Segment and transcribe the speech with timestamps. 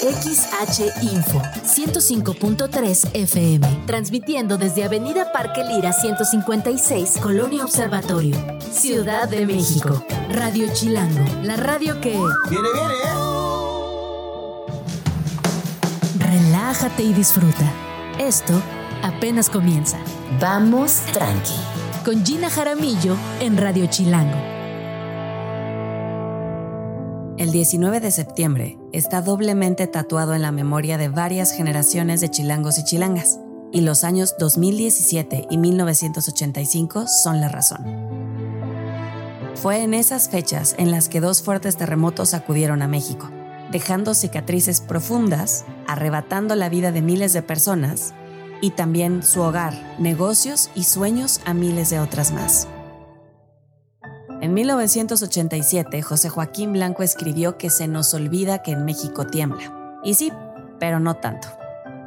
[0.00, 8.36] XH Info 105.3 FM, transmitiendo desde Avenida Parque Lira 156, Colonia Observatorio,
[8.70, 10.04] Ciudad de México.
[10.30, 12.10] Radio Chilango, la radio que...
[12.10, 12.94] ¡Viene, viene!
[16.20, 17.72] Relájate y disfruta.
[18.20, 18.54] Esto
[19.02, 19.98] apenas comienza.
[20.40, 21.56] Vamos tranqui.
[22.04, 24.57] Con Gina Jaramillo en Radio Chilango.
[27.38, 32.78] El 19 de septiembre está doblemente tatuado en la memoria de varias generaciones de chilangos
[32.78, 33.38] y chilangas,
[33.70, 37.86] y los años 2017 y 1985 son la razón.
[39.54, 43.30] Fue en esas fechas en las que dos fuertes terremotos acudieron a México,
[43.70, 48.14] dejando cicatrices profundas, arrebatando la vida de miles de personas
[48.60, 52.66] y también su hogar, negocios y sueños a miles de otras más.
[54.40, 59.98] En 1987, José Joaquín Blanco escribió que se nos olvida que en México tiembla.
[60.04, 60.32] Y sí,
[60.78, 61.48] pero no tanto.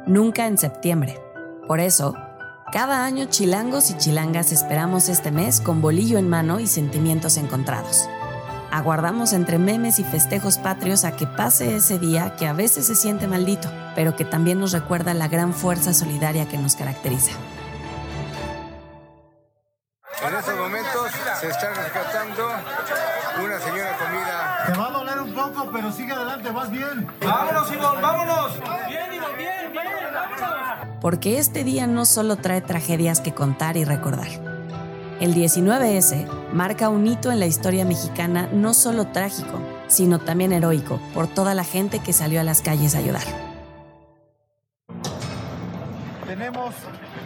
[0.06, 1.20] Nunca en septiembre.
[1.68, 2.14] Por eso,
[2.72, 8.08] cada año chilangos y chilangas esperamos este mes con bolillo en mano y sentimientos encontrados.
[8.70, 12.94] Aguardamos entre memes y festejos patrios a que pase ese día que a veces se
[12.94, 17.32] siente maldito, pero que también nos recuerda la gran fuerza solidaria que nos caracteriza.
[20.24, 22.48] En estos momentos se está rescatando
[23.44, 24.64] una señora comida.
[24.66, 27.08] Te va a doler un poco, pero sigue adelante, vas bien.
[27.20, 28.52] Vámonos, Ivonne, vámonos.
[28.88, 29.82] Bien, Ivonne, bien, bien,
[30.14, 31.00] vámonos.
[31.00, 34.28] Porque este día no solo trae tragedias que contar y recordar.
[35.18, 41.00] El 19S marca un hito en la historia mexicana no solo trágico, sino también heroico
[41.14, 43.24] por toda la gente que salió a las calles a ayudar.
[46.26, 46.74] Tenemos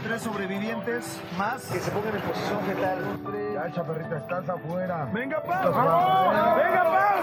[0.06, 1.04] tres sobrevivientes
[1.36, 2.98] más que se pongan en posición fetal.
[3.54, 5.10] Ya, chaparrita, estás afuera.
[5.12, 5.64] ¡Venga, Pau!
[5.64, 7.22] ¡Venga, Pau!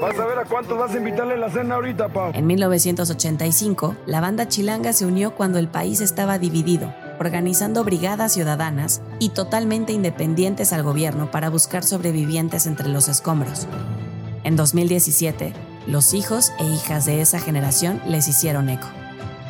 [0.00, 2.30] Vas a ver a cuántos vas a invitarle a la cena ahorita, Pau.
[2.34, 9.02] En 1985, la banda chilanga se unió cuando el país estaba dividido, organizando brigadas ciudadanas
[9.18, 13.66] y totalmente independientes al gobierno para buscar sobrevivientes entre los escombros.
[14.44, 15.52] En 2017,
[15.86, 18.86] los hijos e hijas de esa generación les hicieron eco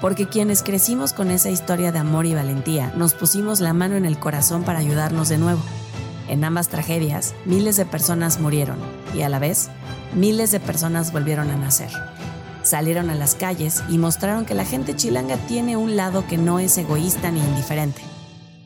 [0.04, 4.04] porque quienes crecimos con esa historia de amor y valentía nos pusimos la mano en
[4.04, 5.62] el corazón para ayudarnos de nuevo.
[6.28, 8.76] En ambas tragedias, miles de personas murieron
[9.14, 9.70] y a la vez,
[10.14, 11.88] miles de personas volvieron a nacer.
[12.62, 16.58] Salieron a las calles y mostraron que la gente chilanga tiene un lado que no
[16.58, 18.02] es egoísta ni indiferente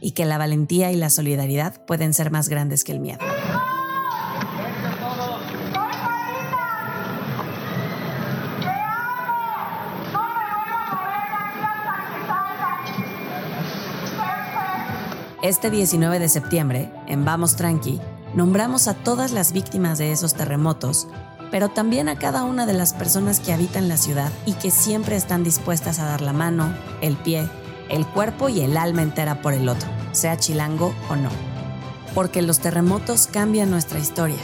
[0.00, 3.20] y que la valentía y la solidaridad pueden ser más grandes que el miedo.
[15.41, 18.00] Este 19 de septiembre, en Vamos Tranqui,
[18.34, 21.06] nombramos a todas las víctimas de esos terremotos,
[21.53, 25.15] pero también a cada una de las personas que habitan la ciudad y que siempre
[25.15, 27.49] están dispuestas a dar la mano, el pie,
[27.88, 31.31] el cuerpo y el alma entera por el otro, sea chilango o no.
[32.16, 34.43] Porque los terremotos cambian nuestra historia.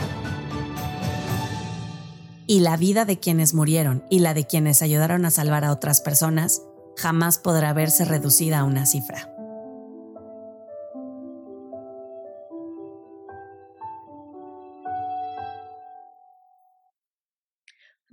[2.47, 6.01] Y la vida de quienes murieron y la de quienes ayudaron a salvar a otras
[6.01, 6.63] personas
[6.97, 9.34] jamás podrá verse reducida a una cifra.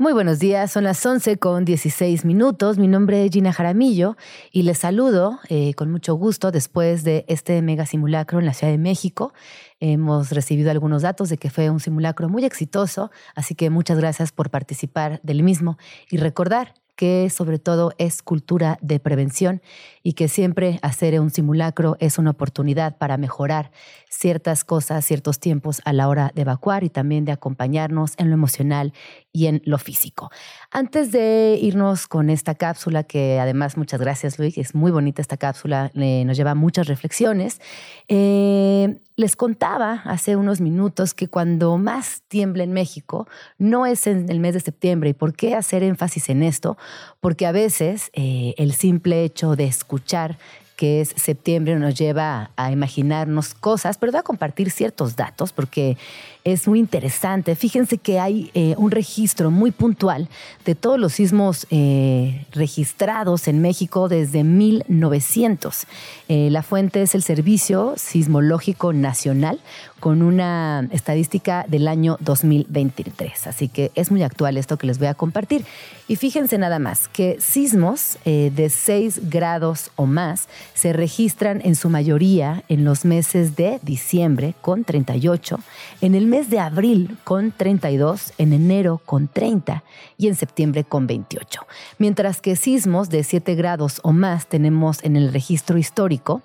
[0.01, 2.79] Muy buenos días, son las 11 con 16 minutos.
[2.79, 4.17] Mi nombre es Gina Jaramillo
[4.51, 8.73] y les saludo eh, con mucho gusto después de este mega simulacro en la Ciudad
[8.73, 9.31] de México.
[9.79, 14.31] Hemos recibido algunos datos de que fue un simulacro muy exitoso, así que muchas gracias
[14.31, 15.77] por participar del mismo
[16.09, 19.61] y recordar que sobre todo es cultura de prevención
[20.03, 23.71] y que siempre hacer un simulacro es una oportunidad para mejorar
[24.11, 28.33] ciertas cosas, ciertos tiempos a la hora de evacuar y también de acompañarnos en lo
[28.33, 28.93] emocional
[29.31, 30.29] y en lo físico.
[30.69, 35.37] Antes de irnos con esta cápsula, que además muchas gracias Luis, es muy bonita esta
[35.37, 37.61] cápsula, nos lleva muchas reflexiones,
[38.09, 44.29] eh, les contaba hace unos minutos que cuando más tiembla en México no es en
[44.29, 45.11] el mes de septiembre.
[45.11, 46.77] ¿Y por qué hacer énfasis en esto?
[47.19, 50.37] Porque a veces eh, el simple hecho de escuchar
[50.81, 55.95] que es septiembre, nos lleva a imaginarnos cosas, pero voy a compartir ciertos datos porque
[56.43, 57.55] es muy interesante.
[57.55, 60.27] Fíjense que hay eh, un registro muy puntual
[60.65, 65.85] de todos los sismos eh, registrados en México desde 1900.
[66.29, 69.59] Eh, la fuente es el Servicio Sismológico Nacional
[69.99, 73.45] con una estadística del año 2023.
[73.45, 75.63] Así que es muy actual esto que les voy a compartir.
[76.07, 81.89] Y fíjense nada más que sismos de 6 grados o más se registran en su
[81.89, 85.59] mayoría en los meses de diciembre con 38,
[86.01, 89.83] en el mes de abril con 32, en enero con 30
[90.17, 91.67] y en septiembre con 28.
[91.97, 96.41] Mientras que sismos de 7 grados o más tenemos en el registro histórico,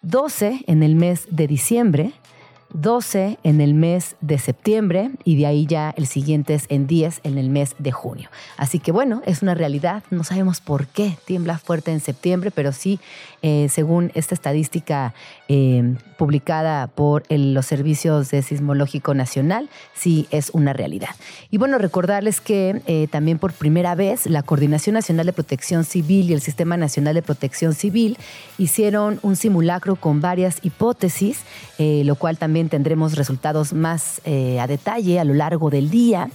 [0.00, 2.14] 12 en el mes de diciembre,
[2.72, 7.20] 12 en el mes de septiembre y de ahí ya el siguiente es en 10
[7.24, 8.28] en el mes de junio.
[8.56, 12.72] Así que bueno, es una realidad, no sabemos por qué tiembla fuerte en septiembre, pero
[12.72, 13.00] sí,
[13.42, 15.14] eh, según esta estadística
[15.48, 21.10] eh, publicada por los Servicios de Sismológico Nacional, sí es una realidad.
[21.50, 26.30] Y bueno, recordarles que eh, también por primera vez la Coordinación Nacional de Protección Civil
[26.30, 28.18] y el Sistema Nacional de Protección Civil
[28.58, 31.40] hicieron un simulacro con varias hipótesis,
[31.78, 36.28] lo cual también tendremos resultados más eh, a detalle a lo largo del día.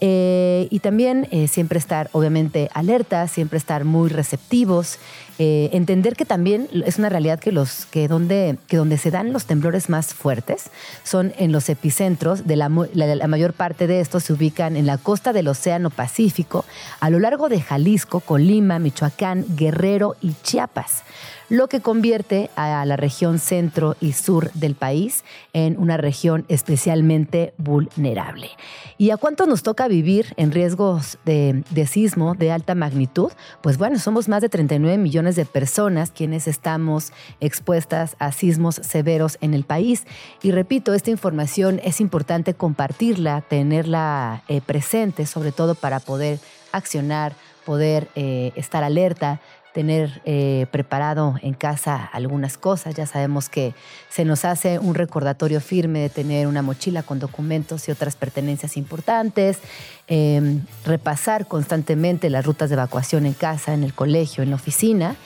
[0.00, 4.98] Eh, y también eh, siempre estar, obviamente, alerta, siempre estar muy receptivos,
[5.36, 9.46] entender que también es una realidad que, los, que, donde, que donde se dan los
[9.46, 10.70] temblores más fuertes
[11.02, 14.96] son en los epicentros, de la, la mayor parte de estos se ubican en la
[14.96, 16.64] costa del Océano Pacífico,
[17.00, 21.02] a lo largo de Jalisco, Colima, Michoacán, Guerrero y Chiapas
[21.48, 27.54] lo que convierte a la región centro y sur del país en una región especialmente
[27.58, 28.50] vulnerable.
[28.96, 33.32] ¿Y a cuánto nos toca vivir en riesgos de, sismo de alta magnitud?
[33.60, 39.36] Pues bueno, somos más de 39 millones de personas quienes estamos expuestas a sismos severos
[39.40, 40.04] en el país.
[40.42, 46.38] Y repito, esta información es importante compartirla, tenerla eh, presente, sobre todo para poder
[46.72, 49.40] accionar, poder eh, estar alerta,
[49.74, 52.94] tener eh, preparado en casa algunas cosas.
[52.94, 53.74] Ya sabemos que
[54.08, 58.76] se nos hace un recordatorio firme de tener una mochila con documentos y otras pertenencias
[58.76, 59.58] importantes,
[60.06, 65.16] em, repasar constantemente las rutas de evacuación en casa, en el colegio, en la oficina.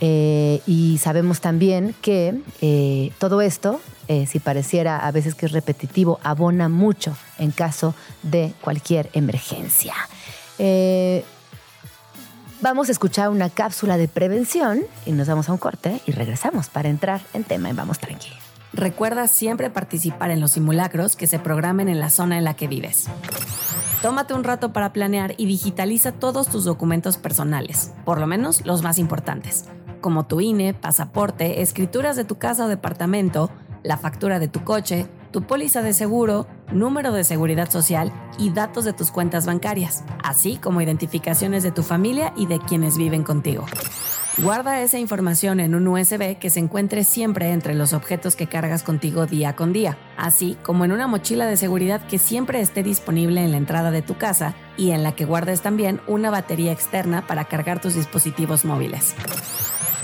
[0.00, 3.80] Eh, y sabemos también que eh, todo esto,
[4.26, 9.92] si pareciera a veces que es repetitivo, abona mucho en caso de cualquier emergencia.
[12.60, 16.68] Vamos a escuchar una cápsula de prevención y nos vamos a un corte y regresamos
[16.68, 18.30] para entrar en tema y vamos tranqui.
[18.72, 22.66] Recuerda siempre participar en los simulacros que se programen en la zona en la que
[22.66, 23.06] vives.
[24.02, 28.82] Tómate un rato para planear y digitaliza todos tus documentos personales, por lo menos los
[28.82, 29.66] más importantes,
[30.00, 33.50] como tu INE, pasaporte, escrituras de tu casa o departamento,
[33.84, 38.84] la factura de tu coche, tu póliza de seguro, número de seguridad social y datos
[38.84, 43.66] de tus cuentas bancarias, así como identificaciones de tu familia y de quienes viven contigo.
[44.40, 48.84] Guarda esa información en un USB que se encuentre siempre entre los objetos que cargas
[48.84, 53.42] contigo día con día, así como en una mochila de seguridad que siempre esté disponible
[53.42, 57.26] en la entrada de tu casa y en la que guardes también una batería externa
[57.26, 59.16] para cargar tus dispositivos móviles.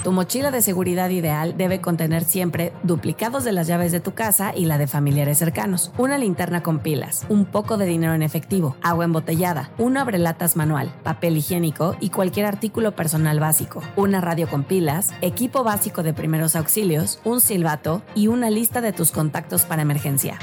[0.05, 4.53] Tu mochila de seguridad ideal debe contener siempre duplicados de las llaves de tu casa
[4.55, 8.77] y la de familiares cercanos, una linterna con pilas, un poco de dinero en efectivo,
[8.83, 14.65] agua embotellada, un abrelatas manual, papel higiénico y cualquier artículo personal básico, una radio con
[14.65, 19.81] pilas, equipo básico de primeros auxilios, un silbato y una lista de tus contactos para
[19.81, 20.39] emergencia.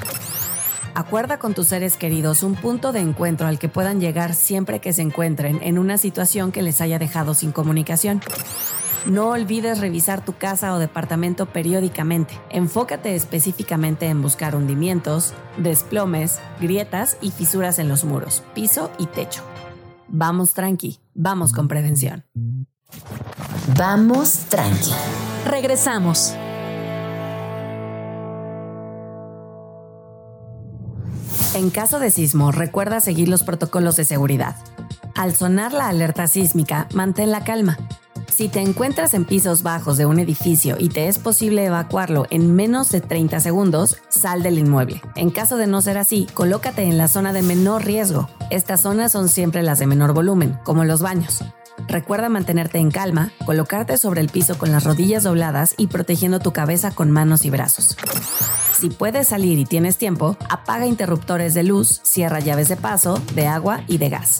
[0.95, 4.91] Acuerda con tus seres queridos un punto de encuentro al que puedan llegar siempre que
[4.91, 8.21] se encuentren en una situación que les haya dejado sin comunicación.
[9.05, 12.39] No olvides revisar tu casa o departamento periódicamente.
[12.49, 19.41] Enfócate específicamente en buscar hundimientos, desplomes, grietas y fisuras en los muros, piso y techo.
[20.07, 22.25] Vamos tranqui, vamos con prevención.
[23.75, 24.91] Vamos tranqui.
[25.47, 26.35] Regresamos.
[31.55, 34.55] En caso de sismo, recuerda seguir los protocolos de seguridad.
[35.15, 37.77] Al sonar la alerta sísmica, mantén la calma
[38.31, 42.55] si te encuentras en pisos bajos de un edificio y te es posible evacuarlo en
[42.55, 45.01] menos de 30 segundos, sal del inmueble.
[45.15, 48.29] En caso de no ser así, colócate en la zona de menor riesgo.
[48.49, 51.43] Estas zonas son siempre las de menor volumen, como los baños.
[51.87, 56.53] Recuerda mantenerte en calma, colocarte sobre el piso con las rodillas dobladas y protegiendo tu
[56.53, 57.97] cabeza con manos y brazos.
[58.79, 63.45] Si puedes salir y tienes tiempo, apaga interruptores de luz, cierra llaves de paso, de
[63.45, 64.39] agua y de gas.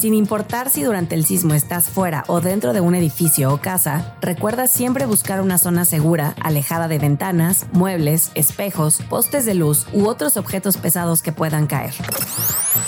[0.00, 4.14] Sin importar si durante el sismo estás fuera o dentro de un edificio o casa,
[4.22, 10.06] recuerda siempre buscar una zona segura, alejada de ventanas, muebles, espejos, postes de luz u
[10.06, 11.92] otros objetos pesados que puedan caer.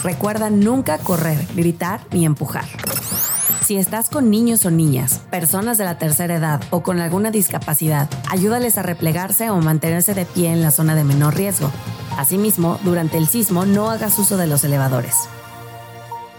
[0.03, 2.65] Recuerda nunca correr, gritar ni empujar.
[3.63, 8.09] Si estás con niños o niñas, personas de la tercera edad o con alguna discapacidad,
[8.31, 11.71] ayúdales a replegarse o mantenerse de pie en la zona de menor riesgo.
[12.17, 15.29] Asimismo, durante el sismo no hagas uso de los elevadores.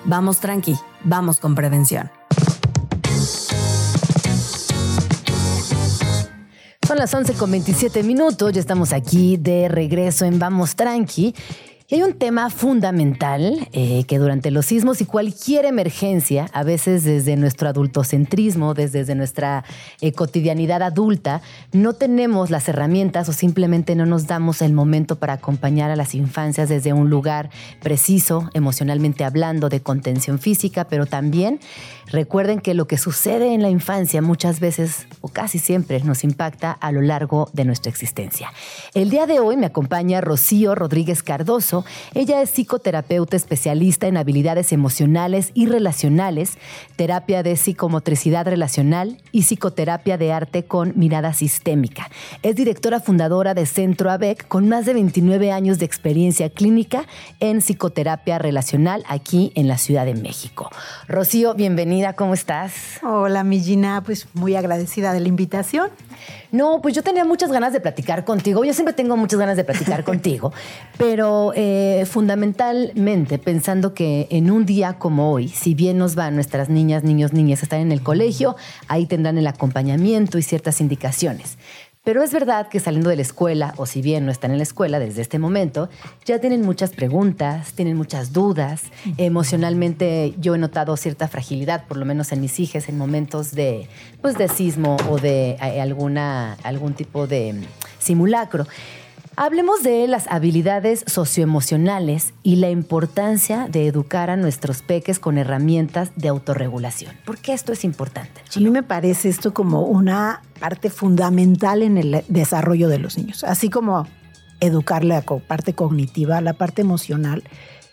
[0.05, 2.11] Vamos tranqui, vamos con prevención.
[6.85, 11.33] Son las 11 con 27 minutos, ya estamos aquí de regreso en Vamos Tranqui.
[11.93, 17.35] Hay un tema fundamental eh, que durante los sismos y cualquier emergencia, a veces desde
[17.35, 19.63] nuestro adultocentrismo, desde, nuestra
[20.01, 25.33] eh, cotidianidad adulta, no tenemos las herramientas o simplemente no nos damos el momento para
[25.33, 27.51] acompañar a las infancias desde un lugar
[27.83, 31.59] preciso, emocionalmente hablando, de contención física, pero también
[32.07, 36.71] recuerden que lo que sucede en la infancia muchas veces o casi siempre nos impacta
[36.71, 38.51] a lo largo de nuestra existencia.
[38.95, 41.82] El día de hoy me acompaña Rocío Rodríguez Cardoso
[42.13, 46.57] ella es psicoterapeuta especialista en habilidades emocionales y relacionales,
[46.95, 52.09] terapia de psicomotricidad relacional y psicoterapia de arte con mirada sistémica.
[52.41, 57.05] Es directora fundadora de Centro ABEC con más de 29 años de experiencia clínica
[57.39, 60.69] en psicoterapia relacional aquí en la Ciudad de México.
[61.07, 62.99] Rocío, bienvenida, ¿cómo estás?
[63.03, 65.89] Hola, mi Gina, pues muy agradecida de la invitación.
[66.53, 68.63] No, pues yo tenía muchas ganas de platicar contigo.
[68.63, 70.53] Yo siempre tengo muchas ganas de platicar contigo,
[70.99, 71.72] pero eh,
[72.05, 77.33] fundamentalmente pensando que en un día como hoy, si bien nos van nuestras niñas, niños,
[77.33, 78.55] niñas, están en el colegio,
[78.87, 81.57] ahí tendrán el acompañamiento y ciertas indicaciones.
[82.03, 84.63] Pero es verdad que saliendo de la escuela, o si bien no están en la
[84.63, 85.89] escuela desde este momento,
[86.25, 88.81] ya tienen muchas preguntas, tienen muchas dudas.
[89.15, 93.87] Emocionalmente yo he notado cierta fragilidad, por lo menos en mis hijas, en momentos de,
[94.21, 97.55] pues, de sismo o de eh, alguna, algún tipo de
[97.99, 98.67] simulacro.
[99.35, 106.11] Hablemos de las habilidades socioemocionales y la importancia de educar a nuestros peques con herramientas
[106.15, 107.15] de autorregulación.
[107.25, 108.41] ¿Por qué esto es importante?
[108.55, 113.43] A mí me parece esto como una parte fundamental en el desarrollo de los niños.
[113.43, 114.05] Así como
[114.59, 117.43] educarle a la parte cognitiva, la parte emocional,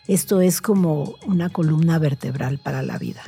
[0.08, 3.22] esto es como una columna vertebral para la vida.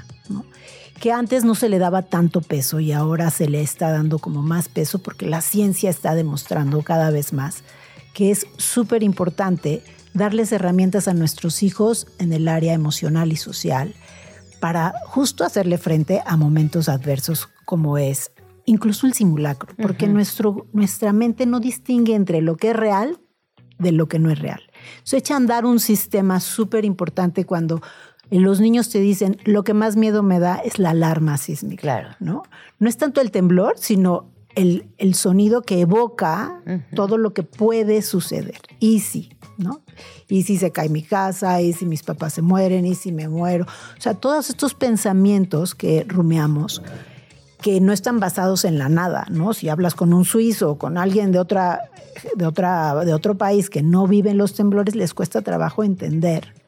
[1.00, 4.42] que antes no se le daba tanto peso y ahora se le está dando como
[4.42, 7.64] más peso porque la ciencia está demostrando cada vez más
[8.12, 9.82] que es súper importante
[10.14, 13.94] darles herramientas a nuestros hijos en el área emocional y social
[14.60, 18.32] para justo hacerle frente a momentos adversos como es
[18.64, 23.18] incluso el simulacro, porque nuestro, nuestra mente no distingue entre lo que es real
[23.78, 24.62] de lo que no es real.
[25.02, 27.82] Se echa a andar un sistema súper importante cuando
[28.30, 31.82] los niños te dicen, lo que más miedo me da es la alarma sísmica.
[31.82, 32.08] Claro.
[32.20, 32.44] ¿no?
[32.78, 36.62] no es tanto el temblor, sino el, sonido que evoca
[36.94, 38.60] todo lo que puede suceder.
[38.78, 39.82] Y si, ¿no?
[40.28, 43.28] Y si se cae mi casa, y si mis papás se mueren, y si me
[43.28, 43.66] muero.
[43.66, 46.82] O sea, todos estos pensamientos que rumeamos,
[47.60, 49.54] que no están basados en la nada, ¿no?
[49.54, 51.90] Si hablas con un suizo o con alguien de otra,
[52.34, 56.61] de otra, de otro país que no vive en los temblores, les cuesta trabajo entender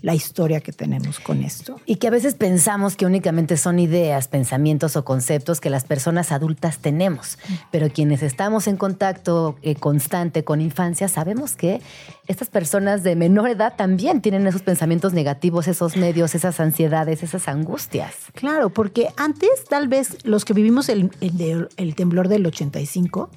[0.00, 1.80] la historia que tenemos con esto.
[1.86, 6.32] Y que a veces pensamos que únicamente son ideas, pensamientos o conceptos que las personas
[6.32, 7.38] adultas tenemos,
[7.70, 11.80] pero quienes estamos en contacto eh, constante con infancia sabemos que
[12.26, 17.48] estas personas de menor edad también tienen esos pensamientos negativos, esos medios, esas ansiedades, esas
[17.48, 18.14] angustias.
[18.34, 23.30] Claro, porque antes tal vez los que vivimos el, el, temblor del 85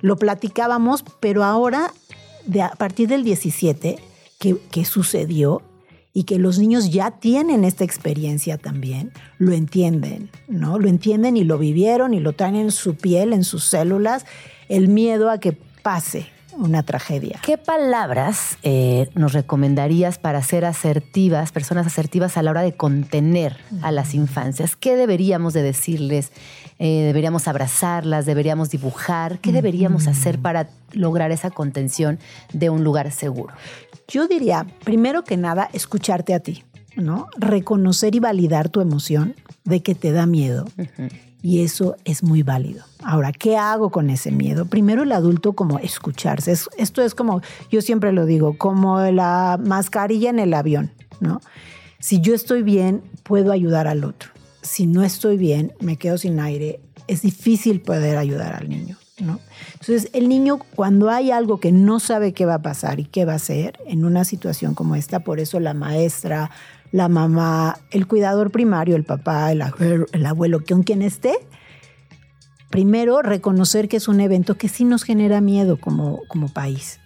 [0.00, 1.92] lo platicábamos, pero ahora
[2.44, 3.98] de, a partir del 17
[4.38, 5.62] que, que sucedió,
[6.14, 10.78] y que los niños ya tienen esta experiencia también, lo entienden, ¿no?
[10.78, 14.26] Lo entienden y lo vivieron y lo traen en su piel, en sus células,
[14.68, 17.40] el miedo a que pase una tragedia.
[17.42, 23.56] ¿Qué palabras eh, nos recomendarías para ser asertivas, personas asertivas a la hora de contener
[23.82, 24.76] a las infancias?
[24.76, 26.32] ¿Qué deberíamos de decirles?
[26.78, 28.26] Eh, ¿Deberíamos abrazarlas?
[28.26, 29.38] ¿Deberíamos dibujar?
[29.38, 32.18] ¿Qué deberíamos hacer para lograr esa contención
[32.52, 33.54] de un lugar seguro?
[34.08, 36.64] Yo diría, primero que nada, escucharte a ti,
[36.96, 37.28] ¿no?
[37.36, 40.66] Reconocer y validar tu emoción de que te da miedo.
[41.42, 42.84] Y eso es muy válido.
[43.02, 44.66] Ahora, ¿qué hago con ese miedo?
[44.66, 46.52] Primero el adulto como escucharse.
[46.76, 51.40] esto es como, yo siempre lo digo, como la mascarilla en el avión, ¿no?
[51.98, 54.30] Si yo estoy bien, puedo ayudar al otro.
[54.62, 58.96] Si no estoy bien, me quedo sin aire, es difícil poder ayudar al niño.
[59.18, 63.24] Entonces, el niño cuando hay algo que no sabe qué va a pasar y qué
[63.24, 66.50] va a hacer en una situación como esta, por eso la maestra,
[66.92, 71.34] la mamá, el cuidador primario, el papá, el abuelo, el abuelo con quien esté,
[72.70, 77.00] primero reconocer que es un evento que sí nos genera miedo como, como país.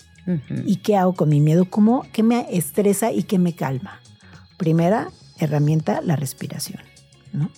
[0.65, 1.67] ¿Y qué hago con mi miedo?
[1.67, 4.01] ¿Cómo, ¿Qué me estresa y qué me calma?
[4.57, 6.81] Primera herramienta, la respiración.
[7.33, 7.49] ¿no?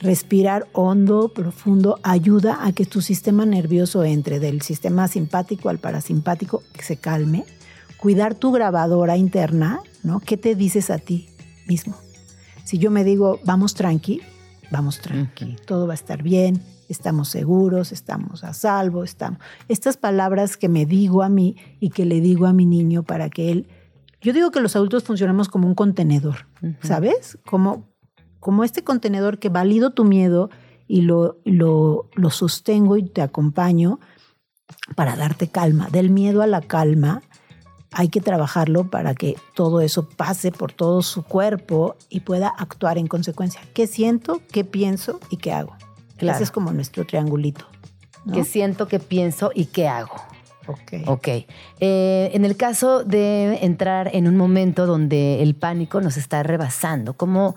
[0.00, 6.64] Respirar hondo, profundo, ayuda a que tu sistema nervioso entre del sistema simpático al parasimpático,
[6.72, 7.44] que se calme.
[7.98, 10.18] Cuidar tu grabadora interna, ¿no?
[10.18, 11.27] ¿Qué te dices a ti
[11.68, 11.94] mismo?
[12.64, 14.20] Si yo me digo, vamos tranqui,
[14.70, 19.38] vamos tranqui, todo va a estar bien, estamos seguros, estamos a salvo, estamos.
[19.68, 23.30] Estas palabras que me digo a mí y que le digo a mi niño para
[23.30, 23.68] que él.
[24.20, 26.46] Yo digo que los adultos funcionamos como un contenedor,
[26.82, 27.38] ¿sabes?
[27.46, 27.88] Como,
[28.40, 30.50] como este contenedor que valido tu miedo
[30.88, 34.00] y lo, lo, lo sostengo y te acompaño
[34.96, 35.88] para darte calma.
[35.90, 37.22] Del miedo a la calma
[37.92, 42.98] hay que trabajarlo para que todo eso pase por todo su cuerpo y pueda actuar
[42.98, 43.60] en consecuencia.
[43.74, 45.76] ¿Qué siento, qué pienso y qué hago?
[46.18, 47.66] Ese es como nuestro triangulito.
[48.32, 50.16] ¿Qué siento, qué pienso y qué hago?
[50.66, 50.92] Ok.
[51.06, 51.28] Ok.
[51.80, 57.14] Eh, en el caso de entrar en un momento donde el pánico nos está rebasando,
[57.14, 57.56] ¿cómo,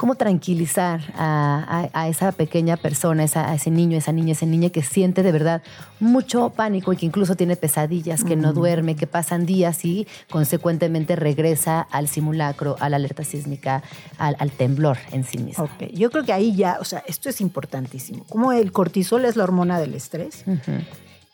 [0.00, 5.22] cómo tranquilizar a, esa pequeña persona, a ese niño, esa niña, esa niña que siente
[5.22, 5.62] de verdad
[5.98, 11.16] mucho pánico y que incluso tiene pesadillas, que no duerme, que pasan días y consecuentemente
[11.16, 13.82] regresa al simulacro, a la alerta sísmica,
[14.16, 15.68] al, temblor en sí mismo.
[15.92, 18.24] Yo creo que ahí ya, o sea, esto es importantísimo.
[18.24, 20.46] Como el cortisol es la hormona del estrés.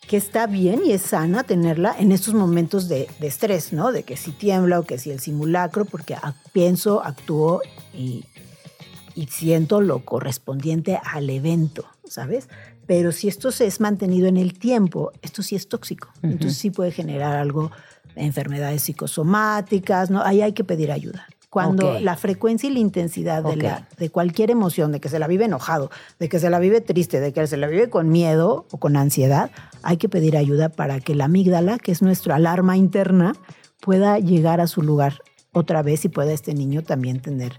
[0.09, 3.91] que está bien y es sana tenerla en estos momentos de, de, estrés, ¿no?
[3.91, 6.17] De que si tiembla o que si el simulacro, porque
[6.53, 7.61] pienso, actúo
[7.93, 8.25] y,
[9.17, 12.49] y siento lo correspondiente al evento, ¿sabes?
[12.87, 16.11] Pero si esto se es mantenido en el tiempo, esto sí es tóxico.
[16.23, 17.73] Entonces sí puede generar algo,
[18.15, 20.23] enfermedades psicosomáticas, ¿no?
[20.23, 21.27] Ahí hay que pedir ayuda.
[21.49, 25.27] Cuando la frecuencia y la intensidad de, la, de cualquier emoción, de que se la
[25.27, 28.67] vive enojado, de que se la vive triste, de que se la vive con miedo
[28.71, 29.51] o con ansiedad,
[29.83, 33.35] hay que pedir ayuda para que la amígdala, que es nuestra alarma interna,
[33.81, 37.55] pueda llegar a su lugar otra vez y pueda este niño también tener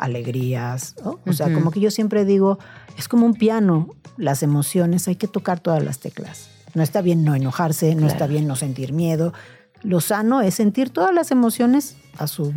[0.00, 2.58] alegrías, O sea, como que yo siempre digo,
[2.98, 6.48] es como un piano, las emociones, hay que tocar todas las teclas.
[6.74, 9.32] No está bien no enojarse, no está bien no sentir miedo.
[9.82, 12.54] Lo sano es sentir todas las emociones a su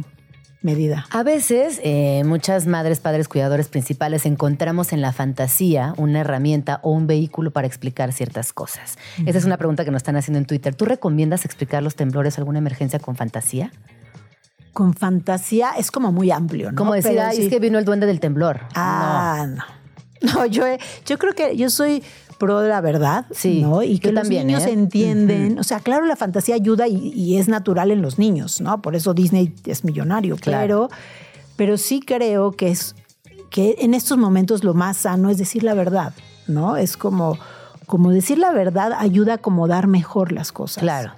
[0.62, 1.06] medida.
[1.10, 6.92] A veces, eh, muchas madres, padres, cuidadores principales encontramos en la fantasía una herramienta o
[6.92, 8.98] un vehículo para explicar ciertas cosas.
[9.26, 10.74] Esa es una pregunta que nos están haciendo en Twitter.
[10.74, 13.72] ¿Tú recomiendas explicar los temblores, alguna emergencia con fantasía?
[14.74, 16.78] Con fantasía es como muy amplio, ¿no?
[16.78, 18.62] Como decir, es que vino el duende del temblor.
[18.76, 19.64] Ah, no.
[20.24, 20.64] No, yo,
[21.06, 22.02] yo creo que yo soy
[22.38, 23.84] pro de la verdad, sí, ¿no?
[23.84, 24.72] Y que los también, niños ¿eh?
[24.72, 25.60] entienden.
[25.60, 28.82] O sea, claro, la fantasía ayuda y, es natural en los niños, ¿no?
[28.82, 30.90] Por eso Disney es millonario, claro.
[31.56, 32.96] Pero, sí creo que es
[33.50, 36.14] que en estos momentos lo más sano es decir la verdad,
[36.48, 36.78] ¿no?
[36.78, 37.38] Es como,
[37.86, 40.82] como decir la verdad ayuda a acomodar mejor las cosas.
[40.82, 41.14] Claro.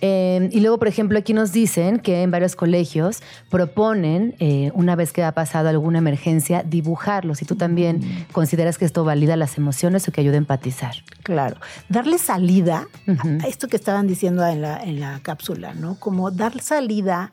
[0.00, 4.94] Em, y luego, por ejemplo, aquí nos dicen que en varios colegios proponen, eh, una
[4.94, 7.34] vez que ha pasado alguna emergencia, dibujarlo.
[7.34, 8.32] Si tú también mm.
[8.32, 10.96] consideras que esto valida las emociones o que ayuda a empatizar.
[11.22, 11.56] Claro.
[11.88, 15.98] Darle salida a esto que estaban diciendo en la, en la cápsula, ¿no?
[15.98, 17.32] Como dar salida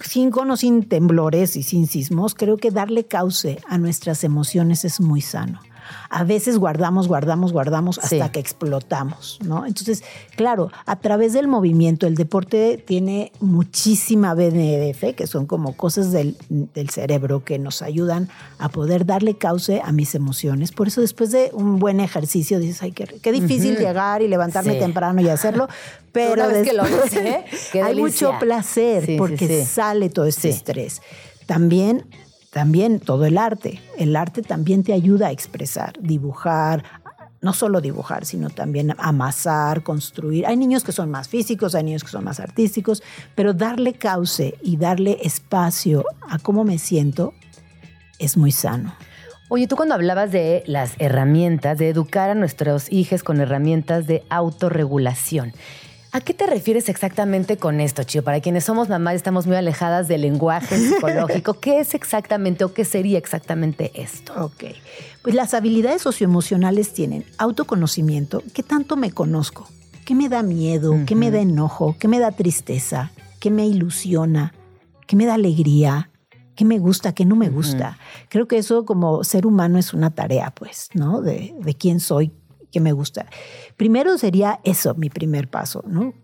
[0.00, 5.00] sin cono, sin temblores y sin sismos, creo que darle cauce a nuestras emociones es
[5.00, 5.60] muy sano
[6.10, 9.66] a veces guardamos, guardamos, guardamos hasta que explotamos, ¿no?
[9.66, 10.02] Entonces,
[10.36, 16.36] claro, a través del movimiento, el deporte tiene muchísima BNDF, que son como cosas del,
[16.90, 20.72] cerebro que nos ayudan a poder darle cauce a mis emociones.
[20.72, 25.20] Por eso después de un buen ejercicio dices, ay, qué, difícil llegar y levantarme temprano
[25.20, 25.68] y hacerlo,
[26.12, 27.44] pero vez que lo hice,
[27.82, 31.02] hay mucho placer porque sale todo este estrés.
[31.46, 32.06] También
[32.56, 33.82] también todo el arte.
[33.98, 36.84] El arte también te ayuda a expresar, dibujar,
[37.42, 40.46] no solo dibujar, sino también amasar, construir.
[40.46, 43.02] Hay niños que son más físicos, hay niños que son más artísticos,
[43.34, 47.34] pero darle cauce y darle espacio a cómo me siento
[48.18, 48.94] es muy sano.
[49.50, 54.24] Oye, tú cuando hablabas de las herramientas, de educar a nuestros hijos con herramientas de
[54.30, 55.52] autorregulación,
[56.16, 58.24] ¿A qué te refieres exactamente con esto, Chio?
[58.24, 61.52] Para quienes somos mamás estamos muy alejadas del lenguaje psicológico.
[61.60, 64.32] ¿Qué es exactamente o qué sería exactamente esto?
[64.42, 64.64] Ok.
[65.20, 68.42] Pues las habilidades socioemocionales tienen autoconocimiento.
[68.54, 69.68] ¿Qué tanto me conozco?
[70.06, 70.94] ¿Qué me da miedo?
[71.04, 71.96] ¿Qué me da enojo?
[71.98, 73.12] ¿Qué me da tristeza?
[73.38, 74.54] ¿Qué me ilusiona?
[75.06, 76.08] ¿Qué me da alegría?
[76.54, 77.12] ¿Qué me gusta?
[77.12, 77.98] ¿Qué no me gusta?
[78.30, 81.20] Creo que eso como ser humano es una tarea, pues, ¿no?
[81.20, 82.32] De, de quién soy,
[82.80, 83.26] me gusta.
[83.76, 86.14] Primero sería eso, mi primer paso, ¿no?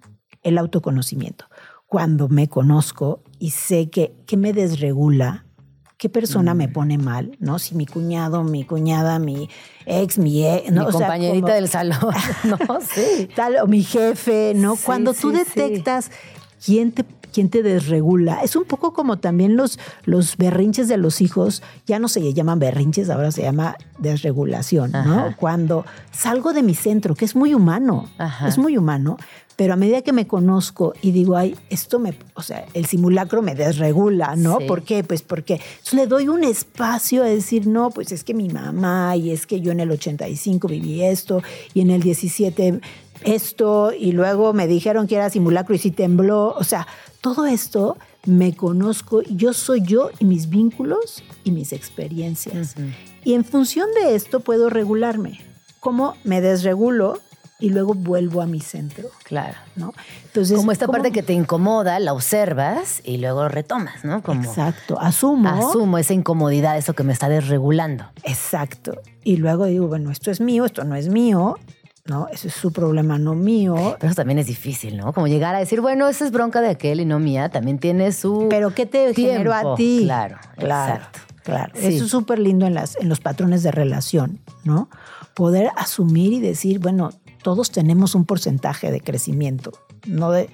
[0.43, 1.47] El autoconocimiento.
[1.87, 5.45] Cuando me conozco y sé que, que me desregula,
[6.03, 7.61] qué persona me pone mal, ¿no?
[7.61, 9.49] Si mi cuñado, mi cuñada, mi
[9.87, 10.87] ex, mi ex, ¿no?
[10.87, 12.13] Mi compañerita del salón,
[12.45, 12.59] ¿no?
[12.81, 13.29] sí.
[13.37, 14.75] Tal, o mi jefe, ¿no?
[14.75, 16.11] Cuando tú detectas
[16.65, 18.41] quién te quién te desregula.
[18.43, 22.59] Es un poco como también los, los berrinches de los hijos, ya no se llaman
[22.59, 25.35] berrinches, ahora se llama desregulación, ¿no?
[25.37, 28.09] Cuando salgo de mi centro, que es muy humano,
[28.47, 29.17] es muy humano,
[29.57, 33.43] pero a medida que me conozco y digo, ay, esto me, o sea, el simulacro
[33.43, 34.59] me desregula, ¿no?
[34.67, 35.05] ¿Por qué?
[35.05, 35.61] Pues porque
[35.93, 39.61] le doy un espacio a decir, no, pues es que mi mamá y es que
[39.61, 41.43] yo en el 85 viví esto
[41.75, 42.81] y en el 17
[43.25, 46.87] esto y luego me dijeron que era simulacro y si tembló, o sea,
[47.23, 52.75] todo esto me conozco, yo soy yo y mis vínculos y mis experiencias.
[53.25, 55.41] Y en función de esto puedo regularme.
[55.81, 57.21] ¿Cómo me desregulo?
[57.63, 59.09] y luego vuelvo a mi centro.
[59.23, 59.55] Claro.
[59.77, 59.95] ¿no?
[60.25, 64.21] Entonces, como esta parte que te incomoda, la observas y luego retomas, ¿no?
[64.21, 65.49] Como exacto, asumo.
[65.49, 68.07] Asumo esa incomodidad, eso que me está desregulando.
[68.25, 69.01] Exacto.
[69.23, 71.57] Y luego digo, bueno, esto es mío, esto no es mío.
[72.05, 72.29] ¿No?
[72.29, 73.97] Ese es su problema, no mío.
[73.99, 75.13] Pero eso también es difícil, ¿no?
[75.13, 78.13] Como llegar a decir, bueno, esa es bronca de aquel y no mía, también tiene
[78.13, 78.47] su.
[78.51, 80.01] Pero ¿qué te generó a ti?
[80.05, 80.95] Claro, claro.
[80.95, 81.21] Exacto.
[81.43, 81.73] Claro.
[81.75, 84.89] Eso es súper lindo en, las, en los patrones de relación, ¿no?
[85.35, 87.11] Poder asumir y decir, bueno,
[87.43, 89.73] todos tenemos un porcentaje de crecimiento,
[90.07, 90.49] no, de,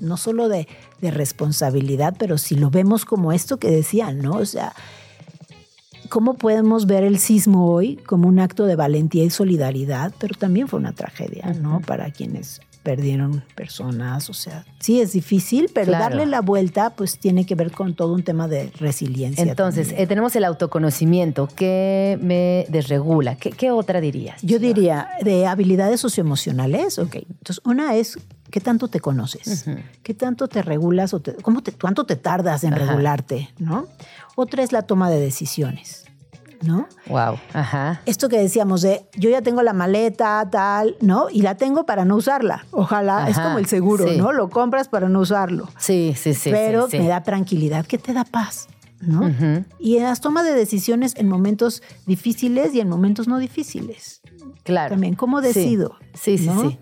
[0.00, 0.66] no solo de,
[1.02, 4.32] responsabilidad, pero si lo vemos como esto que decían, ¿no?
[4.32, 4.72] O sea,
[6.08, 10.12] ¿cómo podemos ver el sismo hoy como un acto de valentía y solidaridad?
[10.18, 11.80] Pero también fue una tragedia, ¿no?
[11.80, 17.44] Para quienes perdieron personas, o sea, sí es difícil, pero darle la vuelta pues tiene
[17.44, 19.42] que ver con todo un tema de resiliencia.
[19.42, 23.34] Entonces, eh, tenemos el autoconocimiento, ¿qué me desregula?
[23.34, 24.40] ¿Qué, otra dirías?
[24.42, 28.18] Yo diría de habilidades socioemocionales, ok, entonces una es
[28.50, 29.66] ¿Qué tanto te conoces?
[30.02, 33.50] ¿Qué tanto te regulas o cómo te, cuánto te tardas en regularte?
[33.58, 33.88] ¿no?
[34.36, 36.04] Otra es la toma de decisiones.
[36.62, 36.86] ¿no?
[37.08, 37.38] Wow.
[37.52, 38.00] Ajá.
[38.06, 41.26] Esto que decíamos de yo ya tengo la maleta, tal, ¿no?
[41.30, 42.66] Y la tengo para no usarla.
[42.70, 44.32] Ojalá, es como el seguro, ¿no?
[44.32, 45.68] Lo compras para no usarlo.
[45.78, 46.50] Sí, sí, sí.
[46.50, 48.68] Pero me da tranquilidad, que te da paz.
[49.00, 49.30] ¿no?
[49.78, 54.22] Y en las tomas de decisiones en momentos difíciles y en momentos no difíciles.
[54.62, 54.90] Claro.
[54.90, 55.96] También, ¿cómo decido?
[56.14, 56.78] Sí, sí, sí.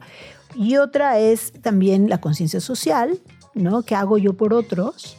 [0.54, 3.20] Y otra es también la conciencia social,
[3.54, 3.82] ¿no?
[3.82, 5.16] ¿Qué hago yo por otros?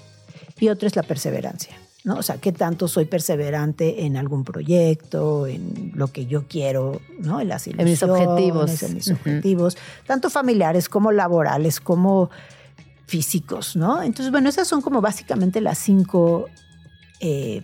[0.58, 1.76] Y otra es la perseverancia.
[2.06, 2.18] ¿No?
[2.18, 7.42] O sea, qué tanto soy perseverante en algún proyecto, en lo que yo quiero, ¿no?
[7.42, 8.84] En las ilusiones, en mis objetivos.
[8.84, 12.30] En mis objetivos, tanto familiares como laborales, como
[13.08, 14.04] físicos, ¿no?
[14.04, 16.46] Entonces, bueno, esas son como básicamente las cinco
[17.20, 17.64] eh,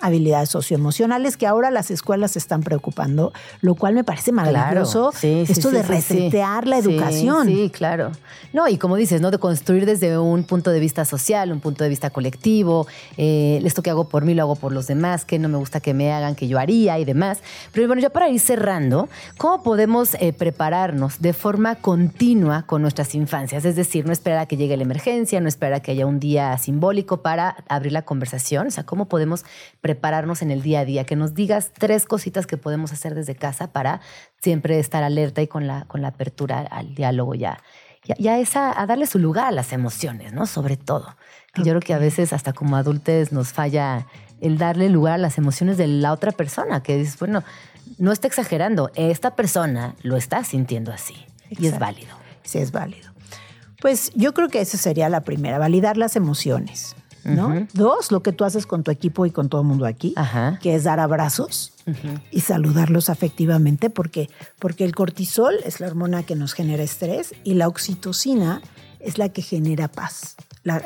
[0.00, 5.12] habilidades socioemocionales que ahora las escuelas se están preocupando, lo cual me parece maravilloso.
[5.22, 7.46] esto de resetear la educación.
[7.46, 8.12] Sí, claro.
[8.52, 9.30] No, y como dices, ¿no?
[9.30, 13.82] De construir desde un punto de vista social, un punto de vista colectivo, eh, esto
[13.82, 16.12] que hago por mí lo hago por los demás, que no me gusta que me
[16.12, 17.40] hagan, que yo haría y demás.
[17.72, 23.14] Pero bueno, ya para ir cerrando, ¿cómo podemos eh, prepararnos de forma continua con nuestras
[23.14, 23.64] infancias?
[23.64, 26.20] Es decir, no esperar a que llegue la emergencia, no esperar a que haya un
[26.20, 28.66] día simbólico para abrir la conversación.
[28.66, 29.44] O sea, ¿cómo podemos
[29.86, 33.36] prepararnos en el día a día, que nos digas tres cositas que podemos hacer desde
[33.36, 34.00] casa para
[34.42, 37.62] siempre estar alerta y con la, con la apertura al diálogo ya.
[38.18, 40.46] Ya, esa, a darle su lugar a las emociones, ¿no?
[40.46, 41.14] Sobre todo.
[41.54, 44.08] Que yo creo que a veces hasta como adultos nos falla
[44.40, 47.44] el darle lugar a las emociones de la otra persona, que dices, bueno,
[47.98, 52.16] no está exagerando, esta persona lo está sintiendo así y es válido.
[52.42, 53.12] Sí, es válido.
[53.80, 56.96] Pues yo creo que esa sería la primera, validar las emociones.
[57.26, 57.66] ¿No?
[57.72, 60.14] Dos, lo que tú haces con tu equipo y con todo el mundo aquí,
[60.60, 61.72] que es dar abrazos
[62.30, 67.54] y saludarlos afectivamente, porque, porque el cortisol es la hormona que nos genera estrés y
[67.54, 68.62] la oxitocina
[69.00, 70.36] es la que genera paz.
[70.64, 70.82] La,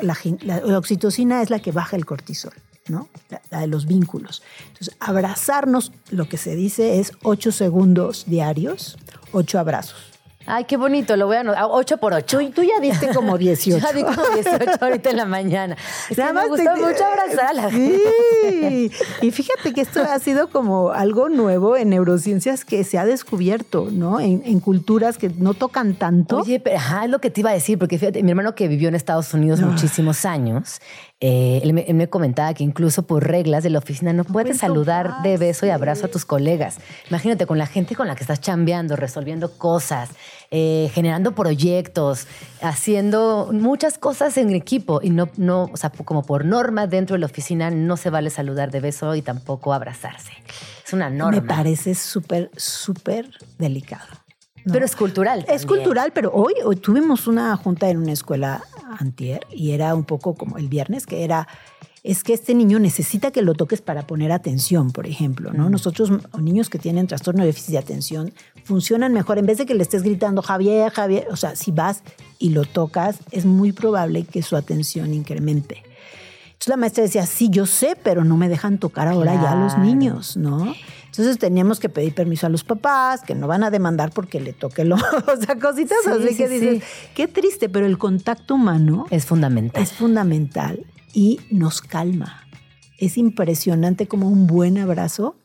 [0.77, 2.53] oxitocina es la que baja el cortisol.
[2.87, 3.07] ¿no?
[3.51, 4.41] La, de los vínculos.
[4.67, 8.97] Entonces, abrazarnos, lo que se dice es ocho segundos diarios,
[9.31, 10.10] ocho abrazos.
[10.45, 11.65] Ay, qué bonito, lo voy a anotar.
[11.69, 12.41] 8 por 8.
[12.41, 13.77] Y tú ya diste como 18.
[13.85, 15.77] ya di como 18 ahorita en la mañana.
[16.09, 17.69] Es que me gustó mucho abrazarla.
[17.69, 18.91] Sí.
[19.21, 23.87] y fíjate que esto ha sido como algo nuevo en neurociencias que se ha descubierto,
[23.91, 24.19] ¿no?
[24.19, 26.39] En, culturas que no tocan tanto.
[26.39, 28.67] Oye, pero, ajá, es lo que te iba a decir, porque fíjate, mi hermano que
[28.67, 30.79] vivió en Estados Unidos muchísimos años,
[31.23, 35.37] eh, él, me, comentaba que incluso por reglas de la oficina no puedes saludar de
[35.37, 36.79] beso y abrazo a tus colegas.
[37.09, 40.09] Imagínate con la gente con la que estás chambeando, resolviendo cosas,
[40.49, 42.25] eh, generando proyectos,
[42.63, 47.19] haciendo muchas cosas en equipo y no, no, o sea, como por norma dentro de
[47.19, 50.31] la oficina no se vale saludar de beso y tampoco abrazarse.
[50.83, 51.39] Es una norma.
[51.39, 53.29] Me parece súper, súper
[53.59, 54.20] delicado.
[54.65, 55.45] Pero es cultural.
[55.47, 58.63] Es cultural, pero hoy, hoy tuvimos una junta en una escuela
[58.99, 61.47] antier y era un poco como el viernes, que era
[62.03, 65.69] es que este niño necesita que lo toques para poner atención, por ejemplo, ¿no?
[65.69, 69.75] Nosotros, niños que tienen trastorno de déficit de atención, funcionan mejor en vez de que
[69.75, 72.01] le estés gritando Javier, Javier, o sea, si vas
[72.39, 75.83] y lo tocas, es muy probable que su atención incremente.
[76.45, 79.55] Entonces la maestra decía, sí, yo sé, pero no me dejan tocar ahora ya a
[79.55, 80.73] los niños, ¿no?
[81.11, 84.53] Entonces teníamos que pedir permiso a los papás, que no van a demandar porque le
[84.53, 84.95] toque lo,
[85.27, 87.09] o sea, cositas Sí, así sí, que dices, sí.
[87.13, 89.83] qué triste, pero el contacto humano Es fundamental.
[89.83, 92.47] es fundamental y nos calma.
[92.97, 95.35] Es impresionante como un buen abrazo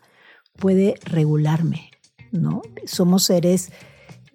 [0.56, 1.90] puede regularme,
[2.30, 2.62] ¿no?
[2.86, 3.72] Somos seres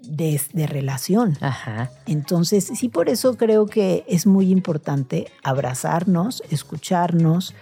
[0.02, 1.38] de, de relación.
[1.40, 1.92] Ajá.
[2.08, 7.56] Entonces, sí, por eso creo que es muy importante abrazarnos, escucharnos.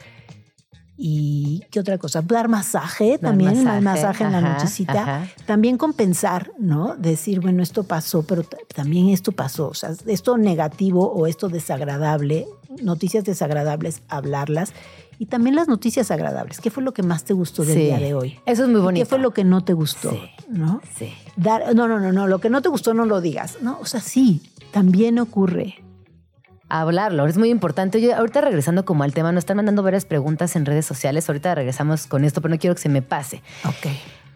[1.01, 2.21] ¿Y qué otra cosa?
[2.21, 5.01] Dar masaje Dar también, el masaje, masaje en la nochecita.
[5.01, 5.27] ajá.
[5.45, 6.95] También compensar, ¿no?
[6.97, 8.43] Decir, bueno, esto pasó, pero
[8.75, 9.69] también esto pasó.
[9.69, 12.47] O sea, esto negativo o esto desagradable,
[12.83, 14.73] noticias desagradables, hablarlas.
[15.19, 16.59] Y también las noticias agradables.
[16.59, 17.81] ¿Qué fue lo que más te gustó del Sí.
[17.85, 18.39] día de hoy?
[18.45, 19.05] Eso es muy ¿Y bonito.
[19.05, 20.11] ¿Qué fue lo que no te gustó?
[20.11, 20.19] Sí.
[20.49, 20.81] ¿No?
[20.97, 21.13] Sí.
[21.37, 23.77] Dar, no, no, no, no, lo que no te gustó no lo digas, ¿no?
[23.81, 25.75] O sea, sí, también ocurre.
[26.69, 27.97] Hablarlo, es muy importante.
[27.97, 31.27] Oye, ahorita regresando como al tema, nos están mandando varias preguntas en redes sociales.
[31.27, 33.41] Ahorita regresamos con esto, pero no quiero que se me pase.
[33.65, 33.87] Ok.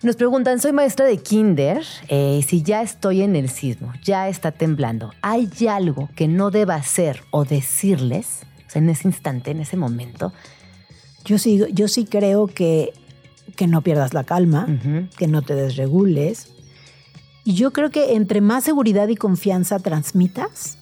[0.04, 4.52] Nos preguntan, soy maestra de kinder, eh, si ya estoy en el sismo, ya está
[4.52, 8.41] temblando, ¿hay algo que no deba hacer o decirles?
[8.67, 10.34] O sea, en ese instante, en ese momento.
[11.24, 12.91] Yo sí, yo sí creo que,
[13.56, 14.67] que no pierdas la calma,
[15.17, 16.50] que no te desregules.
[17.46, 20.78] Y yo creo que entre más seguridad y confianza transmitas,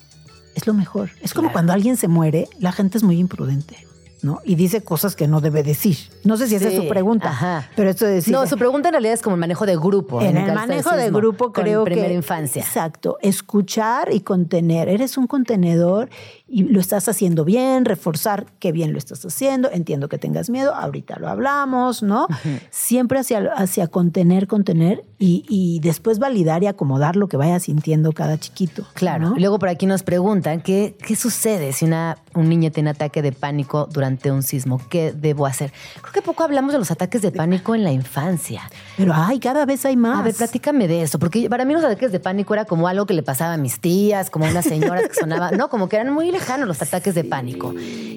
[0.56, 1.10] es lo mejor.
[1.22, 1.54] Es como Claro.
[1.54, 3.88] cuando alguien se muere, la gente es muy imprudente,
[4.22, 4.40] ¿no?
[4.46, 5.98] Y dice cosas que no debe decir.
[6.24, 7.70] No sé si esa es su pregunta, ajá.
[7.76, 8.34] pero esto de decir...
[8.34, 10.22] No, su pregunta en realidad es como el manejo de grupo.
[10.22, 11.92] En el manejo de grupo con creo que...
[11.92, 12.62] primera infancia.
[12.62, 13.18] Exacto.
[13.22, 14.90] Escuchar y contener.
[14.90, 16.10] Eres un contenedor
[16.52, 19.70] y lo estás haciendo bien, reforzar qué bien lo estás haciendo.
[19.72, 22.28] Entiendo que tengas miedo, ahorita lo hablamos, ¿no?
[22.70, 28.12] Siempre hacia, hacia contener, contener y, y después validar y acomodar lo que vaya sintiendo
[28.12, 28.86] cada chiquito.
[28.94, 29.30] Claro.
[29.30, 29.36] ¿no?
[29.38, 33.32] Luego por aquí nos preguntan qué, qué sucede si una, un niño tiene ataque de
[33.32, 34.82] pánico durante un sismo.
[34.90, 35.72] ¿Qué debo hacer?
[36.02, 38.64] Creo que poco hablamos de los ataques de pánico en la infancia.
[38.98, 40.20] Pero ay, cada vez hay más.
[40.20, 43.06] A ver, platícame de eso, porque para mí los ataques de pánico era como algo
[43.06, 46.12] que le pasaba a mis tías, como unas señoras que sonaban, no, como que eran
[46.14, 47.74] muy lejanos los ataques de pánico.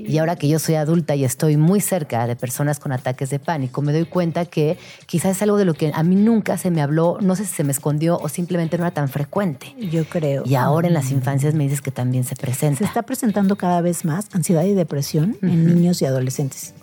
[0.07, 3.39] Y ahora que yo soy adulta y estoy muy cerca de personas con ataques de
[3.39, 6.71] pánico, me doy cuenta que quizás es algo de lo que a mí nunca se
[6.71, 9.75] me habló, no sé si se me escondió o simplemente no era tan frecuente.
[9.79, 10.43] Yo creo.
[10.45, 12.79] Y ahora en las infancias me dices que también se presenta.
[12.79, 16.75] Se está presentando cada vez más ansiedad y depresión en niños y adolescentes.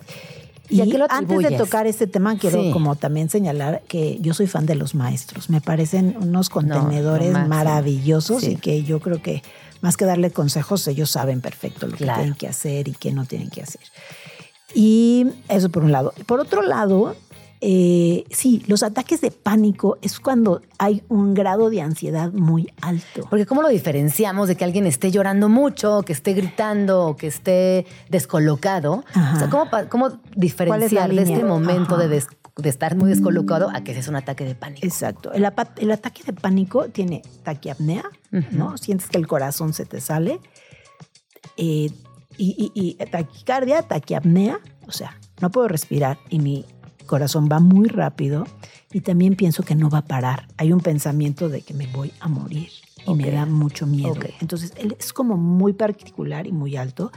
[0.68, 2.70] ¿Y qué lo antes de tocar este tema, quiero Sí.
[2.72, 5.50] como también señalar que yo soy fan de los maestros.
[5.50, 7.48] Me parecen unos contenedores máximo.
[7.54, 8.52] maravillosos Sí.
[8.52, 9.42] y que yo creo que
[9.82, 12.14] más que darle consejos, ellos saben perfecto lo Claro.
[12.14, 13.82] que tienen que hacer y qué no tienen que hacer.
[14.74, 16.14] Y eso por un lado.
[16.26, 17.14] Por otro lado,
[17.60, 23.26] eh, sí, los ataques de pánico es cuando hay un grado de ansiedad muy alto.
[23.28, 27.86] Porque ¿cómo lo diferenciamos de que alguien esté llorando mucho, que esté gritando, que esté
[28.08, 29.04] descolocado?
[29.14, 29.36] Ajá.
[29.36, 32.04] O sea, ¿cómo, cómo diferenciar de este momento Ajá.
[32.04, 34.86] de, des- de estar muy descolocado a que ese es un ataque de pánico?
[34.86, 35.32] Exacto.
[35.32, 35.46] El,
[35.78, 38.04] el ataque de pánico tiene taquiapnea,
[38.50, 38.76] ¿no?
[38.76, 40.40] Sientes que el corazón se te sale.
[41.56, 41.90] eh,
[42.38, 46.64] y, y- y taquicardia, taquiapnea, o sea, no puedo respirar y mi
[47.06, 48.46] corazón va muy rápido
[48.90, 50.48] y también pienso que no va a parar.
[50.56, 52.70] Hay un pensamiento de que me voy a morir
[53.06, 53.32] y me Ok.
[53.34, 54.12] da mucho miedo.
[54.12, 54.26] Ok.
[54.40, 57.12] Entonces, él es como muy particular y muy alto.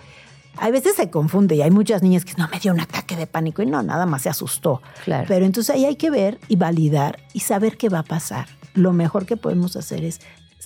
[0.57, 3.27] A veces se confunde y hay muchas niñas que no me dio un ataque de
[3.27, 4.81] pánico y no, nada más se asustó.
[5.03, 5.25] Claro.
[5.27, 8.47] Pero entonces ahí hay que ver y validar y saber qué va a pasar.
[8.73, 10.21] Lo mejor que podemos hacer es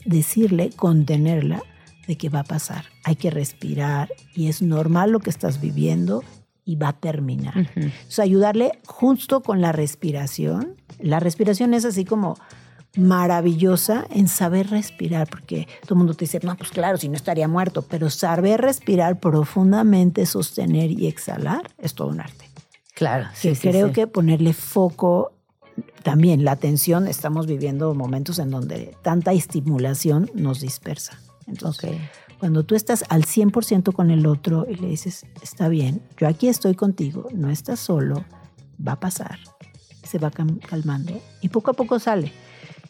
[0.05, 1.63] decirle, contenerla
[2.07, 2.85] de que va a pasar.
[3.03, 6.23] Hay que respirar y es normal lo que estás viviendo
[6.65, 7.57] y va a terminar.
[7.57, 7.69] Ujú.
[7.75, 10.75] Entonces ayudarle justo con la respiración.
[10.99, 12.35] La respiración es así como
[12.95, 17.15] maravillosa en saber respirar, porque todo el mundo te dice, no, pues claro, si no
[17.15, 22.45] estaría muerto, pero saber respirar profundamente, sostener y exhalar es todo un arte
[22.95, 23.93] Claro, sí, que sí, creo sí.
[23.93, 25.31] que ponerle foco
[26.03, 32.37] también la atención estamos viviendo momentos en donde tanta estimulación nos dispersa entonces Ok.
[32.39, 36.49] cuando tú estás al 100% con el otro y le dices está bien yo aquí
[36.49, 38.25] estoy contigo no estás solo
[38.85, 39.39] va a pasar
[40.03, 42.33] se va calmando y poco a poco sale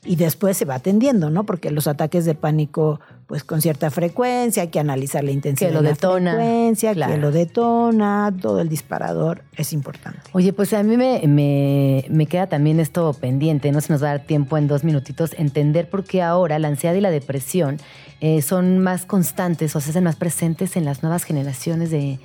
[0.06, 1.46] y después se va atendiendo, ¿no?
[1.46, 5.74] Porque los ataques de pánico, pues con cierta frecuencia, hay que analizar la intensidad Que
[5.74, 7.14] lo de la detona, frecuencia, claro.
[7.14, 10.22] que lo detona, todo el disparador es importante.
[10.32, 14.08] Oye, pues a mí me, me, me queda también esto pendiente, no se nos va
[14.08, 17.78] a dar tiempo en dos minutitos, entender por qué ahora la ansiedad y la depresión
[18.22, 22.20] eh, son más constantes o se hacen más presentes en las nuevas generaciones de,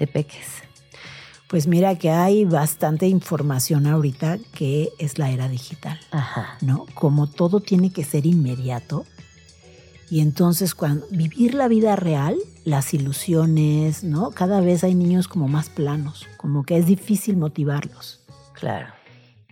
[0.00, 0.63] de peques.
[1.48, 6.56] Pues mira que hay bastante información ahorita que es la era digital, Ajá.
[6.62, 6.86] ¿no?
[6.94, 9.04] Como todo tiene que ser inmediato.
[10.10, 14.30] Y entonces cuando vivir la vida real, las ilusiones, ¿no?
[14.30, 18.20] Cada vez hay niños como más planos, como que es difícil motivarlos.
[18.54, 18.88] Claro.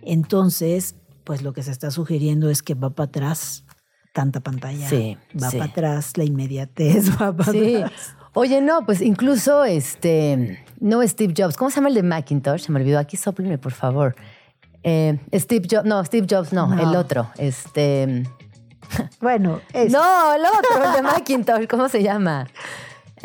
[0.01, 3.63] Entonces, pues lo que se está sugiriendo es que va para atrás
[4.13, 4.89] tanta pantalla.
[4.89, 5.57] Sí, Va sí.
[5.57, 7.75] para atrás la inmediatez, va para Sí.
[7.77, 8.15] atrás.
[8.33, 12.65] Oye, no, pues incluso este, no Steve Jobs, ¿cómo se llama el de Macintosh?
[12.65, 14.15] Se me olvidó, aquí sóplenme, por favor.
[14.83, 16.89] Eh, Steve Jobs, no, Steve Jobs no, No.
[16.89, 18.23] el otro, este...
[19.21, 22.47] Bueno, es, No, el otro, el de Macintosh, ¿cómo se llama?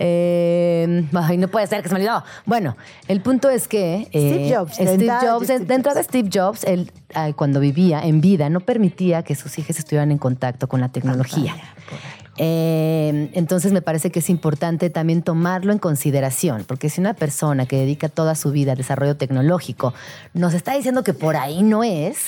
[0.00, 2.22] Eh, ay, no puede ser que se me olvidó.
[2.46, 2.76] Bueno,
[3.08, 6.06] el punto es que eh, Steve Jobs, de Steve Jobs, de entrada Jobs.
[6.06, 10.18] Steve Jobs, él ay, cuando vivía en vida no permitía que sus hijas estuvieran en
[10.18, 11.54] contacto con la tecnología.
[11.54, 12.17] Por algo.
[12.38, 17.66] Eh, entonces me parece que es importante también tomarlo en consideración, porque si una persona
[17.66, 19.92] que dedica toda su vida al desarrollo tecnológico
[20.34, 22.26] nos está diciendo que por ahí no es,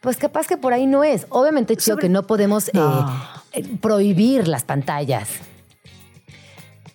[0.00, 1.26] pues capaz que por ahí no es.
[1.28, 3.10] Obviamente, chido, que no podemos eh, No.
[3.52, 5.28] eh, prohibir las pantallas.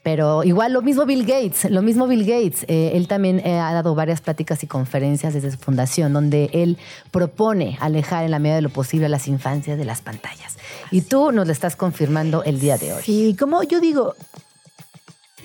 [0.04, 3.72] Pero igual lo mismo Bill Gates, lo mismo Bill Gates, eh, él también eh, ha
[3.72, 6.78] dado varias pláticas y conferencias desde su fundación donde él
[7.10, 10.58] propone alejar en la medida de lo posible a las infancias de las pantallas.
[10.92, 13.02] Y tú nos lo estás confirmando el día de hoy.
[13.02, 14.16] Sí, como yo digo,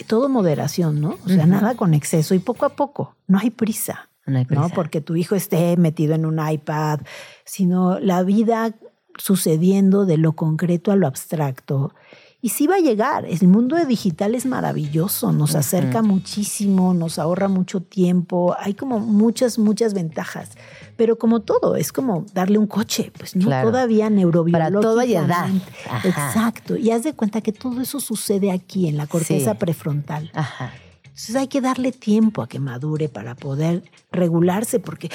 [0.09, 1.19] todo moderación, ¿no?
[1.25, 3.17] O sea, nada con exceso y poco a poco.
[3.29, 4.09] No hay prisa.
[4.27, 4.63] No hay prisa.
[4.63, 4.69] ¿no?
[4.71, 7.01] Porque tu hijo esté metido en un iPad,
[7.45, 8.75] sino la vida
[9.17, 11.95] sucediendo de lo concreto a lo abstracto.
[12.41, 13.25] Y sí va a llegar.
[13.27, 18.55] El mundo digital es maravilloso, nos acerca muchísimo, nos ahorra mucho tiempo.
[18.61, 20.51] Hay como muchas, muchas ventajas.
[20.97, 23.71] Pero como todo, es como darle un coche, pues no Claro.
[23.71, 24.87] todavía neurobiológicamente.
[24.87, 25.51] todo hay edad.
[25.91, 26.09] Ajá.
[26.09, 26.77] Exacto.
[26.77, 29.57] Y haz de cuenta que todo eso sucede aquí, en la corteza Sí.
[29.59, 30.31] prefrontal.
[30.33, 30.73] Ajá.
[31.03, 35.11] Entonces hay que darle tiempo a que madure para poder regularse, porque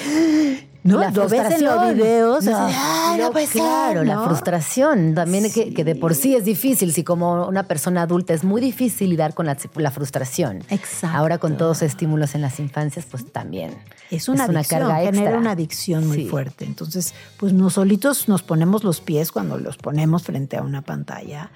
[0.84, 4.04] no La lo ves en los videos, No, así, "Ay, no no, puede ser", claro,
[4.04, 6.22] la frustración también que, que de por Sí.
[6.22, 6.92] sí es difícil.
[6.92, 10.58] Si como una persona adulta es muy difícil lidiar con la, la frustración.
[10.70, 11.16] Exacto.
[11.16, 13.74] Ahora con todos los estímulos en las infancias, pues también.
[14.10, 15.38] Es una, adicción, carga genera extra.
[15.38, 16.28] una adicción muy Sí.
[16.28, 16.64] fuerte.
[16.66, 21.50] Entonces, pues nos solitos nos ponemos los pies cuando los ponemos frente a una pantalla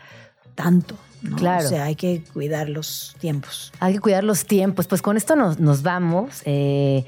[0.54, 0.96] tanto.
[1.22, 1.36] ¿no?
[1.36, 1.66] Claro.
[1.66, 3.72] O sea, hay que cuidar los tiempos.
[3.80, 4.86] Hay que cuidar los tiempos.
[4.86, 6.42] Pues con esto nos, nos vamos.
[6.44, 7.04] eh,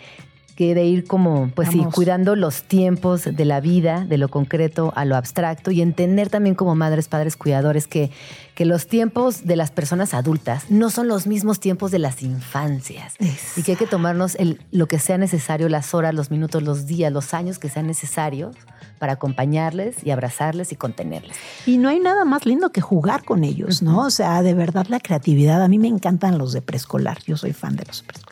[0.60, 4.92] que de ir como, pues sí, cuidando los tiempos de la vida, de lo concreto
[4.94, 8.10] a lo abstracto y entender también como madres, padres, cuidadores que,
[8.54, 13.14] que los tiempos de las personas adultas no son los mismos tiempos de las infancias
[13.56, 16.84] y que hay que tomarnos el- lo que sea necesario, las horas, los minutos, los
[16.86, 18.54] días, los años que sean necesarios
[18.98, 21.38] para acompañarles y abrazarles y contenerles.
[21.64, 24.00] Y no hay nada más lindo que jugar con ellos, ¿no?
[24.04, 25.62] O sea, de verdad la creatividad.
[25.62, 27.16] A mí me encantan los de preescolar.
[27.26, 28.29] Yo soy fan de los de preescolar.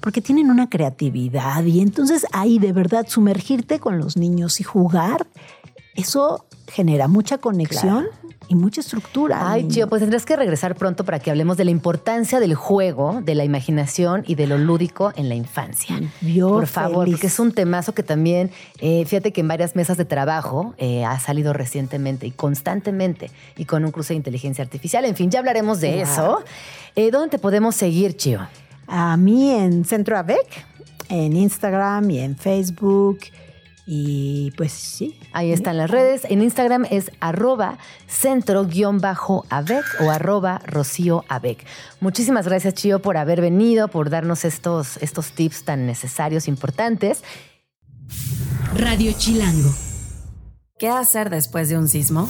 [0.00, 5.26] Porque tienen una creatividad y entonces ahí de verdad sumergirte con los niños y jugar,
[5.94, 8.06] eso genera mucha conexión
[8.48, 9.50] y mucha estructura.
[9.50, 9.68] Ay.
[9.68, 13.34] Chio, pues tendrás que regresar pronto para que hablemos de la importancia del juego, de
[13.34, 16.00] la imaginación y de lo lúdico en la infancia.
[16.22, 17.16] Yo Por favor, feliz.
[17.16, 21.04] porque es un temazo que también, eh, fíjate que en varias mesas de trabajo eh,
[21.04, 25.04] ha salido recientemente y constantemente y con un cruce de inteligencia artificial.
[25.04, 26.42] En fin, ya hablaremos de eso.
[26.96, 28.40] Eh, ¿Dónde te podemos seguir, Chio?
[28.88, 30.66] A mí en Centro AVEC,
[31.10, 33.18] en Instagram y en Facebook.
[33.90, 35.18] Y pues sí.
[35.32, 36.26] Ahí están las redes.
[36.28, 41.64] En Instagram es arroba centro-avec o arroba rocío avec.
[42.00, 47.24] Muchísimas gracias, Chio, por haber venido, por darnos estos, estos tips tan necesarios, importantes.
[48.74, 49.70] Radio Chilango.
[50.78, 52.28] ¿Qué hacer después de un sismo?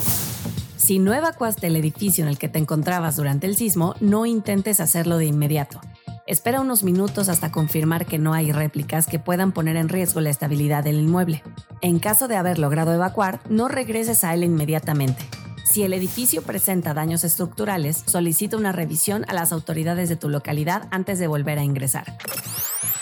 [0.77, 4.79] Si no evacuaste el edificio en el que te encontrabas durante el sismo, no intentes
[4.79, 5.81] hacerlo de inmediato.
[6.29, 10.29] Espera unos minutos hasta confirmar que no hay réplicas que puedan poner en riesgo la
[10.29, 11.41] estabilidad del inmueble.
[11.81, 15.27] En caso de haber logrado evacuar, no regreses a él inmediatamente.
[15.65, 20.87] Si el edificio presenta daños estructurales, solicita una revisión a las autoridades de tu localidad
[20.91, 22.19] antes de volver a ingresar.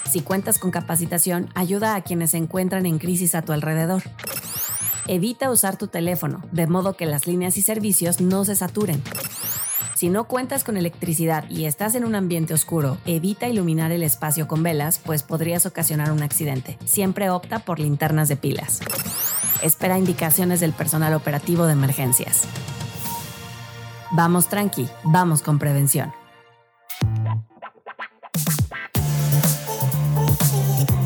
[0.10, 4.04] Si cuentas con capacitación, ayuda a quienes se encuentran en crisis a tu alrededor.
[5.06, 9.04] Evita usar tu teléfono, de modo que las líneas y servicios no se saturen.
[9.98, 14.48] Si no cuentas con electricidad y estás en un ambiente oscuro, evita iluminar el espacio
[14.48, 16.78] con velas, pues podrías ocasionar un accidente.
[16.86, 18.82] Siempre opta por linternas de pilas.
[19.64, 22.44] Espera indicaciones del personal operativo de emergencias.
[24.12, 26.14] Vamos tranqui, vamos con prevención.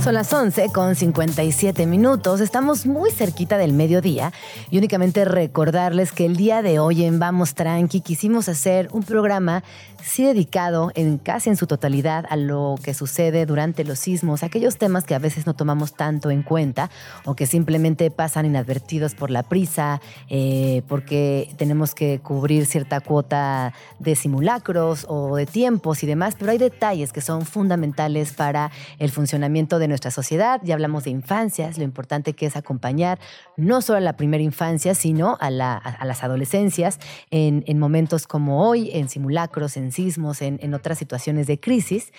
[0.04, 2.42] Son las 11 con 57 minutos.
[2.42, 4.34] Estamos muy cerquita del mediodía
[4.72, 9.64] y únicamente recordarles que el día de hoy en Vamos Tranqui quisimos hacer un programa
[10.04, 14.78] sí dedicado en casi en su totalidad a lo que sucede durante los sismos, aquellos
[14.78, 16.90] temas que a veces no tomamos tanto en cuenta
[17.26, 23.74] o que simplemente pasan inadvertidos por la prisa, eh, porque tenemos que cubrir cierta cuota
[24.00, 29.12] de simulacros o de tiempos y demás, pero hay detalles que son fundamentales para el
[29.12, 30.60] funcionamiento de nuestra sociedad.
[30.64, 33.20] Ya hablamos de infancias, lo importante que es acompañar
[33.58, 39.10] no solo a la primera infancia, sino a, las adolescencias en, momentos como hoy, en
[39.10, 42.14] simulacros, en sismos, en, en otras situaciones de crisis.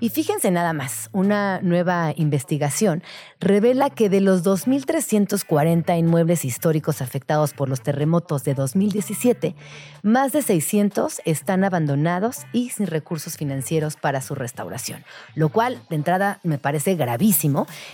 [0.00, 3.02] Y fíjense nada más, una nueva investigación
[3.40, 9.54] revela que de los 2.340 inmuebles históricos afectados por los terremotos de 2017,
[10.02, 15.04] más de 600 están abandonados y sin recursos financieros para su restauración,
[15.34, 17.17] lo cual de entrada me parece gravísimo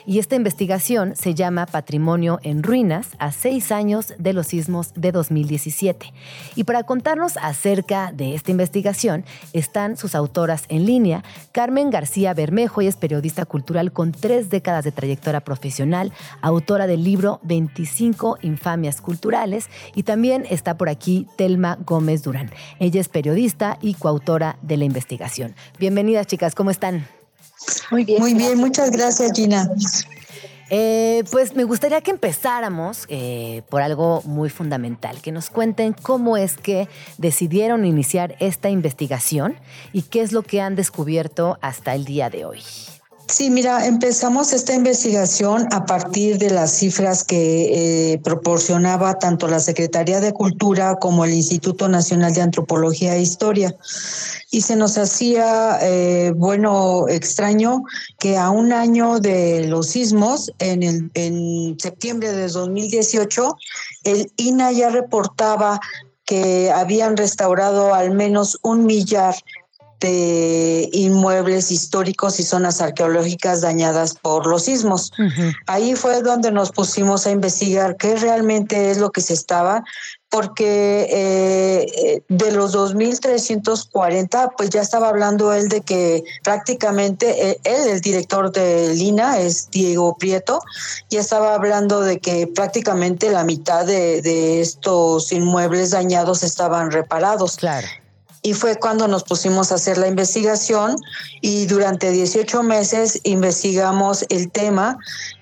[0.06, 5.12] y esta investigación se llama Patrimonio en Ruinas a seis años de los sismos de
[5.12, 6.12] 2017.
[6.56, 12.82] Y para contarnos acerca de esta investigación están sus autoras en línea, Carmen García Bermejo,
[12.82, 16.12] y es periodista cultural con tres décadas de trayectoria profesional,
[16.42, 22.50] autora del libro 25 infamias culturales y también está por aquí Telma Gómez Durán.
[22.78, 25.54] Ella es periodista y coautora de la investigación.
[25.78, 27.06] Bienvenidas chicas, ¿cómo están?
[27.90, 28.20] Muy bien.
[28.20, 29.68] Muy bien, muchas gracias Gina.
[30.70, 36.36] Eh, pues me gustaría que empezáramos eh, por algo muy fundamental, que nos cuenten cómo
[36.36, 36.88] es que
[37.18, 39.56] decidieron iniciar esta investigación
[39.92, 42.60] y qué es lo que han descubierto hasta el día de hoy.
[43.26, 49.60] Sí, mira, empezamos esta investigación a partir de las cifras que eh, proporcionaba tanto la
[49.60, 53.74] Secretaría de Cultura como el Instituto Nacional de Antropología e Historia.
[54.50, 57.84] Y se nos hacía, eh, bueno, extraño
[58.18, 63.56] que a un año de los sismos, en, el, en septiembre de 2018,
[64.04, 65.80] el INA ya reportaba
[66.26, 69.34] que habían restaurado al menos un millar
[70.04, 75.10] de inmuebles históricos y zonas arqueológicas dañadas por los sismos.
[75.66, 79.82] Ahí fue donde nos pusimos a investigar qué realmente es lo que se estaba,
[80.28, 87.88] porque eh, de los 2.340, pues ya estaba hablando él de que prácticamente eh, él,
[87.88, 90.60] el director de Lina, es Diego Prieto,
[91.08, 97.56] ya estaba hablando de que prácticamente la mitad de, de estos inmuebles dañados estaban reparados.
[97.56, 97.88] Claro
[98.44, 100.96] y fue cuando nos pusimos a hacer la investigación
[101.40, 104.98] y durante 18 meses investigamos el tema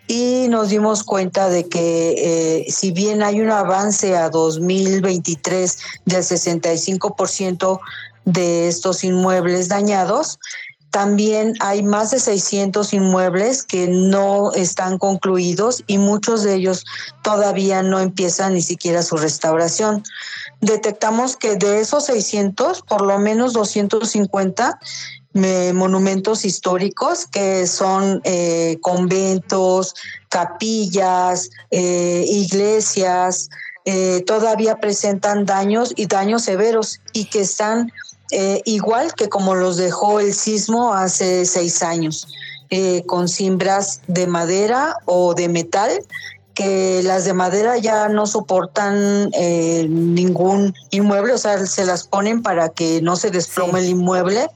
[0.07, 6.22] y nos dimos cuenta de que eh, si bien hay un avance a 2023 del
[6.22, 7.80] 65%
[8.24, 10.38] de estos inmuebles dañados,
[10.92, 16.84] también hay más de 600 inmuebles que no están concluidos y muchos de ellos
[17.22, 20.05] todavía no empiezan ni siquiera su restauración.
[20.62, 24.80] Detectamos que de esos 600, por lo menos 250
[25.74, 29.94] monumentos históricos que son eh, conventos,
[30.28, 33.48] capillas, eh, iglesias,
[33.84, 37.90] eh, todavía presentan daños y daños severos y que están
[38.30, 42.28] eh, igual que como los dejó el sismo hace seis años,
[42.70, 45.90] eh, con cimbras de madera o de metal,
[46.55, 52.42] que las de madera ya no soportan eh, ningún inmueble, o sea, se las ponen
[52.42, 54.48] para que no se desplome el inmueble,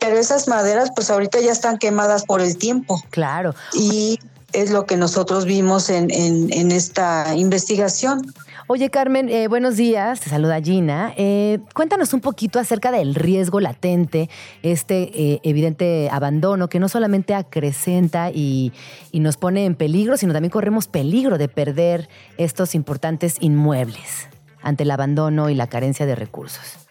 [0.00, 3.02] pero esas maderas pues ahorita ya están quemadas por el tiempo.
[3.10, 3.54] Claro.
[3.72, 4.18] Y
[4.52, 8.32] es lo que nosotros vimos en, en esta investigación.
[8.68, 10.18] Oye, Carmen, eh, buenos días.
[10.18, 11.14] Te saluda Gina.
[11.16, 14.28] Eh, cuéntanos un poquito acerca del riesgo latente,
[14.64, 18.72] este eh, evidente abandono que no solamente acrecenta y,
[19.12, 22.08] y nos pone en peligro, sino también corremos peligro de perder
[22.38, 24.28] estos importantes inmuebles
[24.62, 26.85] ante el abandono y la carencia de recursos.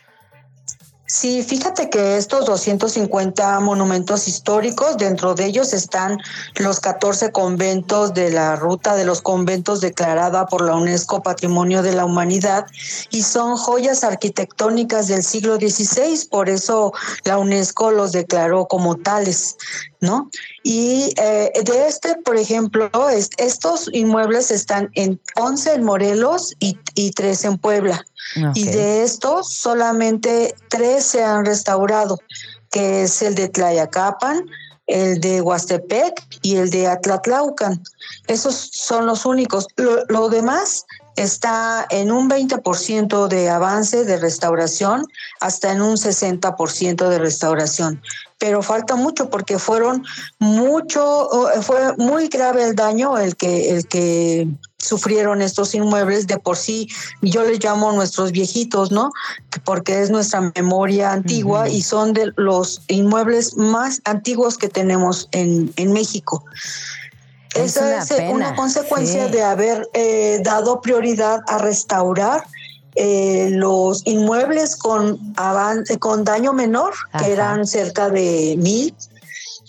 [1.08, 6.18] Sí, fíjate que estos 250 monumentos históricos, dentro de ellos están
[6.56, 11.94] los 14 conventos de la ruta de los conventos declarada por la UNESCO Patrimonio de
[11.94, 12.66] la Humanidad
[13.12, 16.92] y son joyas arquitectónicas del siglo XVI, por eso
[17.24, 19.58] la UNESCO los declaró como tales,
[20.02, 20.30] ¿no?
[20.64, 22.90] Y eh, de este, por ejemplo,
[23.38, 28.06] estos inmuebles están en 11 en Morelos y, y 3 en Puebla.
[28.54, 32.20] Y de estos, solamente tres se han restaurado,
[32.72, 34.46] que es el de Tlayacapan,
[34.88, 37.82] el de Huastepec y el de Atlatlaucan.
[38.28, 39.68] Esos son los únicos.
[40.10, 40.86] Lo, demás
[41.16, 45.06] está en un 20% de avance de restauración
[45.40, 48.02] hasta en un 60% de restauración.
[48.38, 50.04] Pero falta mucho porque fueron
[50.40, 51.30] mucho,
[51.62, 56.88] fue muy grave el daño el que, el que sufrieron estos inmuebles de por sí,
[57.22, 59.12] yo les llamo nuestros viejitos, ¿no?
[59.64, 65.74] Porque es nuestra memoria antigua y son de los inmuebles más antiguos que tenemos en,
[65.78, 66.44] en México.
[67.56, 72.44] Esa es una consecuencia de haber eh, dado prioridad a restaurar
[72.96, 78.96] eh, los inmuebles con, avance, con daño menor, que eran cerca de mil,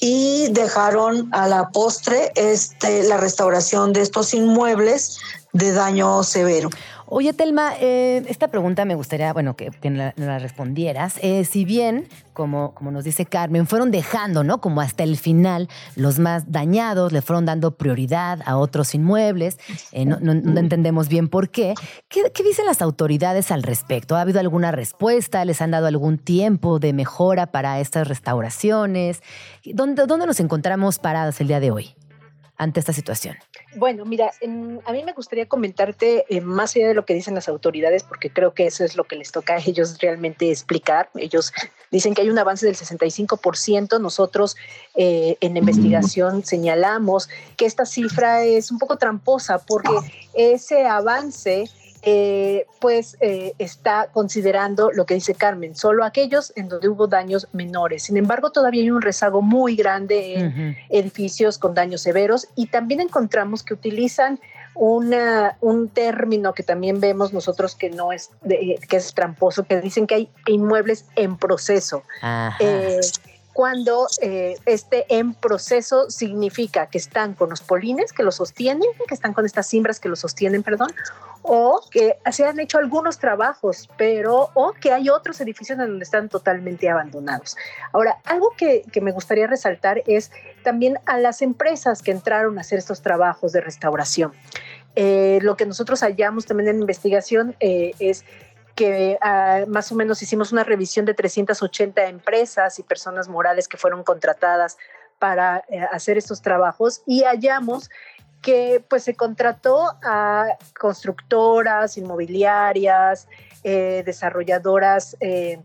[0.00, 5.18] y dejaron a la postre este, la restauración de estos inmuebles
[5.52, 6.70] de daño severo.
[7.08, 11.18] Oye, Telma, eh, esta pregunta me gustaría, bueno, que, que la, respondieras.
[11.22, 14.60] Eh, si bien, como, como nos dice Carmen, fueron dejando, ¿no?
[14.60, 19.58] Como hasta el final, los más dañados, le fueron dando prioridad a otros inmuebles.
[19.92, 20.18] Eh, no,
[20.58, 21.74] entendemos bien por qué.
[22.08, 22.32] qué.
[22.34, 24.16] ¿Qué dicen las autoridades al respecto?
[24.16, 25.44] ¿Ha habido alguna respuesta?
[25.44, 29.22] ¿Les han dado algún tiempo de mejora para estas restauraciones?
[29.64, 31.95] ¿Dónde, dónde nos encontramos paradas el día de hoy?
[32.56, 33.36] Ante esta situación?
[33.76, 37.34] Bueno, mira, en, a mí me gustaría comentarte eh, más allá de lo que dicen
[37.34, 41.10] las autoridades, porque creo que eso es lo que les toca a ellos realmente explicar.
[41.14, 41.52] Ellos
[41.90, 44.00] dicen que hay un avance del 65%.
[44.00, 44.56] Nosotros
[44.94, 49.90] eh, en investigación señalamos que esta cifra es un poco tramposa porque
[50.34, 51.64] ese avance
[52.08, 57.48] eh, pues eh, está considerando lo que dice Carmen, solo aquellos en donde hubo daños
[57.52, 58.04] menores.
[58.04, 60.76] Sin embargo, todavía hay un rezago muy grande en uh -huh.
[60.90, 64.38] edificios con daños severos y también encontramos que utilizan
[64.76, 69.80] una, un término que también vemos nosotros que no es, de, que es tramposo, que
[69.80, 72.04] dicen que hay inmuebles en proceso.
[72.60, 73.00] Eh,
[73.56, 79.14] cuando eh, este en proceso significa que están con los polines que lo sostienen, que
[79.14, 80.90] están con estas cimbras que lo sostienen, perdón,
[81.40, 86.04] o que se han hecho algunos trabajos, pero o que hay otros edificios en donde
[86.04, 87.56] están totalmente abandonados.
[87.94, 90.30] Ahora, algo que, que me gustaría resaltar es
[90.62, 94.32] también a las empresas que entraron a hacer estos trabajos de restauración.
[94.96, 98.26] Eh, lo que nosotros hallamos también en investigación eh, es
[98.76, 103.78] que uh, más o menos hicimos una revisión de 380 empresas y personas morales que
[103.78, 104.76] fueron contratadas
[105.18, 107.90] para eh, hacer estos trabajos y hallamos
[108.42, 110.46] que pues se contrató a
[110.78, 113.28] constructoras, inmobiliarias,
[113.64, 115.58] eh, desarrolladoras eh,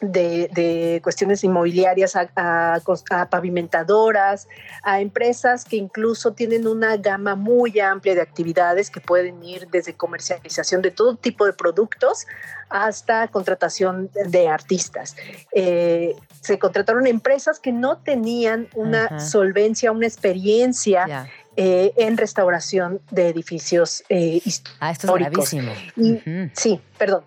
[0.00, 2.80] de, de, cuestiones inmobiliarias a, a,
[3.10, 4.48] a, pavimentadoras,
[4.82, 9.94] a empresas que incluso tienen una gama muy amplia de actividades que pueden ir desde
[9.94, 12.26] comercialización de todo tipo de productos
[12.70, 15.16] hasta contratación de artistas.
[15.52, 19.20] Eh, se contrataron empresas que no tenían una uh -huh.
[19.20, 21.06] solvencia, una experiencia.
[21.06, 21.28] Yeah.
[21.56, 24.78] Eh, en restauración de edificios eh, históricos.
[24.80, 25.72] Ah, esto es gravísimo.
[25.96, 26.50] Y, uh -huh.
[26.54, 27.24] Sí, perdón.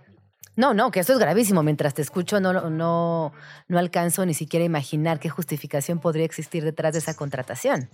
[0.55, 1.63] No, no, que esto es gravísimo.
[1.63, 3.33] Mientras te escucho, no, no,
[3.67, 7.89] no alcanzo ni siquiera a imaginar qué justificación podría existir detrás de esa contratación.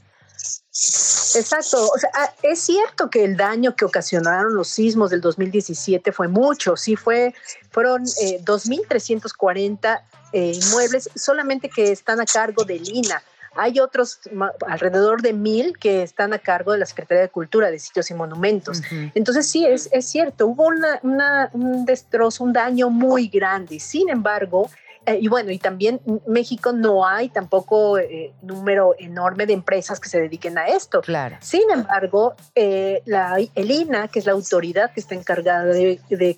[1.36, 1.89] Exacto.
[1.89, 6.28] O sea, ah, es cierto que el daño que ocasionaron los sismos del 2017 fue
[6.28, 6.76] mucho.
[6.76, 7.34] Sí, fue,
[7.72, 10.01] fueron eh, 2.340
[10.32, 13.22] eh, inmuebles solamente que están a cargo del INA.
[13.62, 14.20] Hay otros
[14.68, 18.14] alrededor de mil que están a cargo de la Secretaría de Cultura, de Sitios y
[18.14, 18.80] Monumentos.
[18.80, 19.12] Uh -huh.
[19.16, 23.80] Entonces sí, es, es cierto, hubo una, una, un destrozo, un daño muy grande.
[23.80, 24.70] Sin embargo,
[25.05, 30.10] eh, y bueno, y también México no hay tampoco eh, número enorme de empresas que
[30.10, 31.01] se dediquen a esto.
[31.01, 31.38] Claro.
[31.41, 36.38] Sin embargo, eh, la, el INA, que es la autoridad que está encargada de, de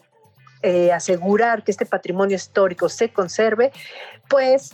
[0.93, 3.71] asegurar que este patrimonio histórico se conserve,
[4.29, 4.71] pues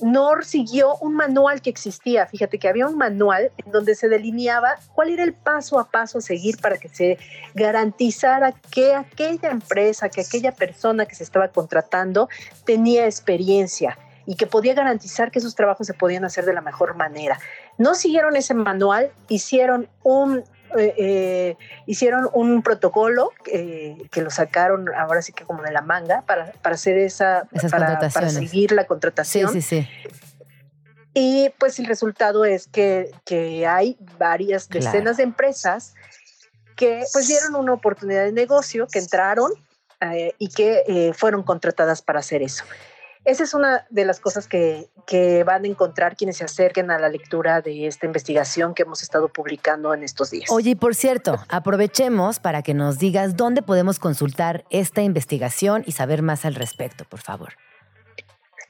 [0.00, 2.26] eh, no siguió un manual que existía.
[2.26, 6.18] Fíjate que había un manual en donde se delineaba cuál era el paso a paso
[6.18, 7.18] a seguir para que se
[7.54, 12.28] garantizara que aquella empresa, que aquella persona que se estaba contratando
[12.64, 16.96] tenía experiencia y que podía garantizar que esos trabajos se podían hacer de la mejor
[16.96, 17.38] manera.
[17.78, 20.44] No siguieron ese manual, hicieron un
[20.76, 21.56] eh, eh,
[21.86, 26.52] hicieron un protocolo eh, que lo sacaron ahora sí que como de la manga para,
[26.52, 29.52] para hacer esa, para, para, seguir la contratación.
[29.52, 29.88] Sí, sí, sí.
[31.14, 35.94] Y pues el resultado es que, que hay varias decenas de empresas
[36.76, 39.50] que pues dieron una oportunidad de negocio, que entraron
[40.38, 42.64] y que fueron contratadas para hacer eso.
[43.26, 46.98] Esa es una de las cosas que, que, van a encontrar quienes se acerquen a
[47.00, 50.48] la lectura de esta investigación que hemos estado publicando en estos días.
[50.48, 55.90] Oye, y por cierto, aprovechemos para que nos digas dónde podemos consultar esta investigación y
[55.90, 57.54] saber más al respecto, por favor.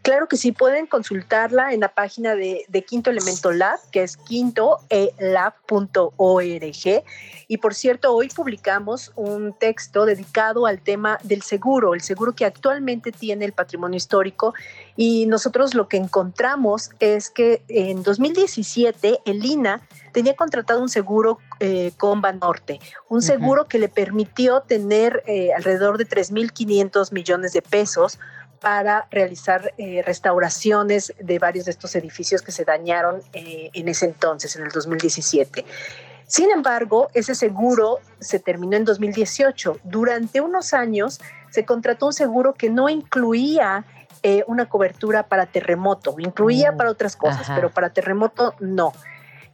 [0.06, 7.04] Claro que sí, pueden consultarla en la página de, Quinto Elemento Lab, que es quintoelab.org.
[7.48, 12.44] Y por cierto, hoy publicamos un texto dedicado al tema del seguro, el seguro que
[12.44, 14.54] actualmente tiene el patrimonio histórico.
[14.94, 19.80] Y nosotros lo que encontramos es que en 2017 el INA
[20.12, 22.78] tenía contratado un seguro eh, con Banorte,
[23.08, 28.20] un seguro que le permitió tener eh, alrededor de 3.500 millones de pesos
[28.60, 34.06] para realizar eh, restauraciones de varios de estos edificios que se dañaron eh, en ese
[34.06, 35.64] entonces, en el 2017.
[36.26, 39.78] Sin embargo, ese seguro se terminó en 2018.
[39.84, 43.84] Durante unos años se contrató un seguro que no incluía
[44.22, 48.92] eh, una cobertura para terremoto, incluía mm, para otras cosas, pero para terremoto no.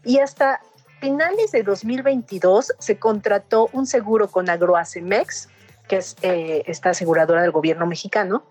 [0.03, 0.61] Y hasta
[1.01, 5.49] finales de 2022 se contrató un seguro con Agroacemex,
[5.89, 8.45] que es esta aseguradora del gobierno mexicano,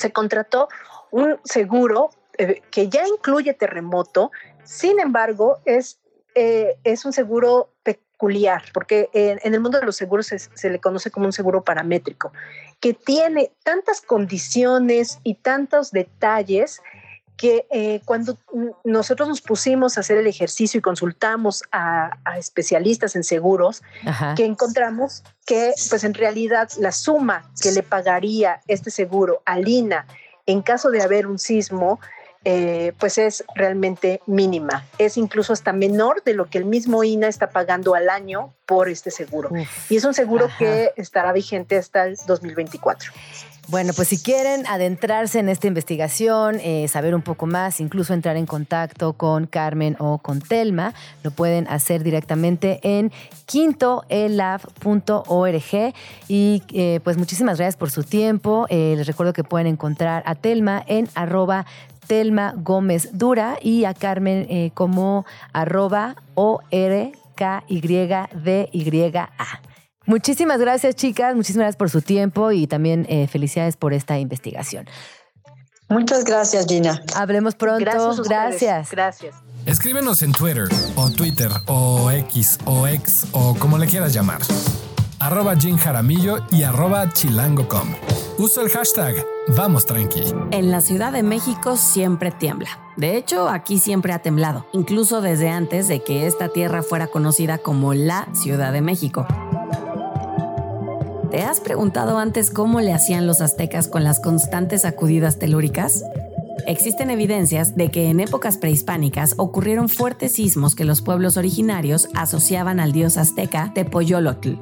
[0.00, 0.68] se contrató
[1.10, 4.30] un seguro eh, que ya incluye terremoto,
[4.64, 6.00] sin embargo, es,
[6.34, 11.10] eh, es un seguro peculiar, porque en, el mundo de los seguros se, le conoce
[11.10, 12.32] como un seguro paramétrico,
[12.80, 16.80] que tiene tantas condiciones y tantos detalles
[17.40, 18.36] que eh, cuando
[18.84, 23.82] nosotros nos pusimos a hacer el ejercicio y consultamos a, especialistas en seguros,
[24.36, 30.06] que encontramos que pues en realidad la suma que le pagaría este seguro a Lina
[30.44, 31.98] en caso de haber un sismo,
[32.44, 34.84] eh, pues es realmente mínima.
[34.98, 38.90] Es incluso hasta menor de lo que el mismo INA está pagando al año por
[38.90, 39.48] este seguro.
[39.88, 43.12] y es un seguro que estará vigente hasta el 2024.
[43.70, 48.36] Bueno, pues si quieren adentrarse en esta investigación, eh, saber un poco más, incluso entrar
[48.36, 50.92] en contacto con Carmen o con Telma,
[51.22, 53.12] lo pueden hacer directamente en
[53.46, 55.94] quintoelab.org.
[56.26, 58.66] Y eh, pues muchísimas gracias por su tiempo.
[58.70, 61.64] Eh, les recuerdo que pueden encontrar a Telma en arroba
[62.08, 69.30] Telma Gómez Dura y a Carmen como arroba o r k y d y a
[70.10, 71.36] Muchísimas gracias, chicas.
[71.36, 74.88] Muchísimas gracias por su tiempo y también eh, felicidades por esta investigación.
[75.88, 77.00] Muchas gracias, Gina.
[77.14, 77.84] Hablemos pronto.
[78.24, 78.90] Gracias.
[78.90, 79.36] Gracias.
[79.66, 80.64] Escríbenos en Twitter
[80.96, 84.40] o Twitter o X o X o como le quieras llamar.
[85.20, 87.94] Arroba Jim Jaramillo y arroba chilango.com.
[88.38, 89.14] Usa el hashtag
[89.48, 90.24] Vamos Tranqui.
[90.50, 92.80] En la Ciudad de México siempre tiembla.
[92.96, 97.58] De hecho, aquí siempre ha temblado, incluso desde antes de que esta tierra fuera conocida
[97.58, 99.24] como la Ciudad de México.
[101.30, 106.02] ¿Te has preguntado antes cómo le hacían los aztecas con las constantes sacudidas telúricas?
[106.66, 112.80] Existen evidencias de que en épocas prehispánicas ocurrieron fuertes sismos que los pueblos originarios asociaban
[112.80, 114.54] al dios azteca Tepoyolotl.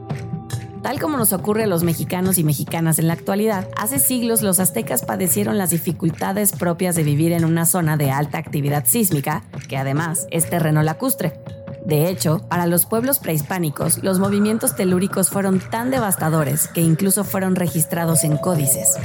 [0.82, 4.60] Tal como nos ocurre a los mexicanos y mexicanas en la actualidad, hace siglos los
[4.60, 9.78] aztecas padecieron las dificultades propias de vivir en una zona de alta actividad sísmica, que
[9.78, 11.40] además es terreno lacustre.
[11.88, 17.56] De hecho, para los pueblos prehispánicos, los movimientos telúricos fueron tan devastadores que incluso fueron
[17.56, 18.98] registrados en códices.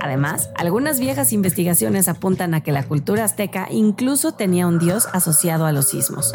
[0.00, 5.66] Además, algunas viejas investigaciones apuntan a que la cultura azteca incluso tenía un dios asociado
[5.66, 6.30] a los sismos.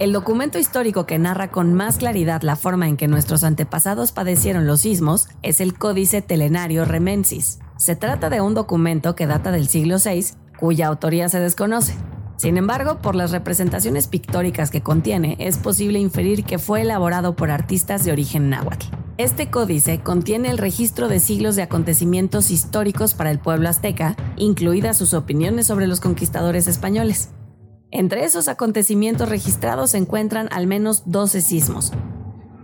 [0.00, 4.66] El documento histórico que narra con más claridad la forma en que nuestros antepasados padecieron
[4.66, 7.60] los sismos es el Códice Telenario Remensis.
[7.76, 11.94] Se trata de un documento que data del siglo VI, cuya autoría se desconoce,
[12.36, 17.50] sin embargo, por las representaciones pictóricas que contiene, es posible inferir que fue elaborado por
[17.50, 18.86] artistas de origen náhuatl.
[19.18, 24.96] Este códice contiene el registro de siglos de acontecimientos históricos para el pueblo azteca, incluidas
[24.96, 27.28] sus opiniones sobre los conquistadores españoles.
[27.90, 31.92] Entre esos acontecimientos registrados se encuentran al menos 12 sismos,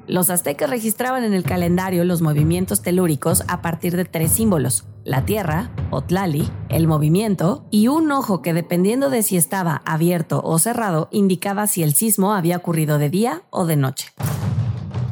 [0.09, 5.25] los aztecas registraban en el calendario los movimientos telúricos a partir de tres símbolos, la
[5.27, 11.09] tierra, Otlali, el movimiento y un ojo que dependiendo de si estaba abierto o cerrado
[11.13, 14.13] indicaba si el sismo había ocurrido de día o de noche.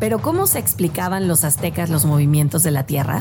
[0.01, 3.21] Pero ¿cómo se explicaban los aztecas los movimientos de la tierra?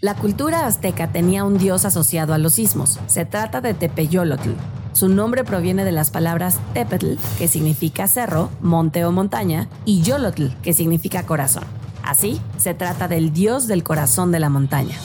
[0.00, 3.00] La cultura azteca tenía un dios asociado a los sismos.
[3.08, 4.50] Se trata de Tepeyolotl,
[4.98, 10.48] su nombre proviene de las palabras Tepetl, que significa cerro, monte o montaña, y Yolotl,
[10.60, 11.62] que significa corazón.
[12.02, 14.96] Así, se trata del dios del corazón de la montaña.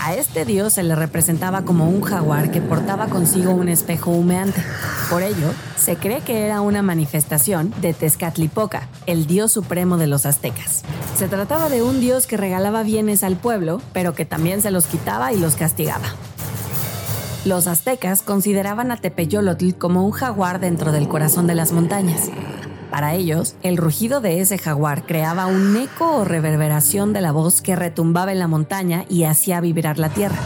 [0.00, 4.64] A este dios se le representaba como un jaguar que portaba consigo un espejo humeante.
[5.10, 10.24] Por ello, se cree que era una manifestación de Tezcatlipoca, el dios supremo de los
[10.24, 10.84] aztecas.
[11.18, 14.86] Se trataba de un dios que regalaba bienes al pueblo, pero que también se los
[14.86, 16.06] quitaba y los castigaba.
[17.48, 22.30] Los aztecas consideraban a Tepeyolotl como un jaguar dentro del corazón de las montañas.
[22.90, 27.62] Para ellos, el rugido de ese jaguar creaba un eco o reverberación de la voz
[27.62, 30.36] que retumbaba en la montaña y hacía vibrar la tierra.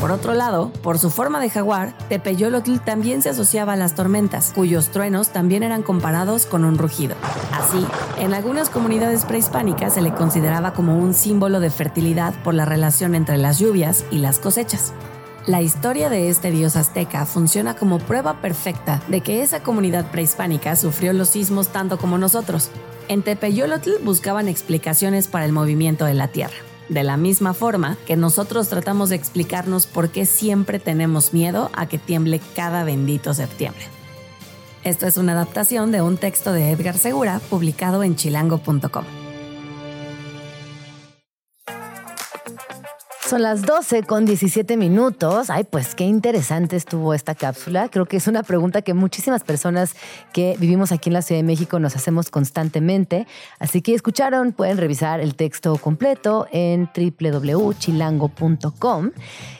[0.00, 4.52] Por otro lado, por su forma de jaguar, Tepeyolotl también se asociaba a las tormentas,
[4.54, 7.16] cuyos truenos también eran comparados con un rugido.
[7.52, 7.84] Así,
[8.20, 13.16] en algunas comunidades prehispánicas se le consideraba como un símbolo de fertilidad por la relación
[13.16, 14.92] entre las lluvias y las cosechas.
[15.48, 20.76] La historia de este dios azteca funciona como prueba perfecta de que esa comunidad prehispánica
[20.76, 22.70] sufrió los sismos tanto como nosotros.
[23.08, 28.16] En Tepeyolotl buscaban explicaciones para el movimiento de la tierra de la misma forma que
[28.16, 33.84] nosotros tratamos de explicarnos por qué siempre tenemos miedo a que tiemble cada bendito septiembre.
[34.84, 39.27] Esto es una adaptación de un texto de Edgar Segura publicado en chilango.com.
[43.28, 45.50] Son las 12 con 17 minutos.
[45.50, 47.90] Ay, pues qué interesante estuvo esta cápsula.
[47.90, 49.94] Creo que es una pregunta que muchísimas personas
[50.32, 53.26] que vivimos aquí en la Ciudad de México nos hacemos constantemente.
[53.58, 59.10] Así que escucharon, pueden revisar el texto completo en www.chilango.com.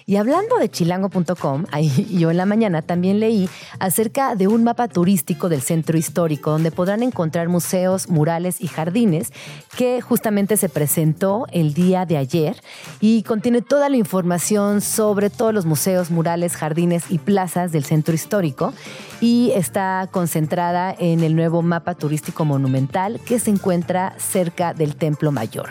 [0.06, 3.50] Y hablando de chilango.com, ahí yo en la mañana también leí
[3.80, 9.30] acerca de un mapa turístico del centro histórico donde podrán encontrar museos, murales y jardines
[9.76, 12.56] que justamente se presentó el día de ayer
[13.02, 18.14] y contiene toda la información sobre todos los museos, murales, jardines y plazas del centro
[18.14, 18.72] histórico
[19.20, 25.32] y está concentrada en el nuevo mapa turístico monumental que se encuentra cerca del Templo
[25.32, 25.70] Mayor.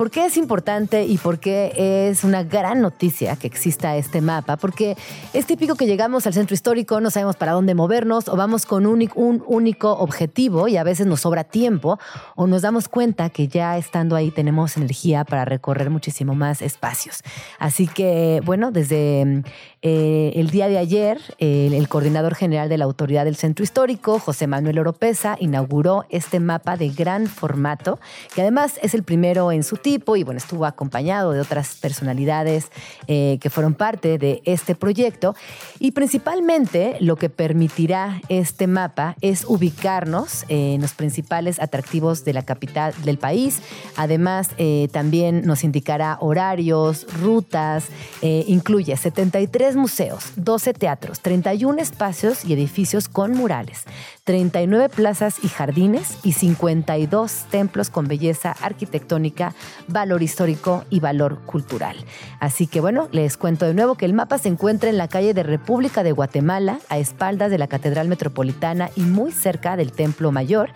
[0.00, 4.56] ¿Por qué es importante y por qué es una gran noticia que exista este mapa?
[4.56, 4.96] Porque
[5.34, 8.86] es típico que llegamos al centro histórico, no sabemos para dónde movernos o vamos con
[8.86, 11.98] un, único objetivo y a veces nos sobra tiempo
[12.34, 17.18] o nos damos cuenta que ya estando ahí tenemos energía para recorrer muchísimo más espacios.
[17.58, 19.42] Así que, bueno, desde
[19.82, 24.46] eh, el día de ayer, el coordinador general de la Autoridad del Centro Histórico, José
[24.46, 27.98] Manuel Oropesa, inauguró este mapa de gran formato,
[28.34, 32.70] que además es el primero en su tipo y bueno, estuvo acompañado de otras personalidades
[33.06, 35.34] eh, que fueron parte de este proyecto.
[35.78, 42.42] Y principalmente lo que permitirá este mapa es ubicarnos en los principales atractivos de la
[42.42, 43.60] capital del país.
[43.96, 47.86] Además, eh, también nos indicará horarios, rutas,
[48.20, 53.84] incluye 73 museos, 12 teatros, 31 espacios y edificios con murales,
[54.24, 59.54] 39 plazas y jardines y 52 templos con belleza arquitectónica,
[59.88, 61.96] valor histórico y valor cultural.
[62.38, 65.34] Así que bueno, les cuento de nuevo que el mapa se encuentra en la calle
[65.34, 70.32] de República de Guatemala, a espaldas de la Catedral Metropolitana y muy cerca del Templo
[70.32, 70.70] Mayor.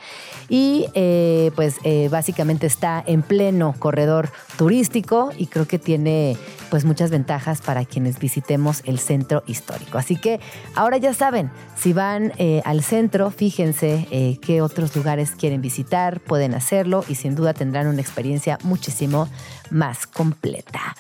[0.48, 6.36] Y eh, pues eh, básicamente está en pleno corredor turístico y creo que tiene
[6.70, 9.98] pues muchas ventajas para quienes visitemos el centro histórico.
[9.98, 10.40] Así que
[10.74, 16.20] ahora ya saben, si van eh, al centro, fíjense eh, qué otros lugares quieren visitar,
[16.20, 19.28] pueden hacerlo y sin duda tendrán una experiencia muchísimo
[19.70, 20.96] más completa.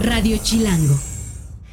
[0.00, 0.98] Radio Chilango.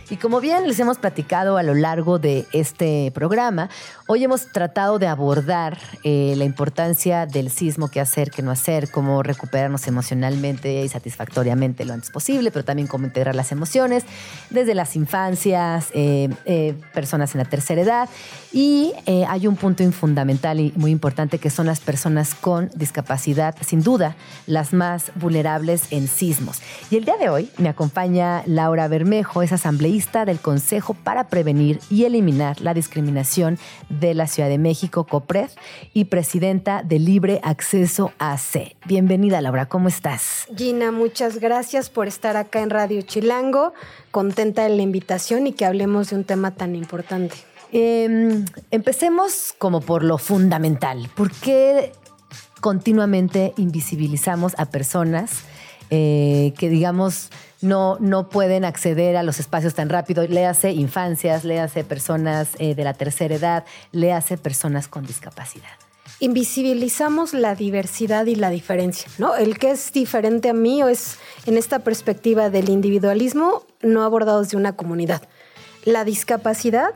[0.10, 3.70] Y como bien les hemos platicado a lo largo de este programa,
[4.08, 8.92] hoy hemos tratado de abordar eh, la importancia del sismo, qué hacer, qué no hacer,
[8.92, 14.04] cómo recuperarnos emocionalmente y satisfactoriamente lo antes posible, pero también cómo integrar las emociones
[14.52, 18.10] desde las infancias, eh, eh, personas en la tercera edad.
[18.54, 18.94] Y
[19.28, 24.16] hay un punto fundamental y muy importante que son las personas con discapacidad, sin duda,
[24.48, 26.62] las más vulnerables en sismos.
[26.90, 31.82] Y el día de hoy me acompaña Laura Bermejo, es asambleísta del Consejo para Prevenir
[31.90, 33.60] y Eliminar la Discriminación
[34.02, 35.50] la Ciudad de México, COPRED,
[35.94, 38.76] y presidenta de Libre Acceso AC.
[38.86, 40.48] Bienvenida, Laura, ¿cómo estás?
[40.56, 43.74] Gina, muchas gracias por estar acá en Radio Chilango.
[44.12, 47.36] Contenta de la invitación y que hablemos de un tema tan importante.
[47.72, 51.10] Em, empecemos como por lo fundamental.
[51.16, 51.92] ¿Por qué
[52.62, 55.44] continuamente invisibilizamos a personas
[55.90, 57.30] eh, que, digamos,
[57.66, 60.26] no, no pueden acceder a los espacios tan rápido.
[60.28, 65.72] Léase infancias, léase personas eh, de la tercera edad, léase personas con discapacidad
[66.20, 69.36] invisibilizamos la diversidad y la diferencia, ¿no?
[69.36, 74.42] El que es diferente a mí o es en esta perspectiva del individualismo no abordado
[74.42, 75.22] desde una comunidad.
[75.84, 76.92] La discapacidad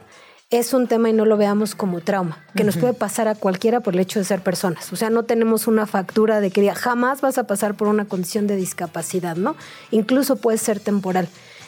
[0.50, 3.82] es un tema y no lo veamos como trauma, que nos puede pasar a cualquiera
[3.82, 4.92] por el hecho de ser personas.
[4.92, 8.48] O sea, no tenemos una factura de que jamás vas a pasar por una condición
[8.48, 9.56] de discapacidad, ¿no?
[9.92, 11.28] Incluso puede ser temporal.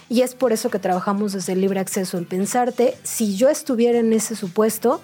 [0.09, 3.99] Y es por eso que trabajamos desde el libre acceso en pensarte, si yo estuviera
[3.99, 4.99] en ese supuesto,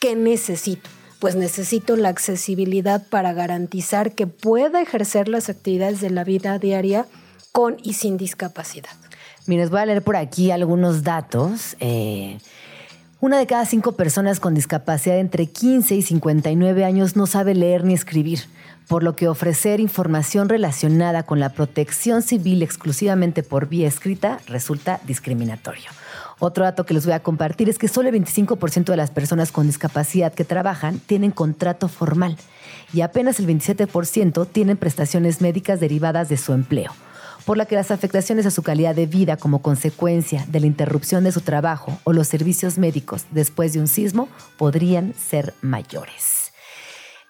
[0.00, 0.90] ¿qué necesito?
[1.18, 7.06] Pues necesito la accesibilidad para garantizar que pueda ejercer las actividades de la vida diaria
[7.52, 8.90] con y sin discapacidad.
[9.46, 11.76] Mira, les voy a leer por aquí algunos datos.
[11.80, 12.38] Eh,
[13.24, 17.82] Una de cada cinco personas con discapacidad entre 15 y 59 años no sabe leer
[17.82, 18.40] ni escribir,
[18.86, 25.00] por lo que ofrecer información relacionada con la protección civil exclusivamente por vía escrita resulta
[25.06, 25.86] discriminatorio.
[26.38, 29.52] Otro dato que les voy a compartir es que solo el 25% de las personas
[29.52, 32.36] con discapacidad que trabajan tienen contrato formal
[32.92, 36.92] y apenas el 27% tienen prestaciones médicas derivadas de su empleo
[37.44, 41.24] por la que las afectaciones a su calidad de vida como consecuencia de la interrupción
[41.24, 46.44] de su trabajo o los servicios médicos después de un sismo podrían ser mayores.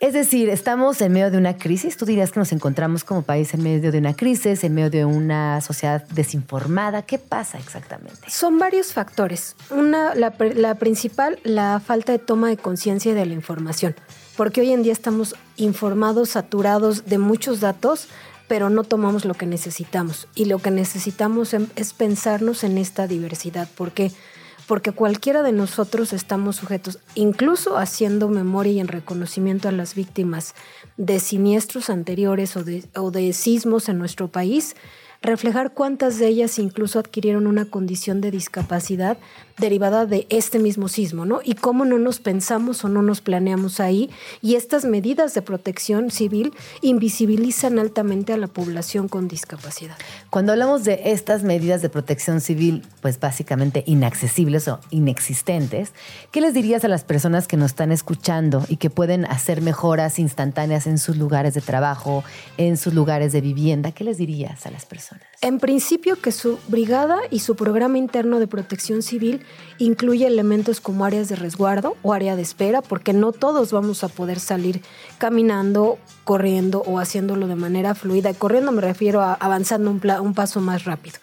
[0.01, 1.97] Es decir, estamos en medio de una crisis.
[1.97, 5.05] Tú dirías que nos encontramos como país en medio de una crisis, en medio de
[5.05, 7.03] una sociedad desinformada.
[7.03, 8.29] ¿Qué pasa exactamente?
[8.29, 9.57] Son varios factores.
[9.71, 13.95] Una, la, la principal, la falta de toma de conciencia de la información.
[14.37, 18.09] Porque hoy en día estamos informados, saturados de muchos datos,
[18.49, 20.29] pero no tomamos lo que necesitamos.
[20.35, 23.69] Y lo que necesitamos em, es pensarnos en esta diversidad.
[23.77, 24.13] ¿Por qué?
[24.67, 30.55] Porque cualquiera de nosotros estamos sujetos, incluso haciendo memoria y en reconocimiento a las víctimas
[30.97, 34.75] de siniestros anteriores o de, o de sismos en nuestro país,
[35.25, 39.17] reflejar cuántas de ellas incluso adquirieron una condición de discapacidad
[39.57, 41.41] derivada de este mismo sismo, ¿no?
[41.43, 44.11] Y cómo no nos pensamos o no nos planeamos ahí.
[44.43, 46.53] Y estas medidas de protección civil
[46.83, 49.97] invisibilizan altamente a la población con discapacidad.
[50.29, 55.93] Cuando hablamos de estas medidas de protección civil, pues básicamente inaccesibles o inexistentes,
[56.33, 60.19] ¿qué les dirías a las personas que nos están escuchando y que pueden hacer mejoras
[60.19, 62.25] instantáneas en sus lugares de trabajo,
[62.59, 63.93] en sus lugares de vivienda?
[63.93, 65.14] ¿Qué les dirías a las personas?
[65.41, 69.45] En principio que su brigada y su programa interno de protección civil
[69.79, 74.09] incluye elementos como áreas de resguardo o área de espera, porque no todos vamos a
[74.09, 74.81] poder salir
[75.19, 78.33] caminando, corriendo o haciéndolo de manera fluida.
[78.33, 81.19] Corriendo me refiero a avanzando un, un paso más rápido.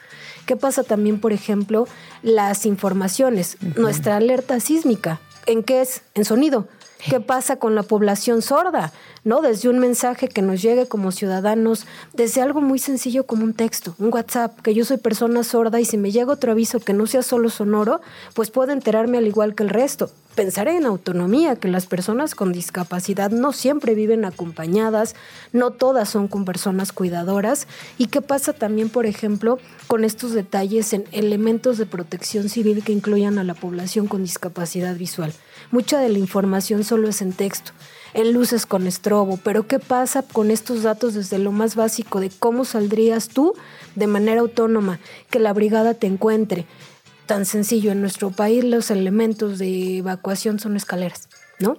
[0.45, 1.87] ¿Qué pasa también, por ejemplo,
[2.21, 3.57] las informaciones?
[3.75, 6.03] Nuestra alerta sísmica, ¿en qué es?
[6.13, 6.67] En sonido.
[7.09, 8.91] ¿Qué pasa con la población sorda?
[9.23, 9.41] ¿No?
[9.41, 13.95] Desde un mensaje que nos llegue como ciudadanos, desde algo muy sencillo como un texto,
[13.97, 17.07] un WhatsApp, que yo soy persona sorda y si me llega otro aviso que no
[17.07, 18.01] sea solo sonoro,
[18.33, 20.11] pues puedo enterarme al igual que el resto.
[20.35, 25.13] Pensaré en autonomía, que las personas con discapacidad no siempre viven acompañadas,
[25.51, 27.67] no todas son con personas cuidadoras.
[27.97, 32.93] ¿Y qué pasa también, por ejemplo, con estos detalles en elementos de protección civil que
[32.93, 35.33] incluyan a la población con discapacidad visual?
[35.69, 37.73] Mucha de la información solo es en texto,
[38.13, 42.29] en luces con estrobo, pero ¿qué pasa con estos datos desde lo más básico de
[42.29, 43.53] cómo saldrías tú
[43.95, 46.67] de manera autónoma, que la brigada te encuentre?
[47.25, 51.77] Tan sencillo, en nuestro país los elementos de evacuación son escaleras, ¿no?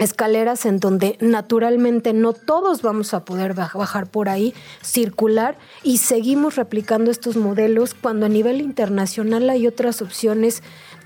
[0.00, 6.56] escaleras en donde naturalmente no todos vamos a poder bajar por ahí, circular y seguimos
[6.56, 10.62] replicando estos modelos cuando a nivel internacional hay otras opciones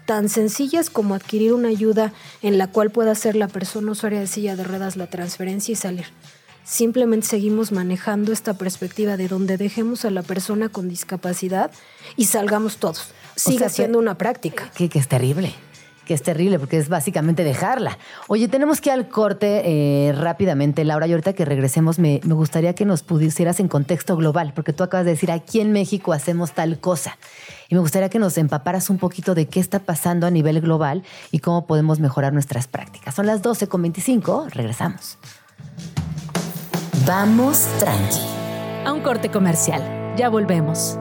[0.06, 4.28] tan sencillas como adquirir una ayuda en la cual pueda hacer la persona usuaria de
[4.28, 6.06] silla de ruedas la transferencia y salir.
[6.62, 11.72] Simplemente seguimos manejando esta perspectiva de donde dejemos a la persona con discapacidad
[12.16, 13.08] y salgamos todos.
[13.36, 14.70] Sigue siendo una práctica.
[14.76, 15.54] Que, que es terrible
[16.04, 17.98] que es terrible porque es básicamente dejarla.
[18.28, 22.34] Oye, tenemos que ir al corte eh, rápidamente, Laura, y ahorita que regresemos me, me,
[22.34, 26.12] gustaría que nos pusieras en contexto global, porque tú acabas de decir, aquí en México
[26.12, 27.18] hacemos tal cosa.
[27.68, 31.02] Y me gustaría que nos empaparas un poquito de qué está pasando a nivel global
[31.30, 33.14] y cómo podemos mejorar nuestras prácticas.
[33.14, 35.18] Son las 12.25, regresamos.
[37.06, 38.20] Vamos tranqui.
[38.84, 39.82] A un corte comercial.
[40.16, 40.98] Ya volvemos.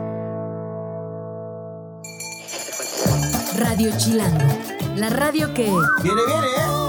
[3.57, 4.47] Radio Chilango,
[4.95, 5.63] la radio que...
[6.01, 6.83] Viene, viene, ¿eh?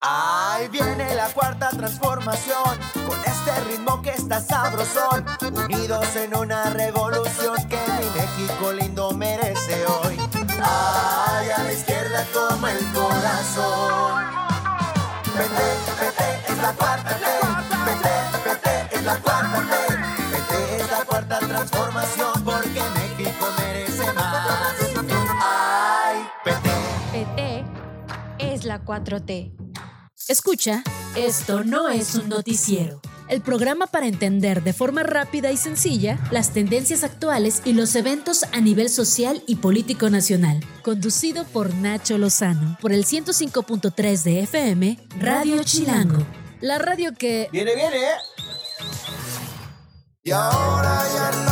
[0.00, 7.56] Ahí viene la cuarta transformación, con este ritmo que está sabrosón, unidos en una revolución
[7.68, 10.18] que mi México lindo merece hoy.
[10.60, 14.24] Ay, a la izquierda toma el corazón.
[15.36, 17.24] Vete, vete, es la cuarta T.
[17.86, 18.10] Vete,
[18.44, 19.96] vete, es la cuarta T.
[20.32, 23.01] Vete, es la cuarta transformación, porque México
[28.92, 29.54] 4T.
[30.28, 30.84] Escucha,
[31.16, 33.00] esto no es un noticiero.
[33.28, 38.44] El programa para entender de forma rápida y sencilla las tendencias actuales y los eventos
[38.52, 40.60] a nivel social y político nacional.
[40.82, 46.26] Conducido por Nacho Lozano, por el 105.3 de FM, Radio Chilango.
[46.60, 47.48] La radio que...
[47.50, 48.16] Viene, viene, ¿eh?
[50.24, 51.51] Y ahora ya nada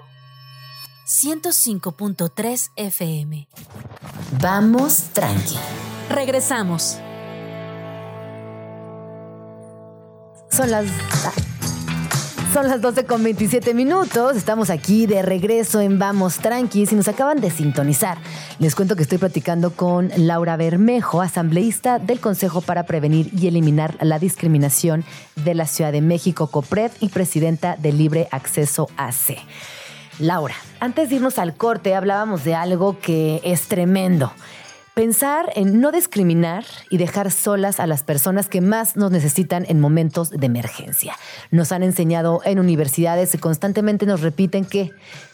[1.07, 3.47] 105.3 FM.
[4.39, 5.55] Vamos tranqui.
[6.09, 6.97] Regresamos.
[10.49, 10.85] Son las.
[12.53, 14.35] Son las 12 con 27 minutos.
[14.35, 16.85] Estamos aquí de regreso en Vamos Tranqui.
[16.85, 18.17] Si nos acaban de sintonizar,
[18.59, 23.97] les cuento que estoy platicando con Laura Bermejo, asambleísta del Consejo para Prevenir y Eliminar
[24.01, 25.05] la Discriminación
[25.37, 29.37] de la Ciudad de México, COPRED, y presidenta de Libre Acceso AC.
[30.21, 34.31] Laura, antes de irnos al corte, hablábamos de algo que es tremendo.
[34.93, 39.79] Pensar en no discriminar y dejar solas a las personas que más nos necesitan en
[39.79, 41.15] momentos de emergencia.
[41.49, 44.91] Nos han enseñado en universidades y constantemente nos repiten que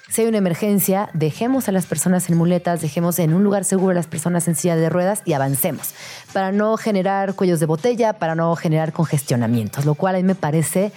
[0.09, 3.91] si hay una emergencia, dejemos a las personas en muletas, dejemos en un lugar seguro
[3.91, 5.93] a las personas en silla de ruedas y avancemos
[6.31, 10.35] para no generar cuellos de botella, para no generar congestionamientos, lo cual a mí me
[10.35, 10.93] parece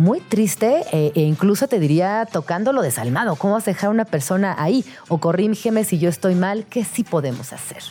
[0.00, 3.36] muy triste eh, e incluso te diría tocándolo desalmado.
[3.36, 4.82] ¿Cómo vas a dejar a una persona ahí?
[5.08, 7.82] O corrígeme si yo estoy mal, ¿qué sí podemos hacer?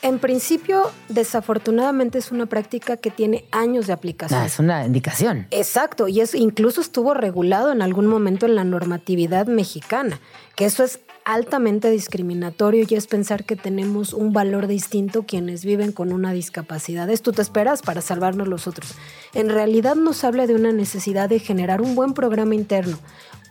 [0.00, 4.40] En principio, desafortunadamente es una práctica que tiene años de aplicación.
[4.40, 5.46] Ah, es una indicación.
[5.50, 10.20] Exacto, y eso incluso estuvo regulado en algún momento en la normatividad mexicana,
[10.56, 15.92] que eso es altamente discriminatorio y es pensar que tenemos un valor distinto quienes viven
[15.92, 17.08] con una discapacidad.
[17.10, 18.94] Esto te esperas para salvarnos los otros.
[19.34, 22.98] En realidad nos habla de una necesidad de generar un buen programa interno,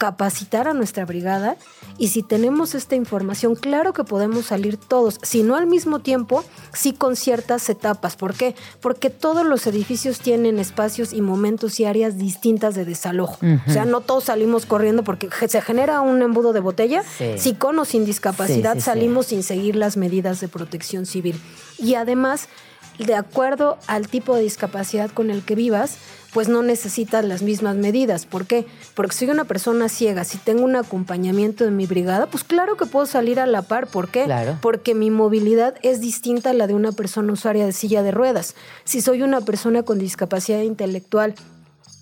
[0.01, 1.57] capacitar a nuestra brigada
[1.99, 6.43] y si tenemos esta información, claro que podemos salir todos, si no al mismo tiempo,
[6.73, 8.15] sí con ciertas etapas.
[8.15, 8.55] ¿Por qué?
[8.79, 13.37] Porque todos los edificios tienen espacios y momentos y áreas distintas de desalojo.
[13.67, 17.03] O sea, no todos salimos corriendo porque se genera un embudo de botella.
[17.37, 21.39] Si con o sin discapacidad salimos sin seguir las medidas de protección civil.
[21.77, 22.49] Y además,
[22.97, 25.97] de acuerdo al tipo de discapacidad con el que vivas,
[26.33, 28.25] pues no necesitas las mismas medidas.
[28.25, 28.65] ¿Por qué?
[28.95, 32.85] Porque soy una persona ciega, si tengo un acompañamiento de mi brigada, pues claro que
[32.85, 33.87] puedo salir a la par.
[33.87, 34.25] ¿Por qué?
[34.61, 38.55] Porque mi movilidad es distinta a la de una persona usuaria de silla de ruedas.
[38.83, 41.35] Si soy una persona con discapacidad intelectual,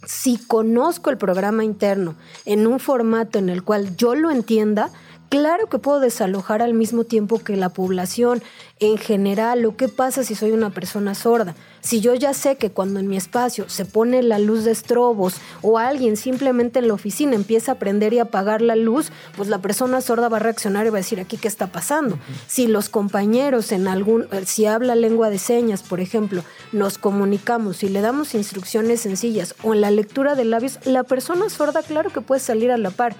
[0.06, 2.16] si conozco el programa interno
[2.46, 4.92] en un formato en el cual yo lo entienda,
[5.30, 8.42] Claro que puedo desalojar al mismo tiempo que la población
[8.80, 9.64] en general.
[9.66, 11.54] ¿O qué pasa si soy una persona sorda?
[11.82, 15.36] Si yo ya sé que cuando en mi espacio se pone la luz de estrobos
[15.62, 19.60] o alguien simplemente en la oficina empieza a prender y apagar la luz, pues la
[19.60, 22.20] persona sorda va a reaccionar y va a decir aquí qué está pasando.
[22.48, 27.84] Si los compañeros en algún, eh, si habla lengua de señas, por ejemplo, nos comunicamos
[27.84, 32.12] y le damos instrucciones sencillas o en la lectura de labios, la persona sorda claro
[32.12, 33.16] que puede salir a la par.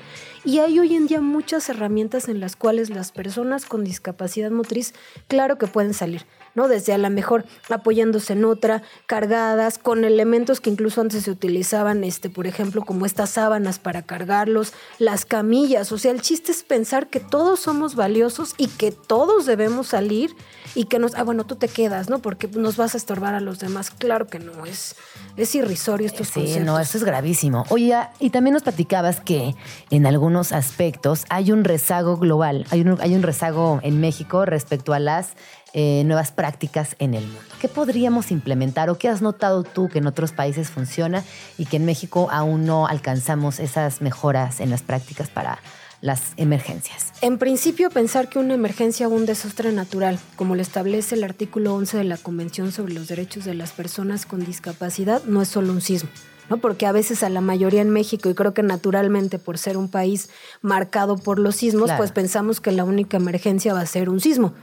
[0.46, 4.94] Y hay hoy en día muchas herramientas en las cuales las personas con discapacidad motriz,
[5.28, 6.26] claro que pueden salir.
[6.56, 6.68] ¿No?
[6.68, 12.04] Desde a lo mejor apoyándose en otra, cargadas, con elementos que incluso antes se utilizaban,
[12.04, 15.92] este, por ejemplo, como estas sábanas para cargarlos, las camillas.
[15.92, 20.36] O sea, el chiste es pensar que todos somos valiosos y que todos debemos salir
[20.76, 22.20] y que nos, ah, bueno, tú te quedas, ¿no?
[22.20, 23.92] Porque nos vas a estorbar a los demás.
[23.92, 24.96] Claro que no, es,
[25.36, 27.66] es irrisorio estos Sí, no, esto es gravísimo.
[27.70, 29.56] Oye, y también nos platicabas que
[29.90, 34.94] en algunos aspectos hay un rezago global, hay un, hay un rezago en México respecto
[34.94, 35.34] a las
[35.74, 37.42] eh, nuevas prácticas en el mundo.
[37.62, 41.24] ¿Qué podríamos implementar o qué has notado tú que en otros países funciona
[41.58, 45.60] y que en México aún no alcanzamos esas mejoras en las prácticas para
[46.02, 47.12] las emergencias?
[47.22, 51.76] En principio, pensar que una emergencia o un desastre natural, como lo establece el artículo
[51.76, 55.74] 11 de la Convención sobre los Derechos de las Personas con Discapacidad, no es solo
[55.74, 56.10] un sismo.
[56.50, 56.58] ¿no?
[56.58, 59.88] Porque a veces a la mayoría en México, y creo que naturalmente por ser un
[59.88, 60.30] país
[60.62, 64.54] marcado por los sismos, pues pensamos que la única emergencia va a ser un sismo.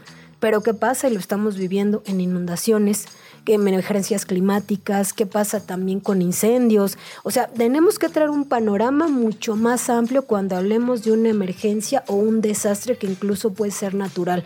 [0.41, 1.09] Pero ¿qué pasa?
[1.09, 3.07] Y lo estamos viviendo en inundaciones,
[3.47, 6.99] en emergencias climáticas, qué pasa también con incendios.
[7.23, 12.05] O sea, tenemos que traer un panorama mucho más amplio cuando hablemos de una emergencia
[12.09, 14.45] o un desastre que incluso puede ser natural.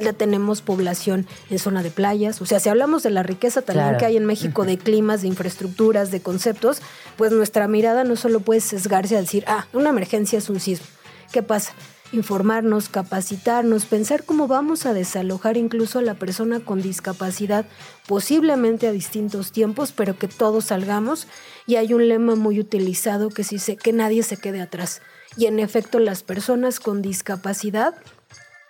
[0.00, 2.40] Ya tenemos población en zona de playas.
[2.40, 5.28] O sea, si hablamos de la riqueza también que hay en México de climas, de
[5.28, 6.80] infraestructuras, de conceptos,
[7.16, 10.86] pues nuestra mirada no solo puede sesgarse a decir, ah, una emergencia es un sismo.
[11.32, 11.72] ¿Qué pasa?
[12.12, 17.66] Informarnos, capacitarnos, pensar cómo vamos a desalojar incluso a la persona con discapacidad,
[18.06, 21.26] posiblemente a distintos tiempos, pero que todos salgamos.
[21.66, 25.02] Y hay un lema muy utilizado que dice que nadie se quede atrás.
[25.36, 27.94] Y en efecto, las personas con discapacidad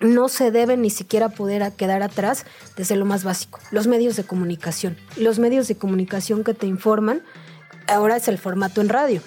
[0.00, 4.24] no se deben ni siquiera poder quedar atrás desde lo más básico, los medios de
[4.24, 4.96] comunicación.
[5.16, 7.22] Los medios de comunicación que te informan,
[7.86, 9.20] ahora es el formato en radio,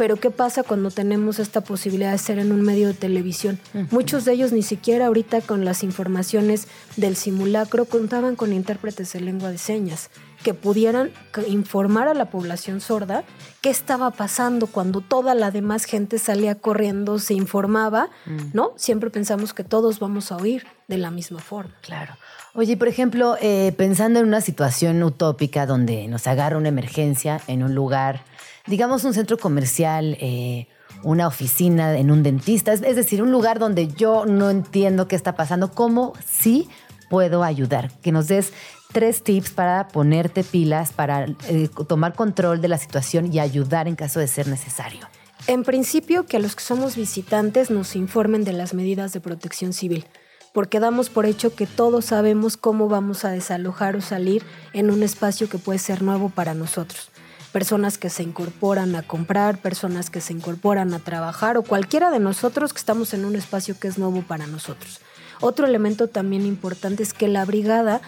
[0.00, 3.60] pero ¿qué pasa cuando tenemos esta posibilidad de ser en un medio de televisión?
[3.90, 9.20] Muchos de ellos ni siquiera ahorita con las informaciones del simulacro contaban con intérpretes de
[9.20, 10.08] lengua de señas
[10.42, 11.10] que pudieran
[11.48, 13.24] informar a la población sorda
[13.60, 18.54] qué estaba pasando cuando toda la demás gente salía corriendo, se informaba, mm.
[18.54, 18.72] ¿no?
[18.76, 21.74] Siempre pensamos que todos vamos a oír de la misma forma.
[21.82, 22.16] Claro.
[22.54, 27.62] Oye, por ejemplo, eh, pensando en una situación utópica donde nos agarra una emergencia en
[27.62, 28.24] un lugar
[28.70, 30.68] digamos, un centro comercial, eh,
[31.02, 35.34] una oficina en un dentista, es, decir, un lugar donde yo no entiendo qué está
[35.34, 36.68] pasando, ¿cómo sí
[37.10, 37.90] puedo ayudar?
[38.00, 38.52] Que nos des
[38.92, 43.96] tres tips para ponerte pilas, para eh, tomar control de la situación y ayudar en
[43.96, 45.08] caso de ser necesario.
[45.48, 49.72] En principio, que a los que somos visitantes nos informen de las medidas de protección
[49.72, 50.06] civil,
[50.52, 55.02] porque damos por hecho que todos sabemos cómo vamos a desalojar o salir en un
[55.02, 57.09] espacio que puede ser nuevo para nosotros
[57.52, 62.20] personas que se incorporan a comprar, personas que se incorporan a trabajar o cualquiera de
[62.20, 65.00] nosotros que estamos en un espacio que es nuevo para nosotros.
[65.40, 68.00] Otro elemento también importante es que la brigada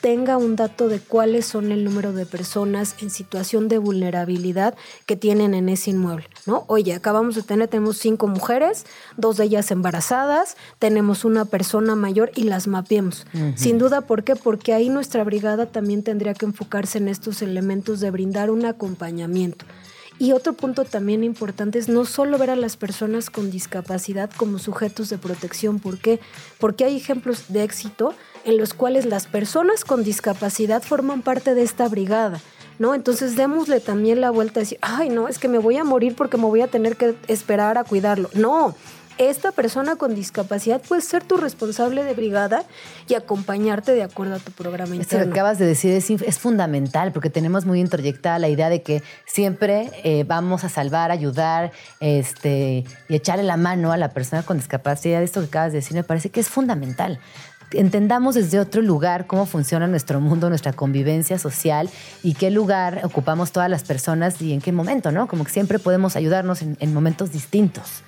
[0.00, 4.74] tenga un dato de cuáles son el número de personas en situación de vulnerabilidad
[5.06, 6.64] que tienen en ese inmueble, ¿no?
[6.68, 8.86] Oye, acabamos de tener, tenemos cinco mujeres,
[9.16, 13.26] dos de ellas embarazadas, tenemos una persona mayor y las mapeamos.
[13.56, 14.36] Sin duda, ¿por qué?
[14.36, 19.66] Porque ahí nuestra brigada también tendría que enfocarse en estos elementos de brindar un acompañamiento.
[20.20, 24.58] Y otro punto también importante es no solo ver a las personas con discapacidad como
[24.58, 25.78] sujetos de protección.
[25.78, 26.20] ¿Por qué?
[26.58, 28.14] Porque hay ejemplos de éxito
[28.44, 32.40] en los cuales las personas con discapacidad forman parte de esta brigada.
[32.78, 32.94] ¿No?
[32.94, 36.16] Entonces démosle también la vuelta a decir, ay, no, es que me voy a morir
[36.16, 38.30] porque me voy a tener que esperar a cuidarlo.
[38.32, 38.74] No,
[39.20, 42.64] esta persona con discapacidad puede ser tu responsable de brigada
[43.06, 45.18] y acompañarte de acuerdo a tu programa interno.
[45.18, 49.02] Esto que acabas de decir es, fundamental porque tenemos muy introyectada la idea de que
[49.26, 51.70] siempre eh, vamos a salvar, ayudar
[52.00, 55.22] este, y echarle la mano a la persona con discapacidad.
[55.22, 57.20] Esto que acabas de decir me parece que es fundamental
[57.72, 61.88] entendamos desde otro lugar cómo funciona nuestro mundo, nuestra convivencia social
[62.22, 65.28] y qué lugar ocupamos todas las personas y en qué momento, ¿no?
[65.28, 68.02] Como que siempre podemos ayudarnos en momentos distintos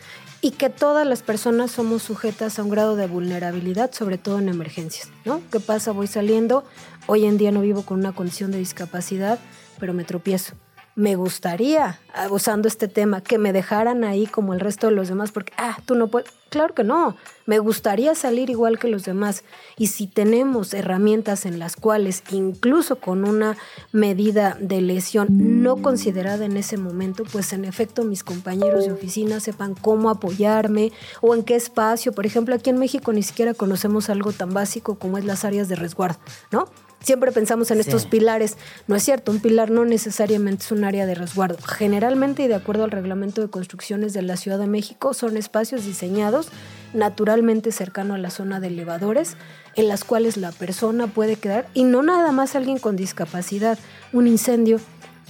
[0.45, 4.49] y que todas las personas somos sujetas a un grado de vulnerabilidad, sobre todo en
[4.49, 5.41] emergencias, ¿no?
[5.53, 5.93] ¿Qué pasa?
[5.93, 6.65] Voy saliendo,
[7.07, 9.39] hoy en día no vivo con una condición de discapacidad,
[9.79, 10.55] pero me tropiezo
[10.95, 15.09] me gustaría, ah, usando este tema, que me dejaran ahí como el resto de los
[15.09, 16.31] demás, porque, ah, tú no puedes.
[16.51, 17.17] Claro que no,
[17.47, 19.43] me gustaría salir igual que los demás.
[19.79, 23.57] Y si tenemos herramientas en las cuales, incluso con una
[23.91, 25.29] medida de lesión
[25.63, 30.93] no considerada en ese momento, pues en efecto mis compañeros de oficina sepan cómo apoyarme
[31.23, 32.13] o en qué espacio.
[32.13, 35.71] Por ejemplo, aquí en México ni siquiera conocemos algo tan básico como es las áreas
[35.71, 36.19] de resguardo,
[36.51, 36.69] ¿no?
[37.03, 38.57] Siempre pensamos en estos pilares.
[38.87, 41.59] No es cierto, un pilar no necesariamente es un área de resguardo.
[41.65, 45.85] Generalmente, y de acuerdo al reglamento de construcciones de la Ciudad de México, son espacios
[45.85, 46.49] diseñados
[46.95, 49.37] naturalmente cercano a la zona de elevadores,
[49.77, 53.79] en las cuales la persona puede quedar, y no nada más alguien con discapacidad,
[54.13, 54.79] un incendio,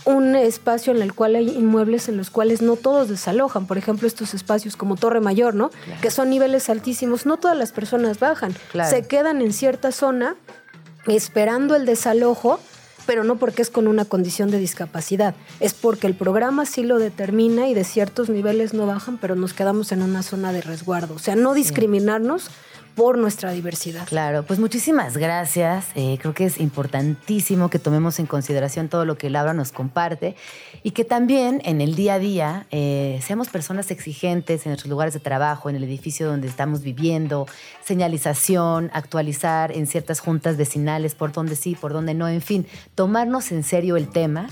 [0.05, 3.67] un espacio en el cual hay inmuebles en los cuales no todos desalojan.
[3.67, 5.71] Por ejemplo, estos espacios como Torre Mayor, ¿no?
[6.01, 7.25] Que son niveles altísimos.
[7.25, 8.53] No todas las personas bajan.
[8.91, 10.37] Se quedan en cierta zona
[11.07, 12.61] esperando el desalojo,
[13.07, 16.99] pero no porque es con una condición de discapacidad, es porque el programa sí lo
[16.99, 21.15] determina y de ciertos niveles no bajan, pero nos quedamos en una zona de resguardo.
[21.15, 22.51] O sea, no discriminarnos
[22.95, 24.07] por nuestra diversidad.
[24.07, 25.87] Claro, pues muchísimas gracias.
[25.95, 30.37] Eh, creo que es importantísimo que tomemos en consideración todo lo que Laura nos comparte
[30.83, 35.15] y que también en el día a día eh, seamos personas exigentes en nuestros lugares
[35.15, 37.47] de trabajo, en el edificio donde estamos viviendo,
[37.85, 43.53] señalización, actualizar en ciertas juntas vecinales por donde sí, por donde no, en fin, tomarnos
[43.53, 44.49] en serio el tema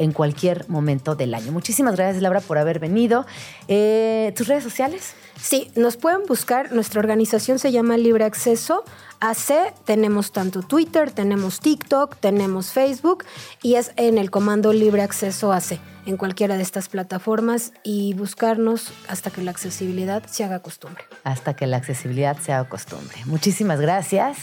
[0.00, 1.52] en cualquier momento del año.
[1.52, 3.26] Muchísimas gracias, Laura, por haber venido.
[3.68, 5.14] Eh, ¿Tus redes sociales?
[5.42, 6.72] Sí, nos pueden buscar.
[6.72, 8.84] Nuestra organización se llama Libre Acceso
[9.20, 9.74] AC.
[9.84, 13.24] Tenemos tanto Twitter, tenemos TikTok, tenemos Facebook
[13.62, 18.92] y es en el comando Libre Acceso AC en cualquiera de estas plataformas y buscarnos
[19.08, 21.04] hasta que la accesibilidad se haga costumbre.
[21.24, 23.16] Hasta que la accesibilidad se haga costumbre.
[23.26, 24.38] Muchísimas gracias.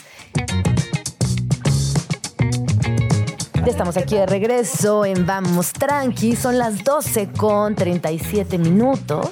[3.56, 6.36] Ya estamos aquí de regreso en Vamos Tranqui.
[6.36, 9.32] Son las 12 con 37 minutos.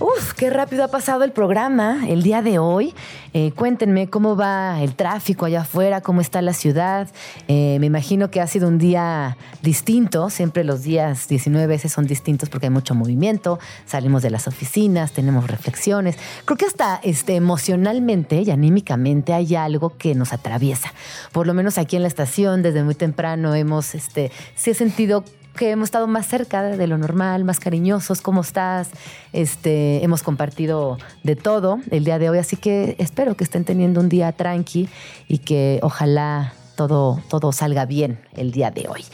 [0.00, 2.94] Uf, qué rápido ha pasado el programa el día de hoy.
[3.34, 7.06] Eh, cuéntenme cómo va el tráfico allá afuera, cómo está la ciudad.
[7.48, 10.30] Eh, me imagino que ha sido un día distinto.
[10.30, 13.58] Siempre los días 19 veces son distintos porque hay mucho movimiento.
[13.84, 16.16] Salimos de las oficinas, tenemos reflexiones.
[16.46, 20.94] Creo que hasta este, emocionalmente y anímicamente hay algo que nos atraviesa.
[21.30, 25.24] Por lo menos aquí en la estación, desde muy temprano, hemos, este, sí he sentido
[25.56, 28.90] que hemos estado más cerca de lo normal, más cariñosos, ¿cómo estás?
[29.32, 34.00] Este, hemos compartido de todo el día de hoy, así que espero que estén teniendo
[34.00, 34.88] un día tranqui
[35.28, 39.04] y que ojalá todo, todo salga bien el día de hoy.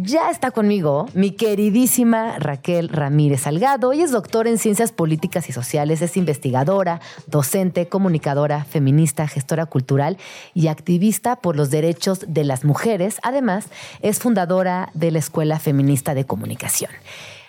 [0.00, 3.92] Ya está conmigo mi queridísima Raquel Ramírez Salgado.
[3.92, 10.16] Ella es doctora en Ciencias Políticas y Sociales, es investigadora, docente, comunicadora, feminista, gestora cultural
[10.54, 13.18] y activista por los derechos de las mujeres.
[13.24, 13.66] Además,
[14.00, 16.92] es fundadora de la Escuela Feminista de Comunicación.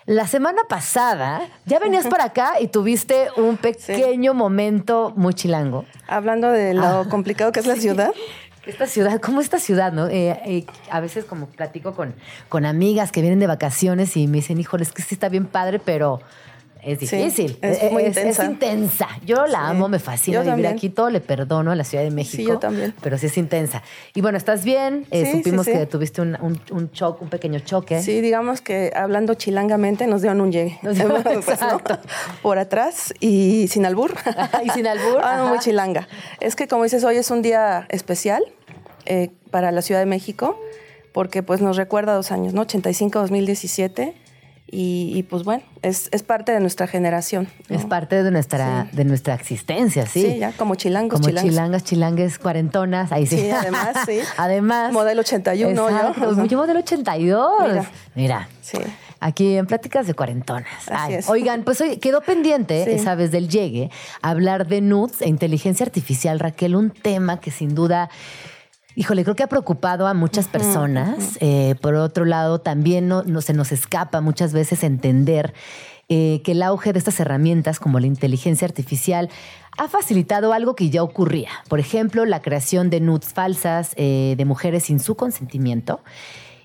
[0.07, 5.85] La semana pasada ya venías para acá y tuviste un pequeño momento muy chilango.
[6.07, 8.11] Hablando de lo Ah, complicado que es la ciudad.
[8.69, 10.07] Esta ciudad, ¿cómo esta ciudad, no?
[10.07, 12.13] Eh, eh, a veces como platico con,
[12.49, 15.45] con amigas que vienen de vacaciones y me dicen, híjole, es que sí está bien
[15.45, 16.21] padre, pero
[16.81, 17.59] es Sí, difícil.
[17.61, 18.43] es Eh, muy es, intensa.
[18.43, 19.07] es intensa.
[19.25, 19.65] Yo la Sí.
[19.71, 20.73] amo, me fascina Yo vivir también.
[20.73, 22.53] aquí, todo le perdono a la Ciudad de México.
[22.53, 22.95] yo también.
[23.01, 23.83] Pero sí es intensa.
[24.15, 25.05] Y bueno, ¿estás bien?
[25.11, 25.73] Eh, Sí, sí, supimos sí.
[25.73, 28.01] que tuviste un, un, un choque, un pequeño choque.
[28.01, 30.79] Sí, digamos que hablando chilangamente nos dieron un llegue.
[30.81, 31.59] Nos dieron- Pues.
[32.41, 34.15] Por atrás y sin albur.
[34.63, 35.19] y sin albur.
[35.21, 36.07] Ah, muy chilanga.
[36.39, 38.41] Es que como dices, hoy es un día especial
[39.09, 40.57] eh, para la Ciudad de México
[41.11, 42.65] porque pues nos recuerda dos años, ¿no?
[42.65, 44.13] 85-2017
[44.71, 47.47] y, y, pues bueno, es, es parte de nuestra generación.
[47.69, 47.75] ¿no?
[47.75, 50.21] Es parte de nuestra, de nuestra existencia, sí.
[50.21, 51.49] Sí, ya como chilangos, Como chilangos.
[51.49, 53.37] chilangas, chilangues, cuarentonas, ahí sí.
[53.37, 54.19] Sí, además, sí.
[54.37, 54.93] además.
[54.93, 55.89] Modelo 81 yo.
[55.89, 56.45] Exacto, Ajá.
[56.45, 57.67] yo modelo 82.
[57.67, 57.85] Mira.
[58.13, 58.49] Mira.
[58.61, 58.77] Sí.
[59.19, 60.67] Aquí en Pláticas de Cuarentonas.
[60.87, 61.29] Así Ay, es.
[61.29, 62.91] Oigan, pues hoy quedó pendiente, Sí.
[62.91, 63.89] esa vez del llegue,
[64.21, 68.11] hablar de nudes e inteligencia artificial, Raquel, un tema que sin duda
[68.99, 71.37] Híjole, creo que ha preocupado a muchas personas.
[71.39, 75.53] Eh, por otro lado, también no, no se nos escapa muchas veces entender
[76.09, 79.29] eh, que el auge de estas herramientas como la inteligencia artificial
[79.77, 81.47] ha facilitado algo que ya ocurría.
[81.69, 86.01] Por ejemplo, la creación de nudes falsas eh, de mujeres sin su consentimiento.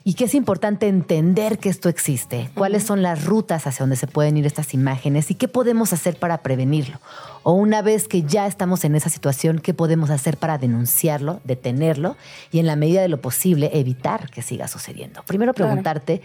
[0.07, 4.07] Y que es importante entender que esto existe, cuáles son las rutas hacia donde se
[4.07, 7.01] pueden ir estas imágenes y qué podemos hacer para prevenirlo.
[7.43, 12.19] O una vez que ya estamos en esa situación, qué podemos hacer para denunciarlo, detenerlo
[12.53, 15.23] y en la medida de lo posible evitar que siga sucediendo.
[15.23, 15.71] Primero Claro.
[15.71, 16.21] preguntarte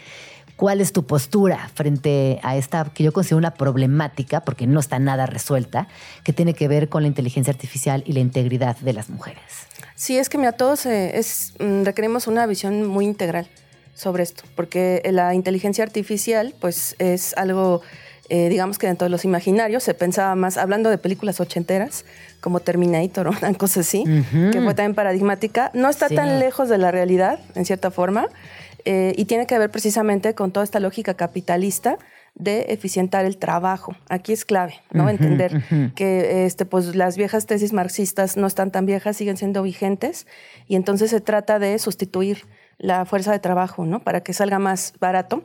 [0.58, 5.00] cuál es tu postura frente a esta que yo considero una problemática, porque no está
[5.00, 5.88] nada resuelta,
[6.26, 9.42] que tiene que ver con la inteligencia artificial y la integridad de las mujeres.
[9.96, 13.48] Sí, es que mira, todos eh, es, mm, requerimos una visión muy integral
[14.00, 17.82] sobre esto, porque la inteligencia artificial, pues, es algo,
[18.30, 22.06] eh, digamos que dentro de los imaginarios se pensaba más, hablando de películas ochenteras,
[22.40, 24.52] como Terminator o una cosa así, Ujú.
[24.52, 26.16] que fue también paradigmática, no está Sí.
[26.16, 28.30] tan lejos de la realidad, en cierta forma,
[28.86, 31.98] eh, y tiene que ver precisamente con toda esta lógica capitalista
[32.36, 33.98] de eficientar el trabajo.
[34.08, 35.10] Aquí es clave, ¿no?
[35.10, 35.92] Entender ujú.
[35.94, 40.26] que este, pues, las viejas tesis marxistas no están tan viejas, siguen siendo vigentes,
[40.70, 42.46] y entonces se trata de sustituir
[42.80, 44.00] la fuerza de trabajo, ¿no?
[44.00, 45.44] Para que salga más barato,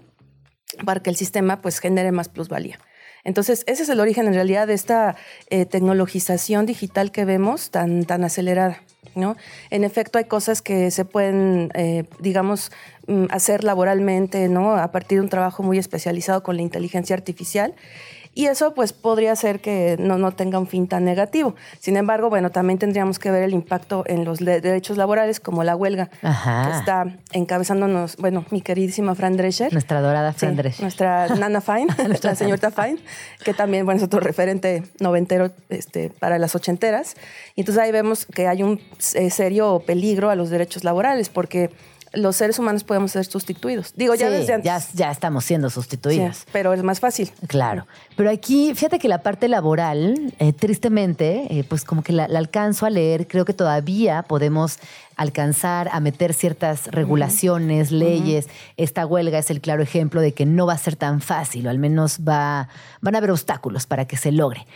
[0.86, 2.78] para que el sistema pues genere más plusvalía.
[3.24, 5.16] Entonces, ese es el origen en realidad de esta
[5.48, 8.82] eh, tecnologización digital que vemos tan, tan acelerada.
[9.14, 9.36] ¿no?
[9.70, 12.70] En efecto, hay cosas que se pueden, eh, digamos,
[13.06, 14.76] mm, hacer laboralmente ¿no?
[14.76, 17.74] a partir de un trabajo muy especializado con la inteligencia artificial.
[18.34, 21.54] Y eso pues podría ser que no, no tenga un fin tan negativo.
[21.78, 25.76] Sin embargo, bueno, también tendríamos que ver el impacto en los derechos laborales como la
[25.76, 26.68] huelga Ajá.
[26.70, 29.72] que está encabezándonos, bueno, mi queridísima Fran Drescher.
[29.72, 30.82] Nuestra dorada Sí, Fran Drescher.
[30.82, 31.86] Nuestra Nana Fine,
[32.22, 32.98] la señorita Fine,
[33.44, 37.14] que también, bueno, es otro referente noventero este, para las ochenteras.
[37.54, 38.80] Y entonces ahí vemos que hay un
[39.14, 41.70] eh, serio peligro a los derechos laborales, porque
[42.16, 43.92] los seres humanos podemos ser sustituidos.
[43.96, 44.64] Digo, ya desde antes.
[44.64, 46.38] ya, ya estamos siendo sustituidos.
[46.38, 47.30] Sí, pero es más fácil.
[47.46, 47.86] Claro.
[48.16, 52.38] Pero aquí, fíjate que la parte laboral, eh, tristemente, eh, pues como que la, la
[52.38, 54.78] alcanzo a leer, creo que todavía podemos
[55.16, 58.48] alcanzar a meter ciertas regulaciones, leyes.
[58.76, 61.70] Esta huelga es el claro ejemplo de que no va a ser tan fácil, o
[61.70, 62.68] al menos va,
[63.00, 64.66] van a haber obstáculos para que se logre.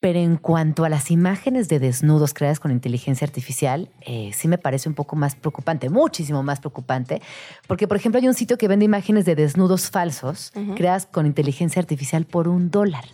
[0.00, 4.56] Pero en cuanto a las imágenes de desnudos creadas con inteligencia artificial, eh, sí me
[4.56, 7.20] parece un poco más preocupante, muchísimo más preocupante,
[7.66, 11.80] porque por ejemplo hay un sitio que vende imágenes de desnudos falsos creadas con inteligencia
[11.80, 13.04] artificial por un dólar.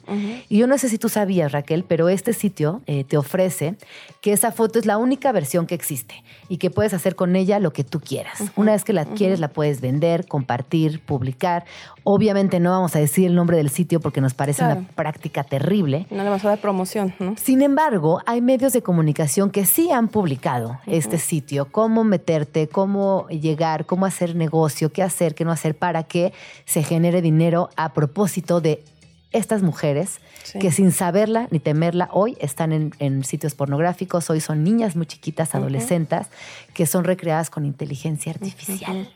[0.49, 3.77] Y yo no sé si tú sabías, Raquel, pero este sitio eh, te ofrece
[4.21, 7.59] que esa foto es la única versión que existe y que puedes hacer con ella
[7.61, 8.43] lo que tú quieras.
[8.57, 11.65] Una vez que la adquieres, la puedes vender, compartir, publicar.
[12.07, 16.07] Obviamente no vamos a decir el nombre del sitio porque nos parece una práctica terrible.
[16.11, 17.35] No le vamos a dar promoción, ¿no?
[17.37, 23.27] Sin embargo, hay medios de comunicación que sí han publicado este sitio, cómo meterte, cómo
[23.29, 26.35] llegar, cómo hacer negocio, qué hacer, qué no hacer para que
[26.67, 28.85] se genere dinero a propósito de
[29.33, 30.21] estas mujeres
[30.61, 35.55] que sin saberla ni temerla hoy están en, sitios pornográficos, hoy son niñas muy chiquitas,
[35.55, 36.29] adolescentes,
[36.73, 39.11] que son recreadas con inteligencia artificial.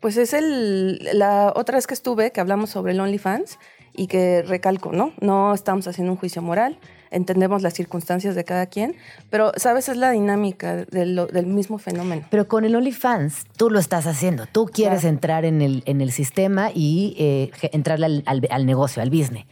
[0.00, 3.58] Pues es el, la otra vez que estuve, que hablamos sobre el OnlyFans
[3.96, 5.12] y que recalco, ¿no?
[5.20, 6.78] No estamos haciendo un juicio moral,
[7.10, 8.94] entendemos las circunstancias de cada quien,
[9.30, 9.88] pero, ¿sabes?
[9.88, 12.24] Es la dinámica del, mismo fenómeno.
[12.30, 14.46] Pero con el OnlyFans, tú lo estás haciendo.
[14.46, 19.10] Tú quieres entrar en el, en el sistema y eh, entrar al, al, negocio, al
[19.10, 19.46] business.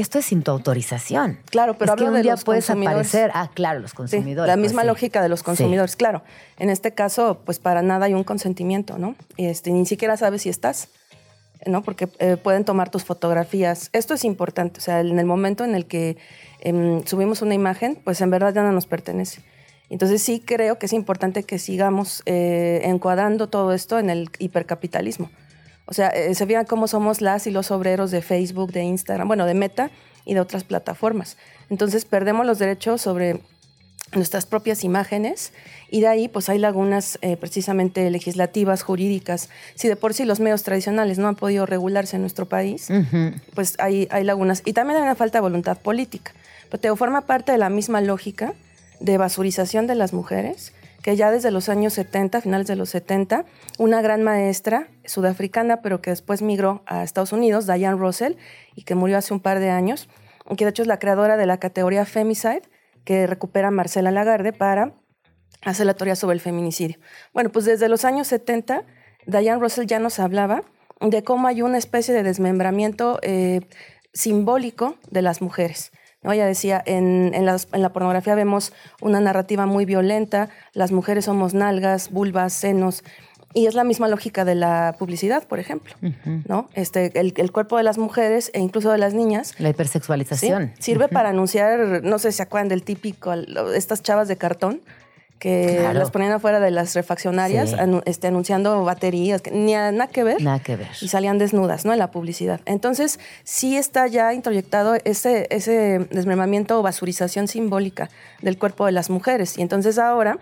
[0.00, 1.38] Esto es sin tu autorización.
[1.50, 3.30] Claro, pero es que un de día los puedes aparecer.
[3.34, 4.48] Ah, claro, los consumidores.
[4.48, 6.22] la misma pues lógica de los consumidores, claro.
[6.58, 9.14] En este caso, pues para nada hay un consentimiento, ¿no?
[9.36, 10.88] Este, ni siquiera sabes si estás.
[11.66, 11.82] ¿no?
[11.82, 13.90] Porque eh, pueden tomar tus fotografías.
[13.92, 16.16] Esto es importante, o sea, en el momento en el que
[16.60, 19.42] em, subimos una imagen, pues en verdad ya no nos pertenece.
[19.90, 25.30] Entonces sí creo que es importante que sigamos eh, encuadrando todo esto en el hipercapitalismo.
[25.90, 29.26] O sea, eh, se vean cómo somos las y los obreros de Facebook, de Instagram,
[29.26, 29.90] bueno, de Meta
[30.24, 31.36] y de otras plataformas.
[31.68, 33.40] Entonces perdemos los derechos sobre
[34.14, 35.52] nuestras propias imágenes
[35.90, 39.48] y de ahí pues hay lagunas eh, precisamente legislativas, jurídicas.
[39.74, 42.88] Si de por sí los medios tradicionales no han podido regularse en nuestro país,
[43.54, 44.62] pues hay, hay lagunas.
[44.64, 46.32] Y también hay una falta de voluntad política.
[46.70, 48.54] Pero forma parte de la misma lógica
[49.00, 50.72] de basurización de las mujeres,
[51.02, 53.44] que ya desde los años 70, finales de los 70,
[53.78, 58.34] una gran maestra sudafricana, pero que después migró a Estados Unidos, Diane Russell,
[58.74, 60.08] y que murió hace un par de años,
[60.56, 62.62] que de hecho es la creadora de la categoría Femicide,
[63.04, 64.94] que recupera Marcela Lagarde para
[65.62, 66.98] hacer la teoría sobre el feminicidio.
[67.32, 68.84] Bueno, pues desde los años 70,
[69.26, 70.62] Diane Russell ya nos hablaba
[71.00, 73.60] de cómo hay una especie de desmembramiento eh,
[74.12, 75.92] simbólico de las mujeres.
[76.22, 76.32] ¿No?
[76.32, 82.10] Ella decía, en, en, la pornografía vemos una narrativa muy violenta, las mujeres somos nalgas,
[82.10, 83.02] vulvas, senos,
[83.52, 85.94] y es la misma lógica de la publicidad, por ejemplo,
[86.46, 86.68] ¿no?
[86.74, 89.54] Este, el, cuerpo de las mujeres e incluso de las niñas.
[89.58, 90.72] La hipersexualización.
[90.78, 93.32] Sirve para anunciar, no sé si se acuerdan del típico,
[93.74, 94.82] estas chavas de cartón
[95.40, 100.42] que las ponían afuera de las refaccionarias este, anunciando baterías, que ni nada que ver.
[100.42, 100.88] Nada que ver.
[101.00, 101.94] Y salían desnudas, ¿no?
[101.94, 102.60] En la publicidad.
[102.66, 108.10] Entonces, sí está ya introyectado ese, ese desmembramiento o basurización simbólica
[108.42, 109.56] del cuerpo de las mujeres.
[109.56, 110.38] Y entonces ahora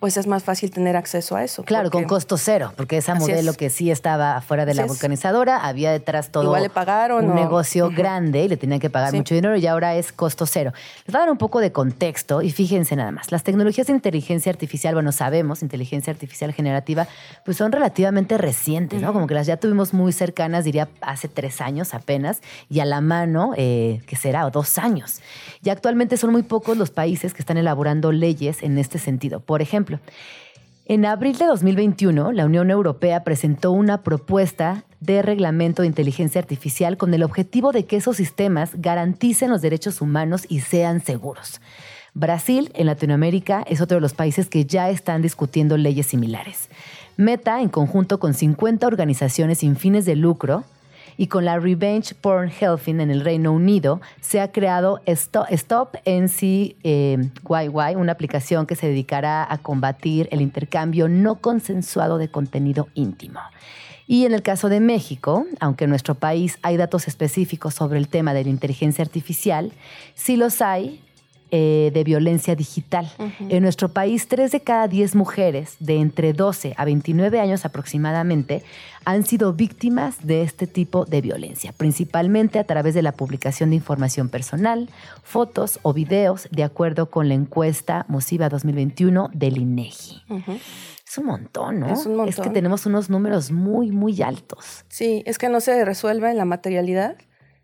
[0.00, 1.62] pues es más fácil tener acceso a eso.
[1.64, 5.92] Claro, con costo cero, porque esa modelo que sí estaba fuera de la vulcanizadora, había
[5.92, 9.56] detrás todo Igual le pagaron, un negocio grande y le tenían que pagar mucho dinero
[9.56, 10.72] y ahora es costo cero.
[11.06, 13.30] Les voy a dar un poco de contexto y fíjense nada más.
[13.32, 17.06] Las tecnologías de inteligencia artificial, bueno, sabemos, inteligencia artificial generativa,
[17.44, 19.12] pues son relativamente recientes, ¿no?
[19.12, 23.00] Como que las ya tuvimos muy cercanas, diría, hace tres años apenas, y a la
[23.00, 25.20] mano, eh, que será, o dos años.
[25.62, 29.40] Y actualmente son muy pocos los países que están elaborando leyes en este sentido.
[29.40, 29.81] Por ejemplo,
[30.86, 36.96] en abril de 2021, la Unión Europea presentó una propuesta de reglamento de inteligencia artificial
[36.96, 41.60] con el objetivo de que esos sistemas garanticen los derechos humanos y sean seguros.
[42.14, 46.68] Brasil, en Latinoamérica, es otro de los países que ya están discutiendo leyes similares.
[47.16, 50.64] Meta, en conjunto con 50 organizaciones sin fines de lucro,
[51.16, 56.76] y con la Revenge Porn Helping en el Reino Unido se ha creado Stop, NCYY,
[56.82, 63.40] eh, una aplicación que se dedicará a combatir el intercambio no consensuado de contenido íntimo.
[64.06, 68.08] Y en el caso de México, aunque en nuestro país hay datos específicos sobre el
[68.08, 69.72] tema de la inteligencia artificial,
[70.14, 71.00] sí los hay
[71.54, 73.12] eh, de violencia digital.
[73.50, 78.62] En nuestro país, tres de cada diez mujeres de entre 12 a 29 años aproximadamente
[79.04, 83.76] han sido víctimas de este tipo de violencia, principalmente a través de la publicación de
[83.76, 84.88] información personal,
[85.22, 90.22] fotos o videos, de acuerdo con la encuesta Mosiva 2021 del INEGI.
[91.06, 91.92] Es un montón, ¿no?
[91.92, 92.30] Es un montón.
[92.30, 94.86] Es que tenemos unos números muy, muy altos.
[94.88, 97.18] Sí, es que no se resuelve en la materialidad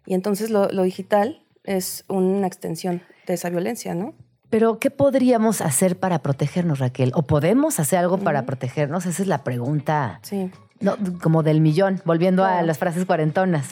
[0.05, 4.15] y entonces lo digital es una extensión de esa violencia, ¿no?
[4.51, 7.13] Pero, ¿qué podríamos hacer para protegernos, Raquel?
[7.15, 9.05] ¿O podemos hacer algo para protegernos?
[9.05, 10.23] Esa es la pregunta
[10.81, 13.69] No, como del millón, volviendo a las frases cuarentonas.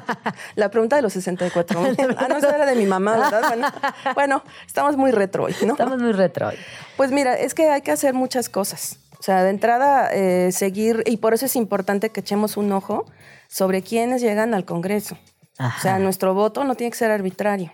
[0.54, 1.96] La pregunta de los 64 mil.
[2.16, 3.42] ah, no, esa era de mi mamá, ¿verdad?
[3.48, 3.68] Bueno,
[4.14, 5.72] bueno, estamos muy retro hoy, ¿no?
[5.72, 6.56] Estamos muy retro hoy.
[6.96, 8.98] Pues mira, es que hay que hacer muchas cosas.
[9.18, 13.04] O sea, de entrada, eh, seguir, y por eso es importante que echemos un ojo
[13.48, 15.18] sobre quiénes llegan al Congreso.
[15.58, 17.72] O sea, nuestro voto no tiene que ser arbitrario.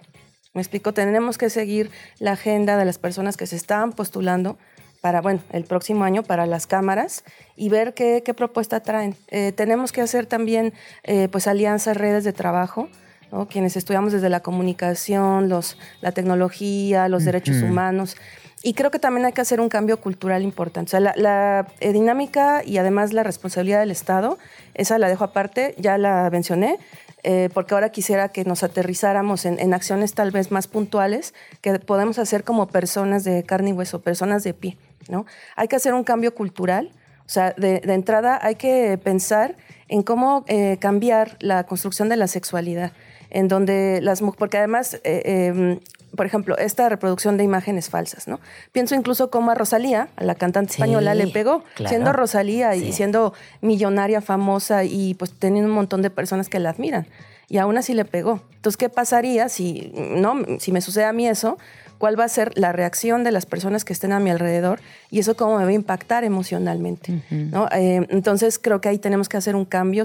[0.52, 4.58] Me explico, tenemos que seguir la agenda de las personas que se están postulando
[5.00, 7.24] para, bueno, el próximo año para las cámaras
[7.56, 9.16] y ver qué, qué propuesta traen.
[9.28, 10.74] Eh, tenemos que hacer también,
[11.04, 12.88] eh, pues, alianzas, redes de trabajo,
[13.32, 13.46] ¿no?
[13.46, 18.16] quienes estudiamos desde la comunicación, los, la tecnología, los derechos humanos.
[18.62, 20.88] Y creo que también hay que hacer un cambio cultural importante.
[20.88, 24.36] O sea, la, la eh, dinámica y además la responsabilidad del Estado,
[24.74, 26.78] esa la dejo aparte, ya la mencioné,
[27.22, 31.78] eh, porque ahora quisiera que nos aterrizáramos en, en, acciones tal vez más puntuales que
[31.78, 34.78] podemos hacer como personas de carne y hueso, personas de pie.
[35.08, 35.26] ¿no?
[35.56, 36.90] Hay que hacer un cambio cultural,
[37.26, 39.56] o sea, de, de entrada hay que pensar
[39.90, 42.92] en cómo eh, cambiar la construcción de la sexualidad,
[43.28, 45.80] en donde las porque además, eh, eh,
[46.16, 48.40] por ejemplo, esta reproducción de imágenes falsas, ¿no?
[48.72, 51.88] Pienso incluso cómo a Rosalía, a la cantante Sí, española, le pegó, claro.
[51.88, 56.70] siendo Rosalía y siendo millonaria, famosa y pues teniendo un montón de personas que la
[56.70, 57.06] admiran.
[57.48, 58.42] Y aún así le pegó.
[58.54, 61.58] Entonces, ¿qué pasaría si, no, si me sucede a mí eso?
[61.98, 64.80] ¿Cuál va a ser la reacción de las personas que estén a mi alrededor?
[65.10, 67.22] Y eso cómo me va a impactar emocionalmente.
[67.30, 67.68] ¿no?
[67.72, 70.04] Eh, entonces, creo que ahí tenemos que hacer un cambio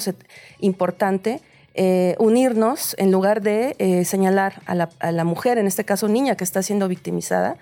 [0.59, 1.39] importante.
[1.75, 6.07] Eh, unirnos en lugar de eh, señalar a la, a la mujer, en este caso
[6.07, 7.57] niña, que está siendo victimizada.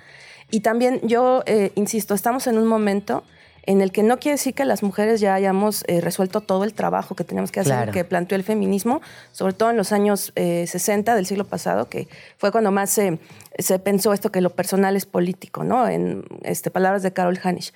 [0.51, 3.23] Y también yo, eh, insisto, estamos en un momento
[3.65, 6.73] en el que no quiere decir que las mujeres ya hayamos eh, resuelto todo el
[6.73, 7.91] trabajo que tenemos que hacer, Claro.
[7.93, 12.09] que planteó el feminismo, sobre todo en los años eh, 60 del siglo pasado, que
[12.37, 13.19] fue cuando más se,
[13.57, 15.87] se pensó esto que lo personal es político, ¿no?
[15.87, 17.71] En este, palabras de Carol Hanisch.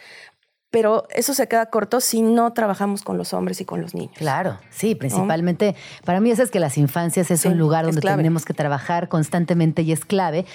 [0.69, 4.13] Pero eso se queda corto si no trabajamos con los hombres y con los niños.
[4.17, 5.75] Claro, sí, principalmente.
[6.03, 9.07] Para mí eso es que las infancias es Sí, un lugar donde tenemos que trabajar
[9.07, 10.45] constantemente y es clave.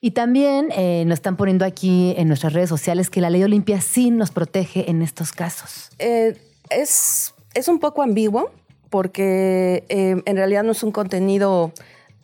[0.00, 3.80] Y también eh, nos están poniendo aquí en nuestras redes sociales que la ley Olimpia
[3.80, 5.88] sí nos protege en estos casos.
[5.98, 6.38] Eh,
[6.70, 8.52] es, es un poco ambiguo
[8.90, 11.72] porque eh, en realidad no es un contenido,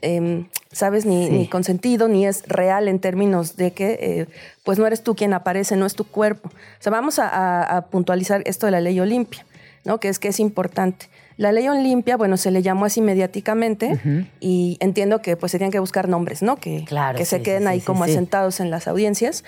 [0.02, 1.06] eh, ¿sabes?
[1.06, 1.32] Ni, Sí.
[1.32, 4.26] ni consentido, ni es real en términos de que eh,
[4.64, 6.48] pues no eres tú quien aparece, no es tu cuerpo.
[6.50, 9.46] O sea, vamos a, a- a puntualizar esto de la ley Olimpia,
[9.84, 9.98] ¿no?
[10.00, 11.06] Que es que es importante.
[11.38, 13.98] La ley Olimpia, bueno, se le llamó así mediáticamente
[14.38, 16.56] y entiendo que pues se tienen que buscar nombres, ¿no?
[16.56, 19.42] Que, Claro, que se queden sí, ahí como asentados en las audiencias,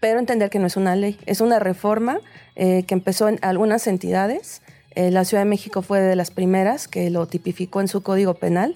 [0.00, 2.18] pero entender que no es una ley, es una reforma
[2.56, 4.60] eh, que empezó en algunas entidades.
[4.96, 8.34] Eh, la Ciudad de México fue de las primeras que lo tipificó en su código
[8.34, 8.74] penal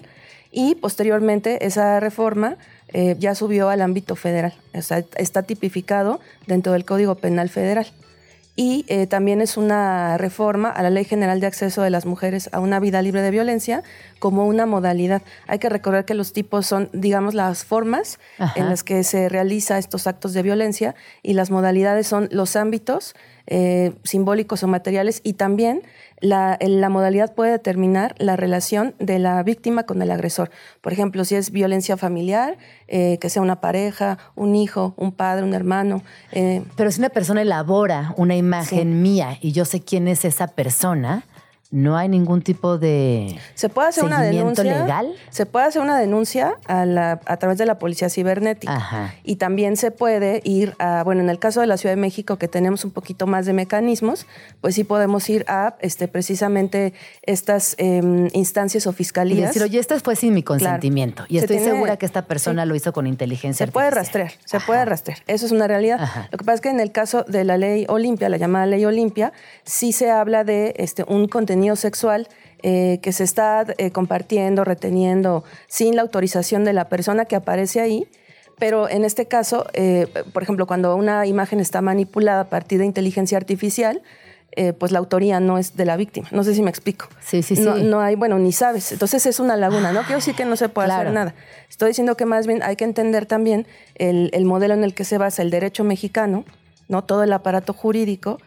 [0.55, 2.55] y posteriormente esa reforma
[2.87, 7.85] eh, ya subió al ámbito federal, o sea, está tipificado dentro del Código Penal Federal.
[8.57, 12.49] Y eh, también es una reforma a la Ley General de Acceso de las Mujeres
[12.53, 13.83] a una vida libre de violencia
[14.19, 15.23] como una modalidad.
[15.45, 18.57] Hay que recordar que los tipos son, digamos, las formas Ajá.
[18.57, 23.13] en las que se realiza estos actos de violencia y las modalidades son los ámbitos
[23.47, 25.81] eh, simbólicos o materiales y también
[26.19, 30.49] la, la modalidad puede determinar la relación de la víctima con el agresor.
[30.81, 32.57] Por ejemplo, si es violencia familiar,
[32.87, 36.03] eh, que sea una pareja, un hijo, un padre, un hermano.
[36.31, 40.47] eh, Pero si una persona elabora una imagen mía y yo sé quién es esa
[40.47, 41.25] persona,
[41.75, 44.83] no hay ningún tipo de Se puede hacer una seguimiento denuncia.
[44.85, 45.13] legal.
[45.29, 48.75] Se puede hacer una denuncia a, la- a través de la policía cibernética.
[48.75, 49.13] Ajá.
[49.23, 52.37] Y también se puede ir a, bueno, en el caso de la Ciudad de México,
[52.37, 54.25] que tenemos un poquito más de mecanismos,
[54.61, 56.93] pues sí podemos ir a este, precisamente
[57.23, 59.47] estas em, instancias o Y fiscalías.
[59.49, 61.25] decir, oye, esto fue sin mi consentimiento.
[61.27, 64.31] Y Se estoy tiene- segura que esta persona lo hizo con inteligencia Se puede rastrear,
[64.45, 65.19] se puede rastrear.
[65.27, 65.99] Eso es una realidad.
[66.31, 68.85] Lo que pasa es que en el caso de la ley Olimpia, la llamada ley
[68.85, 69.33] Olimpia,
[69.63, 72.27] sí se habla de este, un contenido sexual
[72.61, 77.81] eh, que se está eh, compartiendo, reteniendo, sin la autorización de la persona que aparece
[77.81, 78.07] ahí.
[78.57, 82.85] Pero en este caso, eh, por ejemplo, cuando una imagen está manipulada a partir de
[82.85, 84.01] inteligencia artificial,
[84.57, 86.29] eh, pues la autoría no es de la víctima.
[86.31, 87.07] No sé si me explico.
[87.19, 87.83] Sí, sí, No, sí.
[87.83, 88.93] no hay, bueno, ni sabes.
[88.93, 89.91] Entonces es una laguna.
[89.91, 91.01] No quiero decir que no se pueda Claro.
[91.09, 91.35] hacer nada.
[91.69, 95.03] Estoy diciendo que más bien hay que entender también el, el modelo en el que
[95.03, 96.45] se basa el derecho mexicano,
[96.87, 97.03] ¿no?
[97.03, 98.37] Todo el aparato jurídico.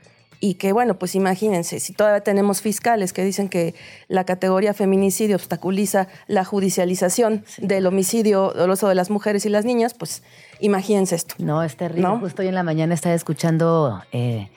[0.41, 3.75] Y que, bueno, pues imagínense, si todavía tenemos fiscales que dicen que
[4.07, 9.95] la categoría feminicidio obstaculiza la judicialización del homicidio doloso de las mujeres y las niñas,
[9.95, 10.23] pues
[10.61, 11.35] imagínense esto.
[11.39, 12.03] No, es terrible.
[12.03, 12.21] ¿No?
[12.21, 14.49] Justo hoy en la mañana estaba escuchando eh,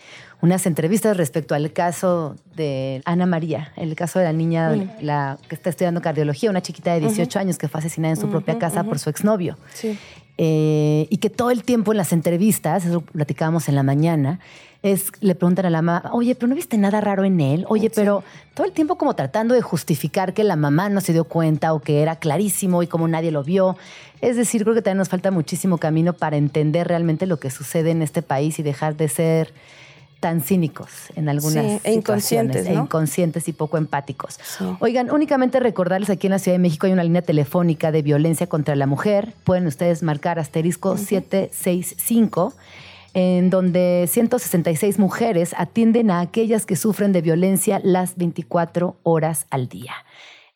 [0.42, 4.90] unas entrevistas respecto al caso de Ana María, el caso de la niña Mm.
[5.02, 8.30] la, que está estudiando cardiología, una chiquita de 18 años que fue asesinada en su
[8.30, 9.58] propia casa por su exnovio.
[9.74, 9.98] Sí.
[10.38, 14.40] eh, y que todo el tiempo en las entrevistas, eso platicábamos en la mañana,
[14.84, 17.92] es, le preguntan a la mamá, oye, pero no viste nada raro en él, oye,
[17.92, 18.24] pero
[18.56, 21.82] todo el tiempo como tratando de justificar que la mamá no se dio cuenta o
[21.82, 23.78] que era clarísimo y como nadie lo vio.
[24.22, 27.92] Es decir, creo que también nos falta muchísimo camino para entender realmente lo que sucede
[27.92, 29.54] en este país y dejar de ser
[30.20, 32.84] tan cínicos en algunas Sí, e inconscientes, situaciones, e ¿no?
[32.84, 34.40] inconscientes y poco empáticos.
[34.80, 38.48] Oigan, únicamente recordarles aquí en la Ciudad de México hay una línea telefónica de violencia
[38.48, 39.34] contra la mujer.
[39.44, 42.54] Pueden ustedes marcar asterisco 765
[43.14, 49.68] en donde 166 mujeres atienden a aquellas que sufren de violencia las 24 horas al
[49.68, 49.94] día.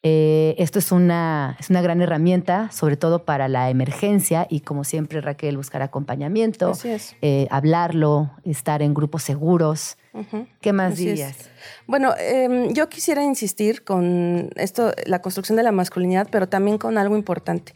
[0.08, 4.84] Eh, esto es una, es una gran herramienta, sobre todo para la emergencia y como
[4.84, 7.16] siempre Raquel buscar acompañamiento, Así es.
[7.24, 9.98] eh, hablarlo, estar en grupos seguros.
[10.62, 11.50] ¿Qué más Así es.
[11.88, 17.00] Bueno, em, yo quisiera insistir con esto, la construcción de la masculinidad, pero también con
[17.00, 17.74] algo importante.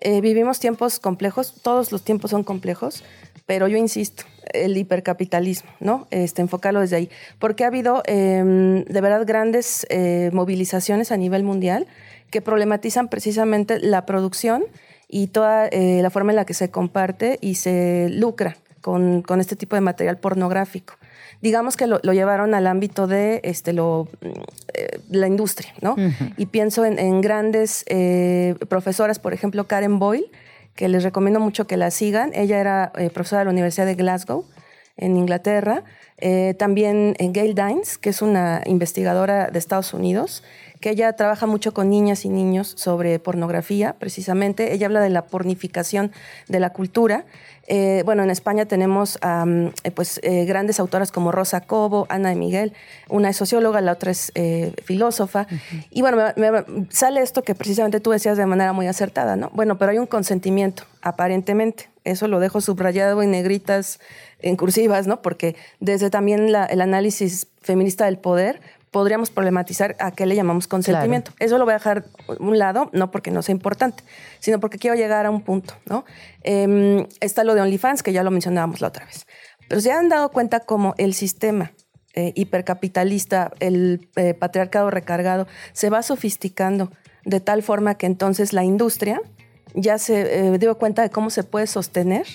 [0.00, 3.04] Eh, vivimos tiempos complejos, todos los tiempos son complejos,
[3.46, 6.06] pero yo insisto, el hipercapitalismo, ¿no?
[6.10, 7.10] Este, enfocarlo desde ahí.
[7.38, 11.86] Porque ha habido em, de verdad grandes eh, movilizaciones a nivel mundial
[12.30, 14.64] que problematizan precisamente la producción
[15.08, 19.40] y toda eh, la forma en la que se comparte y se lucra con, con
[19.40, 20.94] este tipo de material pornográfico.
[21.42, 24.08] Digamos que lo, lo llevaron al ámbito de este, lo,
[24.74, 25.96] eh, la industria, ¿no?
[26.36, 30.30] Y pienso en, en grandes eh, profesoras, por ejemplo, Karen Boyle,
[30.76, 32.30] que les recomiendo mucho que la sigan.
[32.34, 34.44] Ella era eh, profesora de la Universidad de Glasgow,
[34.96, 35.84] en Inglaterra.
[36.18, 40.42] Eh, también en Gail Dines, que es una investigadora de Estados Unidos,
[40.80, 44.72] que ella trabaja mucho con niñas y niños sobre pornografía, precisamente.
[44.72, 46.12] Ella habla de la pornificación
[46.48, 47.24] de la cultura.
[47.68, 52.36] Eh, bueno, en España tenemos eh, pues, eh, grandes autoras como Rosa Cobo, Ana de
[52.36, 52.72] Miguel,
[53.08, 55.48] una es socióloga, la otra es eh, filósofa.
[55.90, 59.50] Y bueno, me- me- sale esto que precisamente tú decías de manera muy acertada, ¿no?
[59.52, 61.88] Bueno, pero hay un consentimiento, aparentemente.
[62.04, 63.98] Eso lo dejo subrayado en negritas,
[64.40, 65.20] en cursivas, ¿no?
[65.22, 68.60] Porque desde también la- el análisis feminista del poder
[68.96, 71.30] podríamos problematizar a qué le llamamos consentimiento.
[71.38, 72.06] Eso lo voy a dejar
[72.38, 74.02] un lado, no porque no sea importante,
[74.38, 76.06] sino porque quiero llegar a un punto, ¿no?
[76.44, 79.26] Em, está lo de OnlyFans, que ya lo mencionábamos la otra vez.
[79.68, 81.72] Pero se han dado cuenta cómo el sistema
[82.14, 86.90] eh, hipercapitalista, el eh, patriarcado recargado, se va sofisticando
[87.26, 89.20] de tal forma que entonces la industria
[89.74, 92.26] ya se eh, dio cuenta de cómo se puede sostener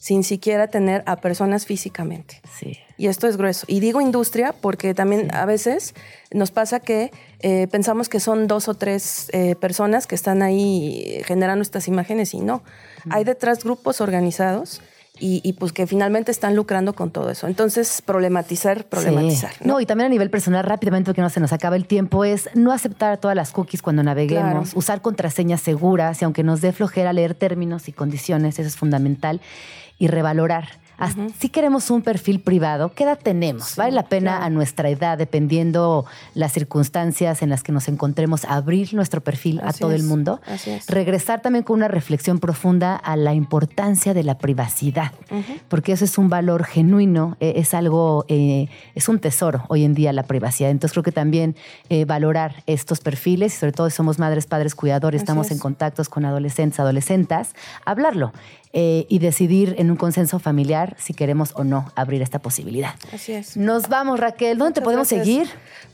[0.00, 2.42] sin siquiera tener a personas físicamente.
[2.58, 2.80] Sí.
[2.96, 3.66] Y esto es grueso.
[3.68, 5.94] Y digo industria porque también a veces
[6.32, 7.10] nos pasa que
[7.40, 12.34] eh, pensamos que son dos o tres eh, personas que están ahí generando estas imágenes
[12.34, 12.62] y no.
[13.10, 14.80] Hay detrás grupos organizados
[15.18, 17.46] y, y, pues que finalmente están lucrando con todo eso.
[17.46, 19.52] Entonces, problematizar, problematizar.
[19.52, 19.58] Sí.
[19.62, 19.80] ¿no?
[19.80, 22.72] y también a nivel personal, rápidamente, porque no se nos acaba el tiempo, es no
[22.72, 24.78] aceptar todas las cookies cuando naveguemos, Claro.
[24.78, 29.40] usar contraseñas seguras y aunque nos dé flojera leer términos y condiciones, eso es fundamental,
[29.98, 30.80] y revalorar.
[30.98, 33.76] Hasta- Si queremos un perfil privado, ¿qué edad tenemos?
[33.76, 36.04] ¿Vale la pena a nuestra edad, dependiendo
[36.34, 40.40] las circunstancias en las que nos encontremos, abrir nuestro perfil a todo el mundo?
[40.46, 40.86] así es.
[40.88, 45.12] Regresar también con una reflexión profunda a la importancia de la privacidad
[45.68, 49.94] porque eso es un valor genuino, eh, es algo, eh, es un tesoro hoy en
[49.94, 50.70] día la privacidad.
[50.70, 51.56] Entonces creo que también
[51.88, 55.52] eh, valorar estos perfiles, y sobre todo si somos madres, padres, cuidadores, Así estamos es.
[55.52, 57.54] en contactos con adolescentes, adolescentas,
[57.84, 58.32] hablarlo
[58.76, 62.94] eh, y decidir en un consenso familiar si queremos o no abrir esta posibilidad.
[63.12, 63.56] Así es.
[63.56, 64.58] Nos vamos, Raquel.
[64.58, 65.24] ¿Dónde te podemos gracias.
[65.24, 65.48] seguir?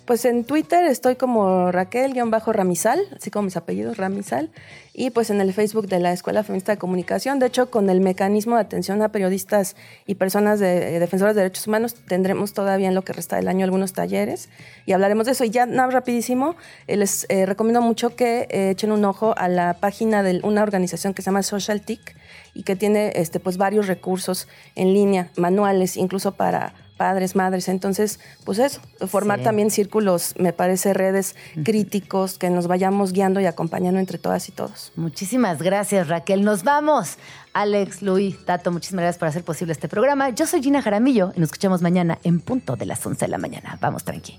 [0.06, 4.50] Pues en Twitter estoy como Raquel-Ramizal, así como mis apellidos, Ramizal.
[4.94, 7.38] Y pues en el Facebook de la Escuela Feminista de Comunicación.
[7.38, 9.76] De hecho, con el mecanismo de atención a periodistas
[10.06, 13.46] y personas de, eh, defensoras de derechos humanos, tendremos todavía en lo que resta del
[13.48, 14.48] año algunos talleres
[14.86, 15.44] y hablaremos de eso.
[15.44, 19.74] Y ya, nada, rapidísimo, eh, les eh, recomiendo mucho que echen un ojo a la
[19.74, 22.16] página de una organización que se llama Social TIC
[22.54, 27.68] y que tiene este, pues, varios recursos en línea, manuales, incluso para padres, madres.
[27.68, 29.44] Entonces, pues eso, formar Sí.
[29.44, 34.52] también círculos, me parece, redes críticos, que nos vayamos guiando y acompañando entre todas y
[34.52, 34.92] todos.
[34.96, 36.44] Muchísimas gracias, Raquel.
[36.44, 37.16] Nos vamos.
[37.54, 40.28] Alex, Luis, Tato, muchísimas gracias por hacer posible este programa.
[40.30, 43.38] Yo soy Gina Jaramillo y nos escuchamos mañana en punto de las 11 de la
[43.38, 43.78] mañana.
[43.80, 44.38] Vamos, tranqui.